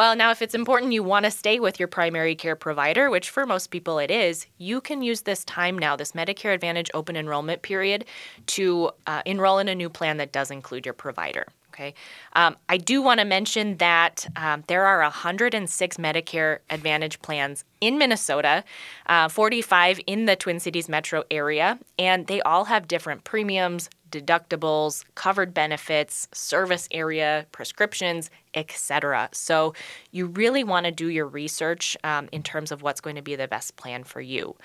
Well, 0.01 0.17
now, 0.17 0.31
if 0.31 0.41
it's 0.41 0.55
important 0.55 0.95
you 0.95 1.03
want 1.03 1.27
to 1.27 1.31
stay 1.31 1.61
with 1.61 1.79
your 1.79 1.87
primary 1.87 2.35
care 2.35 2.57
provider, 2.57 3.11
which 3.11 3.29
for 3.29 3.45
most 3.45 3.67
people 3.67 3.99
it 3.99 4.11
is, 4.11 4.47
you 4.57 4.81
can 4.81 5.03
use 5.03 5.21
this 5.21 5.45
time 5.45 5.79
now, 5.79 5.95
this 5.95 6.13
Medicare 6.13 6.55
Advantage 6.55 6.91
open 6.95 7.17
enrollment 7.17 7.61
period, 7.61 8.07
to 8.47 8.93
uh, 9.07 9.21
enroll 9.27 9.59
in 9.59 9.69
a 9.69 9.75
new 9.75 9.91
plan 9.91 10.17
that 10.17 10.33
does 10.33 10.51
include 10.51 10.87
your 10.87 10.95
provider. 10.95 11.45
Okay. 11.69 11.93
Um, 12.33 12.57
I 12.71 12.79
do 12.79 13.03
want 13.03 13.21
to 13.21 13.27
mention 13.27 13.77
that 13.77 14.27
um, 14.37 14.65
there 14.69 14.87
are 14.87 15.03
106 15.03 15.97
Medicare 15.99 16.61
Advantage 16.71 17.21
plans 17.21 17.65
in 17.83 17.99
Minnesota, 17.99 18.65
uh, 19.05 19.29
45 19.29 20.01
in 20.07 20.25
the 20.25 20.35
Twin 20.35 20.61
Cities 20.61 20.89
metro 20.89 21.25
area, 21.31 21.79
and 21.99 22.27
they 22.27 22.41
all 22.41 22.65
have 22.65 22.89
different 22.89 23.25
premiums, 23.25 23.91
deductibles, 24.11 25.05
covered 25.15 25.55
benefits, 25.55 26.29
service 26.33 26.89
area, 26.91 27.47
prescriptions, 27.53 28.31
etc. 28.55 29.29
So 29.33 29.75
you 30.11 30.27
really 30.27 30.65
want 30.65 30.87
to 30.87 30.93
do 30.93 31.09
your 31.09 31.27
research 31.27 31.97
um, 32.05 32.29
in 32.33 32.43
terms 32.43 32.73
of 32.73 32.83
what's 32.83 33.01
going 33.01 33.17
to 33.17 33.23
be 33.23 33.37
the 33.37 33.49
best 33.49 33.77
plan 33.77 34.05
for 34.05 34.21
you. 34.21 34.57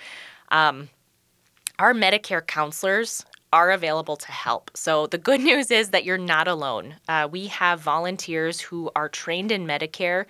Um, 0.50 0.90
our 1.80 1.94
Medicare 1.94 2.46
counselors 2.46 3.26
are 3.56 3.72
available 3.72 4.18
to 4.18 4.32
help. 4.32 4.70
So 4.76 5.08
the 5.08 5.18
good 5.18 5.40
news 5.40 5.72
is 5.72 5.90
that 5.90 6.04
you're 6.04 6.18
not 6.18 6.48
alone. 6.48 6.96
Uh, 7.08 7.28
we 7.32 7.48
have 7.48 7.80
volunteers 7.80 8.60
who 8.60 8.92
are 8.96 9.08
trained 9.08 9.52
in 9.52 9.66
Medicare 9.66 10.26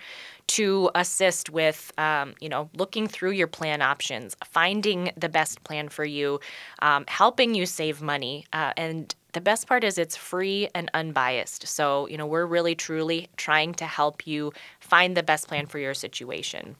to 0.48 0.90
assist 0.94 1.50
with, 1.50 1.92
um, 1.98 2.34
you 2.40 2.48
know, 2.48 2.70
looking 2.76 3.06
through 3.06 3.32
your 3.32 3.46
plan 3.46 3.82
options, 3.82 4.36
finding 4.44 5.10
the 5.16 5.28
best 5.28 5.62
plan 5.64 5.88
for 5.88 6.04
you, 6.04 6.40
um, 6.80 7.04
helping 7.08 7.54
you 7.54 7.66
save 7.66 8.00
money, 8.00 8.46
uh, 8.52 8.72
and 8.76 9.14
the 9.32 9.40
best 9.40 9.66
part 9.66 9.84
is 9.84 9.98
it's 9.98 10.16
free 10.16 10.68
and 10.74 10.90
unbiased. 10.94 11.66
So, 11.66 12.06
you 12.08 12.16
know, 12.16 12.26
we're 12.26 12.46
really 12.46 12.74
truly 12.74 13.28
trying 13.36 13.74
to 13.74 13.84
help 13.84 14.26
you 14.26 14.52
find 14.80 15.16
the 15.16 15.22
best 15.22 15.46
plan 15.48 15.66
for 15.66 15.78
your 15.78 15.92
situation. 15.94 16.76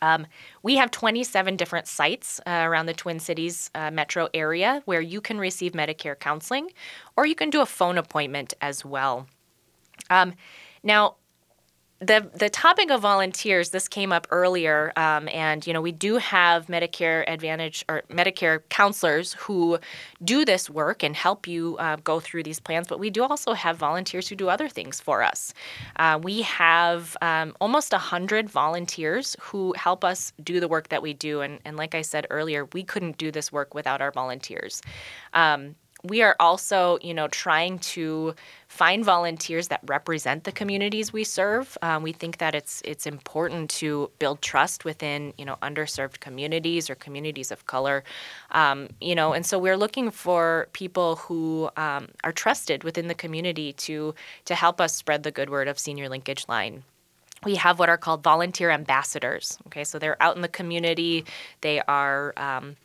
Um, 0.00 0.26
we 0.62 0.76
have 0.76 0.90
27 0.90 1.56
different 1.56 1.86
sites 1.86 2.40
uh, 2.46 2.50
around 2.50 2.86
the 2.86 2.94
Twin 2.94 3.18
Cities 3.18 3.70
uh, 3.74 3.90
metro 3.90 4.28
area 4.34 4.82
where 4.84 5.00
you 5.00 5.20
can 5.20 5.38
receive 5.38 5.72
Medicare 5.72 6.18
counseling, 6.18 6.70
or 7.16 7.26
you 7.26 7.34
can 7.34 7.50
do 7.50 7.60
a 7.60 7.66
phone 7.66 7.98
appointment 7.98 8.54
as 8.60 8.84
well. 8.84 9.26
Um, 10.10 10.34
now, 10.82 11.16
the 12.00 12.28
the 12.34 12.50
topic 12.50 12.90
of 12.90 13.00
volunteers 13.00 13.70
this 13.70 13.86
came 13.86 14.12
up 14.12 14.26
earlier 14.30 14.92
um, 14.96 15.28
and 15.32 15.66
you 15.66 15.72
know 15.72 15.80
we 15.80 15.92
do 15.92 16.16
have 16.16 16.66
medicare 16.66 17.24
advantage 17.28 17.84
or 17.88 18.02
medicare 18.10 18.60
counselors 18.68 19.34
who 19.34 19.78
do 20.22 20.44
this 20.44 20.68
work 20.68 21.02
and 21.04 21.14
help 21.14 21.46
you 21.46 21.76
uh, 21.78 21.96
go 22.02 22.18
through 22.18 22.42
these 22.42 22.58
plans 22.58 22.88
but 22.88 22.98
we 22.98 23.10
do 23.10 23.22
also 23.22 23.52
have 23.52 23.76
volunteers 23.76 24.28
who 24.28 24.34
do 24.34 24.48
other 24.48 24.68
things 24.68 25.00
for 25.00 25.22
us. 25.22 25.54
Uh, 25.96 26.18
we 26.22 26.42
have 26.42 27.16
um, 27.22 27.54
almost 27.60 27.92
100 27.92 28.50
volunteers 28.50 29.36
who 29.40 29.72
help 29.76 30.04
us 30.04 30.32
do 30.42 30.58
the 30.58 30.68
work 30.68 30.88
that 30.88 31.00
we 31.00 31.12
do 31.14 31.40
and, 31.42 31.60
and 31.64 31.76
like 31.76 31.94
i 31.94 32.02
said 32.02 32.26
earlier 32.30 32.66
we 32.72 32.82
couldn't 32.82 33.18
do 33.18 33.30
this 33.30 33.52
work 33.52 33.72
without 33.72 34.00
our 34.00 34.10
volunteers. 34.10 34.82
Um, 35.32 35.76
we 36.04 36.20
are 36.22 36.36
also, 36.38 36.98
you 37.02 37.14
know, 37.14 37.28
trying 37.28 37.78
to 37.78 38.34
find 38.68 39.04
volunteers 39.04 39.68
that 39.68 39.80
represent 39.86 40.44
the 40.44 40.52
communities 40.52 41.12
we 41.12 41.24
serve. 41.24 41.78
Um, 41.80 42.02
we 42.02 42.12
think 42.12 42.38
that 42.38 42.54
it's 42.54 42.82
it's 42.84 43.06
important 43.06 43.70
to 43.70 44.10
build 44.18 44.42
trust 44.42 44.84
within, 44.84 45.32
you 45.38 45.46
know, 45.46 45.56
underserved 45.62 46.20
communities 46.20 46.90
or 46.90 46.94
communities 46.94 47.50
of 47.50 47.66
color, 47.66 48.04
um, 48.50 48.88
you 49.00 49.14
know, 49.14 49.32
and 49.32 49.46
so 49.46 49.58
we're 49.58 49.78
looking 49.78 50.10
for 50.10 50.68
people 50.74 51.16
who 51.16 51.70
um, 51.76 52.08
are 52.22 52.32
trusted 52.32 52.84
within 52.84 53.08
the 53.08 53.14
community 53.14 53.72
to 53.72 54.14
to 54.44 54.54
help 54.54 54.80
us 54.80 54.94
spread 54.94 55.22
the 55.22 55.30
good 55.30 55.48
word 55.48 55.68
of 55.68 55.78
Senior 55.78 56.08
Linkage 56.08 56.44
Line 56.48 56.84
we 57.44 57.56
have 57.56 57.78
what 57.78 57.88
are 57.88 57.98
called 57.98 58.22
volunteer 58.22 58.70
ambassadors. 58.70 59.58
Okay, 59.66 59.84
so 59.84 59.98
they're 59.98 60.20
out 60.22 60.34
in 60.36 60.42
the 60.42 60.48
community. 60.48 61.24
They 61.60 61.80
are 61.82 62.32
um, 62.38 62.76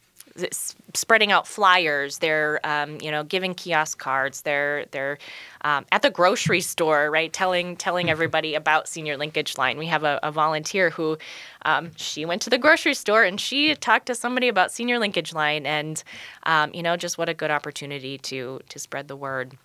spreading 0.93 1.31
out 1.31 1.47
flyers. 1.47 2.19
They're 2.19 2.59
um, 2.63 2.97
you 3.01 3.11
know 3.11 3.23
giving 3.23 3.53
kiosk 3.53 3.99
cards. 3.99 4.41
They're 4.41 4.85
they're 4.91 5.17
um, 5.61 5.85
at 5.91 6.01
the 6.01 6.09
grocery 6.09 6.61
store, 6.61 7.09
right? 7.11 7.31
Telling 7.31 7.75
telling 7.75 8.09
everybody 8.09 8.55
about 8.55 8.87
Senior 8.87 9.17
Linkage 9.17 9.57
Line. 9.57 9.77
We 9.77 9.87
have 9.87 10.03
a, 10.03 10.19
a 10.23 10.31
volunteer 10.31 10.89
who 10.89 11.17
um, 11.63 11.91
she 11.95 12.25
went 12.25 12.41
to 12.43 12.49
the 12.49 12.57
grocery 12.57 12.93
store 12.93 13.23
and 13.23 13.39
she 13.39 13.75
talked 13.75 14.07
to 14.07 14.15
somebody 14.15 14.47
about 14.47 14.71
Senior 14.71 14.99
Linkage 14.99 15.33
Line, 15.33 15.65
and 15.65 16.03
um, 16.43 16.71
you 16.73 16.83
know 16.83 16.97
just 16.97 17.17
what 17.17 17.29
a 17.29 17.33
good 17.33 17.51
opportunity 17.51 18.17
to 18.19 18.59
to 18.69 18.79
spread 18.79 19.07
the 19.07 19.15
word. 19.15 19.57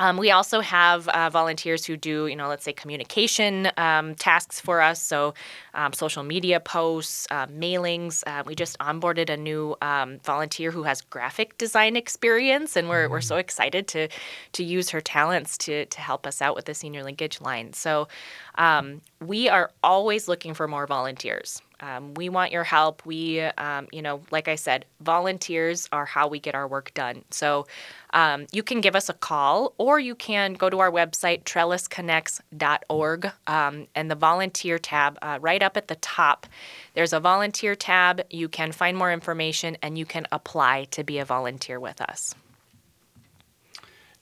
Um, 0.00 0.16
we 0.16 0.30
also 0.30 0.60
have 0.60 1.08
uh, 1.08 1.28
volunteers 1.28 1.84
who 1.84 1.94
do, 1.94 2.26
you 2.26 2.34
know, 2.34 2.48
let's 2.48 2.64
say 2.64 2.72
communication 2.72 3.70
um, 3.76 4.14
tasks 4.14 4.58
for 4.58 4.80
us. 4.80 5.00
So, 5.00 5.34
um, 5.74 5.92
social 5.92 6.22
media 6.22 6.58
posts, 6.58 7.28
uh, 7.30 7.46
mailings. 7.48 8.24
Uh, 8.26 8.42
we 8.46 8.54
just 8.54 8.78
onboarded 8.78 9.28
a 9.28 9.36
new 9.36 9.76
um, 9.82 10.18
volunteer 10.24 10.70
who 10.70 10.84
has 10.84 11.02
graphic 11.02 11.58
design 11.58 11.96
experience, 11.96 12.76
and 12.76 12.88
we're, 12.88 13.10
we're 13.10 13.20
so 13.20 13.36
mm. 13.36 13.40
excited 13.40 13.86
to 13.88 14.08
to 14.52 14.64
use 14.64 14.88
her 14.88 15.02
talents 15.02 15.58
to 15.58 15.84
to 15.84 16.00
help 16.00 16.26
us 16.26 16.40
out 16.40 16.56
with 16.56 16.64
the 16.64 16.74
senior 16.74 17.04
linkage 17.04 17.38
line. 17.42 17.74
So, 17.74 18.08
um, 18.54 19.02
we 19.20 19.50
are 19.50 19.70
always 19.84 20.28
looking 20.28 20.54
for 20.54 20.66
more 20.66 20.86
volunteers. 20.86 21.60
Um, 21.80 22.14
we 22.14 22.28
want 22.28 22.52
your 22.52 22.64
help. 22.64 23.04
We, 23.06 23.40
um, 23.40 23.88
you 23.90 24.02
know, 24.02 24.20
like 24.30 24.48
I 24.48 24.54
said, 24.54 24.84
volunteers 25.00 25.88
are 25.92 26.04
how 26.04 26.28
we 26.28 26.38
get 26.38 26.54
our 26.54 26.68
work 26.68 26.92
done. 26.94 27.24
So 27.30 27.66
um, 28.12 28.46
you 28.52 28.62
can 28.62 28.80
give 28.80 28.94
us 28.94 29.08
a 29.08 29.14
call 29.14 29.74
or 29.78 29.98
you 29.98 30.14
can 30.14 30.54
go 30.54 30.68
to 30.68 30.78
our 30.80 30.90
website, 30.90 31.44
trellisconnects.org, 31.44 33.32
um, 33.46 33.86
and 33.94 34.10
the 34.10 34.14
volunteer 34.14 34.78
tab 34.78 35.18
uh, 35.22 35.38
right 35.40 35.62
up 35.62 35.76
at 35.76 35.88
the 35.88 35.96
top. 35.96 36.46
There's 36.94 37.12
a 37.12 37.20
volunteer 37.20 37.74
tab. 37.74 38.22
You 38.30 38.48
can 38.48 38.72
find 38.72 38.96
more 38.96 39.12
information 39.12 39.76
and 39.82 39.96
you 39.96 40.04
can 40.04 40.26
apply 40.32 40.84
to 40.90 41.02
be 41.02 41.18
a 41.18 41.24
volunteer 41.24 41.80
with 41.80 42.00
us. 42.00 42.34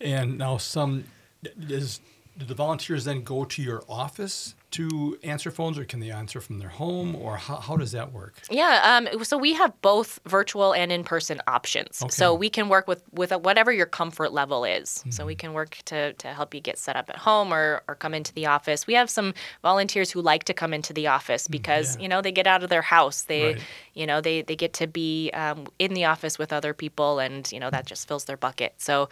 And 0.01 0.39
now, 0.39 0.59
some 0.59 1.05
is 1.43 2.01
do 2.39 2.45
the 2.45 2.55
volunteers 2.55 3.05
then 3.05 3.23
go 3.23 3.45
to 3.45 3.63
your 3.63 3.83
office 3.89 4.55
to 4.71 5.19
answer 5.23 5.51
phones, 5.51 5.79
or 5.79 5.85
can 5.85 6.01
they 6.01 6.11
answer 6.11 6.41
from 6.41 6.59
their 6.59 6.69
home, 6.69 7.17
or 7.17 7.37
how, 7.39 7.57
how 7.57 7.77
does 7.77 7.93
that 7.93 8.13
work? 8.13 8.35
Yeah, 8.51 9.09
um, 9.11 9.25
so 9.25 9.39
we 9.39 9.55
have 9.55 9.73
both 9.81 10.21
virtual 10.27 10.75
and 10.75 10.93
in-person 10.93 11.41
options. 11.47 12.03
Okay. 12.03 12.11
So 12.11 12.35
we 12.35 12.51
can 12.51 12.69
work 12.69 12.87
with 12.87 13.03
with 13.13 13.33
whatever 13.33 13.73
your 13.73 13.87
comfort 13.87 14.33
level 14.33 14.65
is. 14.65 14.91
So 14.91 15.23
Mm-hmm. 15.23 15.27
we 15.27 15.35
can 15.35 15.53
work 15.55 15.79
to, 15.87 16.13
to 16.13 16.29
help 16.29 16.55
you 16.55 16.61
get 16.61 16.77
set 16.79 16.97
up 16.97 17.09
at 17.09 17.17
home 17.17 17.53
or, 17.53 17.83
or 17.89 17.95
come 17.95 18.13
into 18.15 18.33
the 18.35 18.47
office. 18.47 18.87
We 18.87 18.95
have 18.95 19.09
some 19.09 19.33
volunteers 19.63 20.11
who 20.11 20.21
like 20.21 20.45
to 20.45 20.55
come 20.55 20.75
into 20.75 20.93
the 20.93 21.07
office 21.07 21.49
because 21.49 21.97
you 21.99 22.09
know 22.09 22.21
they 22.21 22.33
get 22.33 22.47
out 22.47 22.63
of 22.63 22.69
their 22.69 22.83
house. 22.83 23.23
They 23.23 23.39
Mm, 23.39 23.55
Right. 23.55 23.63
you 23.95 24.07
know 24.07 24.21
they 24.21 24.43
they 24.43 24.57
get 24.57 24.73
to 24.75 24.87
be 24.87 25.31
um, 25.33 25.67
in 25.79 25.95
the 25.95 26.05
office 26.05 26.39
with 26.39 26.53
other 26.53 26.75
people, 26.75 27.19
and 27.21 27.51
you 27.51 27.59
know 27.61 27.71
that 27.71 27.87
just 27.87 28.07
fills 28.07 28.25
their 28.27 28.37
bucket. 28.37 28.75
So 28.79 29.09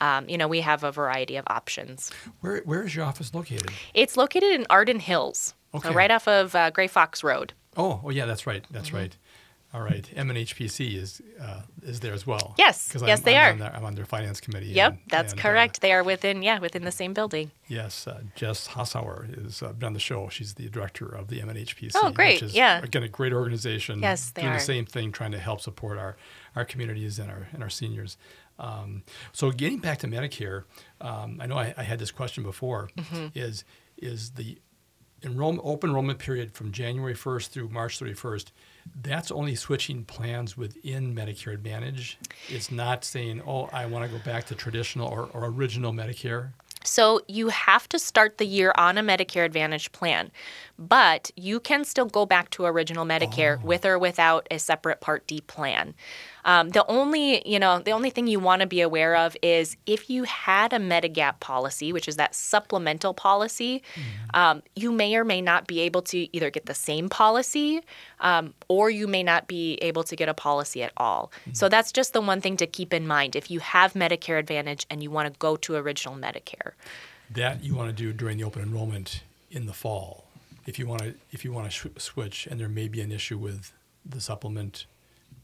um, 0.00 0.28
you 0.28 0.36
know 0.38 0.48
we 0.48 0.60
have 0.62 0.82
a 0.84 0.90
variety 0.92 1.36
of 1.36 1.44
options. 1.46 2.10
Where 2.40 2.60
Where 2.64 2.82
is 2.82 2.94
your 2.94 3.04
office 3.04 3.32
located? 3.34 3.70
It's 3.94 4.16
located 4.16 4.52
in 4.52 4.66
Arden 4.70 4.95
Hills, 5.00 5.54
Okay. 5.74 5.88
so 5.88 5.94
right 5.94 6.10
off 6.10 6.26
of 6.28 6.54
uh, 6.54 6.70
Gray 6.70 6.86
Fox 6.88 7.22
Road. 7.24 7.52
Oh, 7.76 8.00
oh 8.04 8.10
yeah, 8.10 8.26
that's 8.26 8.46
right. 8.46 8.64
That's 8.70 8.88
Mm-hmm. 8.88 8.96
right. 8.96 9.16
All 9.74 9.82
right. 9.82 10.08
MNHPC 10.16 10.94
is 10.96 11.20
uh, 11.38 11.60
is 11.82 12.00
there 12.00 12.14
as 12.14 12.26
well. 12.26 12.54
Yes, 12.56 12.90
yes, 12.94 13.18
I'm, 13.20 13.24
they 13.24 13.36
I'm 13.36 13.42
are. 13.44 13.50
On 13.52 13.58
their, 13.58 13.76
I'm 13.76 13.84
on 13.84 13.94
their 13.94 14.06
finance 14.06 14.40
committee. 14.40 14.68
Yep, 14.68 14.92
and- 14.92 15.00
that's 15.08 15.32
and, 15.32 15.40
uh, 15.40 15.42
correct. 15.42 15.80
they 15.82 15.92
are 15.92 16.02
within 16.02 16.42
yeah 16.42 16.58
within 16.60 16.84
the 16.84 16.92
same 16.92 17.12
building. 17.12 17.50
Yes, 17.68 18.06
uh, 18.06 18.22
Jess 18.36 18.68
Hassauer 18.68 19.46
is 19.46 19.62
uh, 19.62 19.72
been 19.74 19.88
on 19.88 19.92
the 19.92 19.98
show. 20.00 20.28
She's 20.30 20.54
the 20.54 20.68
director 20.70 21.04
of 21.06 21.28
the 21.28 21.40
MNHPC. 21.40 21.90
Oh, 21.96 22.10
great, 22.10 22.34
Which 22.40 22.44
is, 22.50 22.54
yeah. 22.54 22.80
Again, 22.82 23.02
a 23.02 23.08
great 23.08 23.34
organization. 23.34 23.98
Yes, 24.00 24.30
they 24.30 24.42
doing 24.42 24.54
are. 24.54 24.58
the 24.58 24.64
same 24.64 24.86
thing, 24.86 25.12
trying 25.12 25.32
to 25.32 25.38
help 25.38 25.60
support 25.60 25.98
our, 25.98 26.16
our 26.54 26.64
communities 26.64 27.18
and 27.18 27.30
our 27.30 27.48
and 27.52 27.62
our 27.62 27.68
seniors. 27.70 28.16
Um, 28.58 29.02
so 29.32 29.50
getting 29.50 29.80
back 29.80 29.98
to 29.98 30.06
Medicare, 30.06 30.64
um, 31.02 31.38
I 31.42 31.46
know 31.46 31.58
I, 31.58 31.74
I 31.76 31.82
had 31.82 31.98
this 31.98 32.12
question 32.12 32.44
before. 32.44 32.88
Mhm. 32.96 33.32
Is 33.34 33.64
is 33.98 34.30
the 34.30 34.58
enrollment 35.22 35.62
open 35.64 35.90
enrollment 35.90 36.18
period 36.18 36.52
from 36.52 36.72
January 36.72 37.14
1st 37.14 37.48
through 37.48 37.68
March 37.68 37.98
31st? 37.98 38.46
That's 39.02 39.30
only 39.30 39.54
switching 39.54 40.04
plans 40.04 40.56
within 40.56 41.14
Medicare 41.14 41.54
Advantage. 41.54 42.18
It's 42.48 42.70
not 42.70 43.04
saying, 43.04 43.42
oh, 43.46 43.68
I 43.72 43.86
want 43.86 44.10
to 44.10 44.16
go 44.16 44.22
back 44.24 44.46
to 44.46 44.54
traditional 44.54 45.08
or, 45.08 45.28
or 45.32 45.46
original 45.46 45.92
Medicare. 45.92 46.52
So 46.86 47.20
you 47.26 47.48
have 47.48 47.88
to 47.88 47.98
start 47.98 48.38
the 48.38 48.46
year 48.46 48.72
on 48.76 48.96
a 48.96 49.02
Medicare 49.02 49.44
Advantage 49.44 49.90
plan, 49.90 50.30
but 50.78 51.30
you 51.34 51.58
can 51.58 51.84
still 51.84 52.06
go 52.06 52.24
back 52.26 52.50
to 52.50 52.64
original 52.64 53.04
Medicare 53.04 53.58
oh. 53.60 53.66
with 53.66 53.84
or 53.84 53.98
without 53.98 54.46
a 54.50 54.58
separate 54.58 55.00
Part 55.00 55.26
D 55.26 55.40
plan. 55.40 55.94
Um, 56.46 56.70
the 56.70 56.86
only, 56.86 57.46
you 57.46 57.58
know, 57.58 57.80
the 57.80 57.90
only 57.90 58.08
thing 58.10 58.26
you 58.28 58.40
want 58.40 58.60
to 58.60 58.66
be 58.66 58.80
aware 58.80 59.16
of 59.16 59.36
is 59.42 59.76
if 59.84 60.08
you 60.08 60.22
had 60.24 60.72
a 60.72 60.78
Medigap 60.78 61.40
policy, 61.40 61.92
which 61.92 62.06
is 62.08 62.16
that 62.16 62.34
supplemental 62.34 63.12
policy, 63.12 63.82
um, 64.32 64.62
you 64.76 64.92
may 64.92 65.14
or 65.16 65.24
may 65.24 65.42
not 65.42 65.66
be 65.66 65.80
able 65.80 66.02
to 66.02 66.18
either 66.34 66.48
get 66.50 66.66
the 66.66 66.74
same 66.74 67.08
policy 67.08 67.82
um, 68.20 68.54
or 68.68 68.90
you 68.90 69.06
may 69.08 69.24
not 69.24 69.48
be 69.48 69.74
able 69.82 70.04
to 70.04 70.14
get 70.14 70.28
a 70.28 70.34
policy 70.34 70.82
at 70.82 70.92
all. 70.96 71.30
So 71.52 71.68
that's 71.68 71.90
just 71.90 72.12
the 72.12 72.20
one 72.20 72.40
thing 72.40 72.56
to 72.58 72.66
keep 72.66 72.94
in 72.94 73.06
mind 73.06 73.34
if 73.34 73.50
you 73.50 73.60
have 73.60 73.94
Medicare 73.94 74.38
Advantage 74.38 74.86
and 74.88 75.02
you 75.02 75.10
want 75.10 75.32
to 75.32 75.38
go 75.38 75.56
to 75.56 75.74
original 75.74 76.14
Medicare. 76.16 76.72
that 77.30 77.64
you 77.64 77.74
want 77.74 77.88
to 77.88 77.92
do 78.04 78.12
during 78.12 78.38
the 78.38 78.44
open 78.44 78.62
enrollment 78.62 79.22
in 79.50 79.66
the 79.66 79.72
fall. 79.72 80.24
If 80.64 80.78
you 80.78 80.86
want 80.86 81.02
to, 81.02 81.14
if 81.32 81.44
you 81.44 81.52
want 81.52 81.66
to 81.68 81.70
sh- 81.72 81.86
switch, 81.98 82.46
and 82.46 82.60
there 82.60 82.68
may 82.68 82.86
be 82.88 83.00
an 83.00 83.10
issue 83.10 83.38
with 83.38 83.72
the 84.04 84.20
supplement 84.20 84.86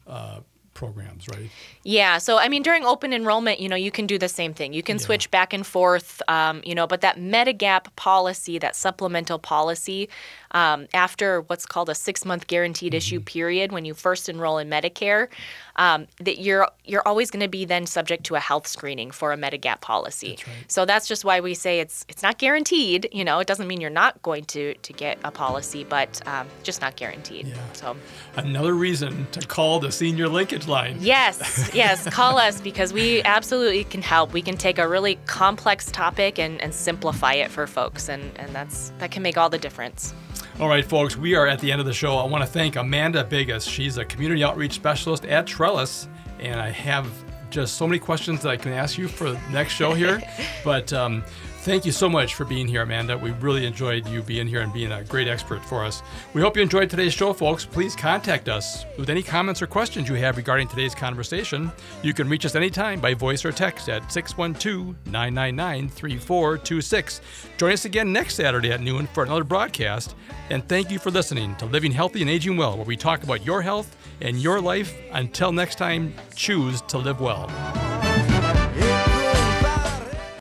uh, 0.06 0.40
programs, 0.74 1.28
right? 1.28 1.50
Yeah. 1.84 2.18
So, 2.18 2.38
I 2.38 2.48
mean, 2.48 2.62
during 2.62 2.84
open 2.84 3.12
enrollment, 3.12 3.60
you 3.60 3.68
know, 3.68 3.76
you 3.76 3.90
can 3.90 4.06
do 4.06 4.18
the 4.18 4.28
same 4.28 4.54
thing. 4.54 4.72
You 4.72 4.82
can 4.82 4.98
switch 4.98 5.30
back 5.30 5.52
and 5.52 5.66
forth, 5.66 6.22
um, 6.28 6.62
you 6.64 6.74
know, 6.74 6.86
but 6.86 7.00
that 7.00 7.18
Medigap 7.18 7.94
policy, 7.96 8.58
that 8.58 8.76
supplemental 8.76 9.38
policy, 9.38 10.08
um, 10.52 10.86
after 10.94 11.40
what's 11.42 11.66
called 11.66 11.88
a 11.88 11.94
six 11.94 12.24
month 12.24 12.46
guaranteed 12.46 12.94
issue 12.94 13.20
period, 13.20 13.72
when 13.72 13.84
you 13.84 13.94
first 13.94 14.28
enroll 14.28 14.58
in 14.58 14.68
Medicare, 14.68 15.28
um, 15.76 16.06
that 16.18 16.40
you're 16.40 16.68
you're 16.84 17.06
always 17.06 17.30
going 17.30 17.40
to 17.40 17.48
be 17.48 17.64
then 17.64 17.86
subject 17.86 18.24
to 18.24 18.34
a 18.34 18.40
health 18.40 18.66
screening 18.66 19.10
for 19.10 19.32
a 19.32 19.36
Medigap 19.36 19.80
policy. 19.80 20.38
So 20.68 20.84
that's 20.84 21.08
just 21.08 21.24
why 21.24 21.40
we 21.40 21.54
say 21.54 21.80
it's 21.80 22.04
it's 22.08 22.22
not 22.22 22.38
guaranteed. 22.38 23.08
You 23.12 23.24
know, 23.24 23.38
it 23.38 23.46
doesn't 23.46 23.66
mean 23.66 23.80
you're 23.80 23.90
not 23.90 24.20
going 24.22 24.44
to 24.46 24.74
to 24.74 24.92
get 24.92 25.18
a 25.24 25.30
policy, 25.30 25.84
but 25.84 26.20
um, 26.26 26.46
just 26.62 26.80
not 26.80 26.96
guaranteed. 26.96 27.54
So. 27.72 27.96
Another 28.36 28.74
reason 28.74 29.26
to 29.32 29.46
call 29.46 29.80
the 29.80 29.92
senior 29.92 30.28
linkage 30.28 30.61
line. 30.68 30.96
Yes, 31.00 31.70
yes, 31.74 32.08
call 32.08 32.38
us 32.38 32.60
because 32.60 32.92
we 32.92 33.22
absolutely 33.22 33.84
can 33.84 34.02
help. 34.02 34.32
We 34.32 34.42
can 34.42 34.56
take 34.56 34.78
a 34.78 34.88
really 34.88 35.18
complex 35.26 35.90
topic 35.90 36.38
and, 36.38 36.60
and 36.60 36.72
simplify 36.74 37.34
it 37.34 37.50
for 37.50 37.66
folks, 37.66 38.08
and, 38.08 38.36
and 38.38 38.54
that's 38.54 38.92
that 38.98 39.10
can 39.10 39.22
make 39.22 39.36
all 39.36 39.50
the 39.50 39.58
difference. 39.58 40.14
All 40.60 40.68
right, 40.68 40.84
folks, 40.84 41.16
we 41.16 41.34
are 41.34 41.46
at 41.46 41.60
the 41.60 41.72
end 41.72 41.80
of 41.80 41.86
the 41.86 41.92
show. 41.94 42.16
I 42.16 42.26
want 42.26 42.44
to 42.44 42.50
thank 42.50 42.76
Amanda 42.76 43.24
Bigas. 43.24 43.68
She's 43.68 43.96
a 43.96 44.04
community 44.04 44.44
outreach 44.44 44.74
specialist 44.74 45.24
at 45.24 45.46
Trellis, 45.46 46.08
and 46.38 46.60
I 46.60 46.70
have 46.70 47.08
just 47.50 47.76
so 47.76 47.86
many 47.86 47.98
questions 47.98 48.42
that 48.42 48.48
I 48.48 48.56
can 48.56 48.72
ask 48.72 48.98
you 48.98 49.08
for 49.08 49.30
the 49.30 49.40
next 49.50 49.74
show 49.74 49.92
here. 49.94 50.22
but 50.64 50.92
um, 50.92 51.22
thank 51.62 51.86
you 51.86 51.92
so 51.92 52.08
much 52.08 52.34
for 52.34 52.44
being 52.44 52.66
here, 52.66 52.82
Amanda. 52.82 53.16
We 53.16 53.30
really 53.32 53.66
enjoyed 53.66 54.08
you 54.08 54.20
being 54.22 54.48
here 54.48 54.62
and 54.62 54.72
being 54.72 54.90
a 54.90 55.04
great 55.04 55.28
expert 55.28 55.64
for 55.64 55.84
us. 55.84 56.02
We 56.34 56.40
hope 56.40 56.56
you 56.56 56.62
enjoyed 56.62 56.90
today's 56.90 57.14
show, 57.14 57.32
folks. 57.32 57.64
Please 57.64 57.94
contact 57.94 58.48
us 58.48 58.84
with 58.98 59.08
any 59.08 59.22
comments 59.22 59.62
or 59.62 59.68
questions 59.68 60.08
you 60.08 60.16
have 60.16 60.36
regarding 60.36 60.66
today's 60.66 60.94
conversation. 60.94 61.70
You 62.02 62.14
can 62.14 62.28
reach 62.28 62.44
us 62.44 62.56
anytime 62.56 63.00
by 63.00 63.14
voice 63.14 63.44
or 63.44 63.52
text 63.52 63.88
at 63.88 64.12
612 64.12 64.96
999 65.06 65.88
3426. 65.88 67.20
Join 67.56 67.72
us 67.72 67.84
again 67.84 68.12
next 68.12 68.34
Saturday 68.34 68.72
at 68.72 68.80
noon 68.80 69.06
for 69.06 69.22
another 69.22 69.44
broadcast. 69.44 70.16
And 70.50 70.68
thank 70.68 70.90
you 70.90 70.98
for 70.98 71.12
listening 71.12 71.54
to 71.56 71.66
Living 71.66 71.92
Healthy 71.92 72.22
and 72.22 72.30
Aging 72.30 72.56
Well, 72.56 72.76
where 72.76 72.86
we 72.86 72.96
talk 72.96 73.22
about 73.22 73.46
your 73.46 73.62
health 73.62 73.96
and 74.20 74.36
your 74.38 74.60
life. 74.60 74.92
Until 75.12 75.52
next 75.52 75.76
time, 75.76 76.14
choose 76.34 76.82
to 76.82 76.98
live 76.98 77.20
well. 77.20 77.48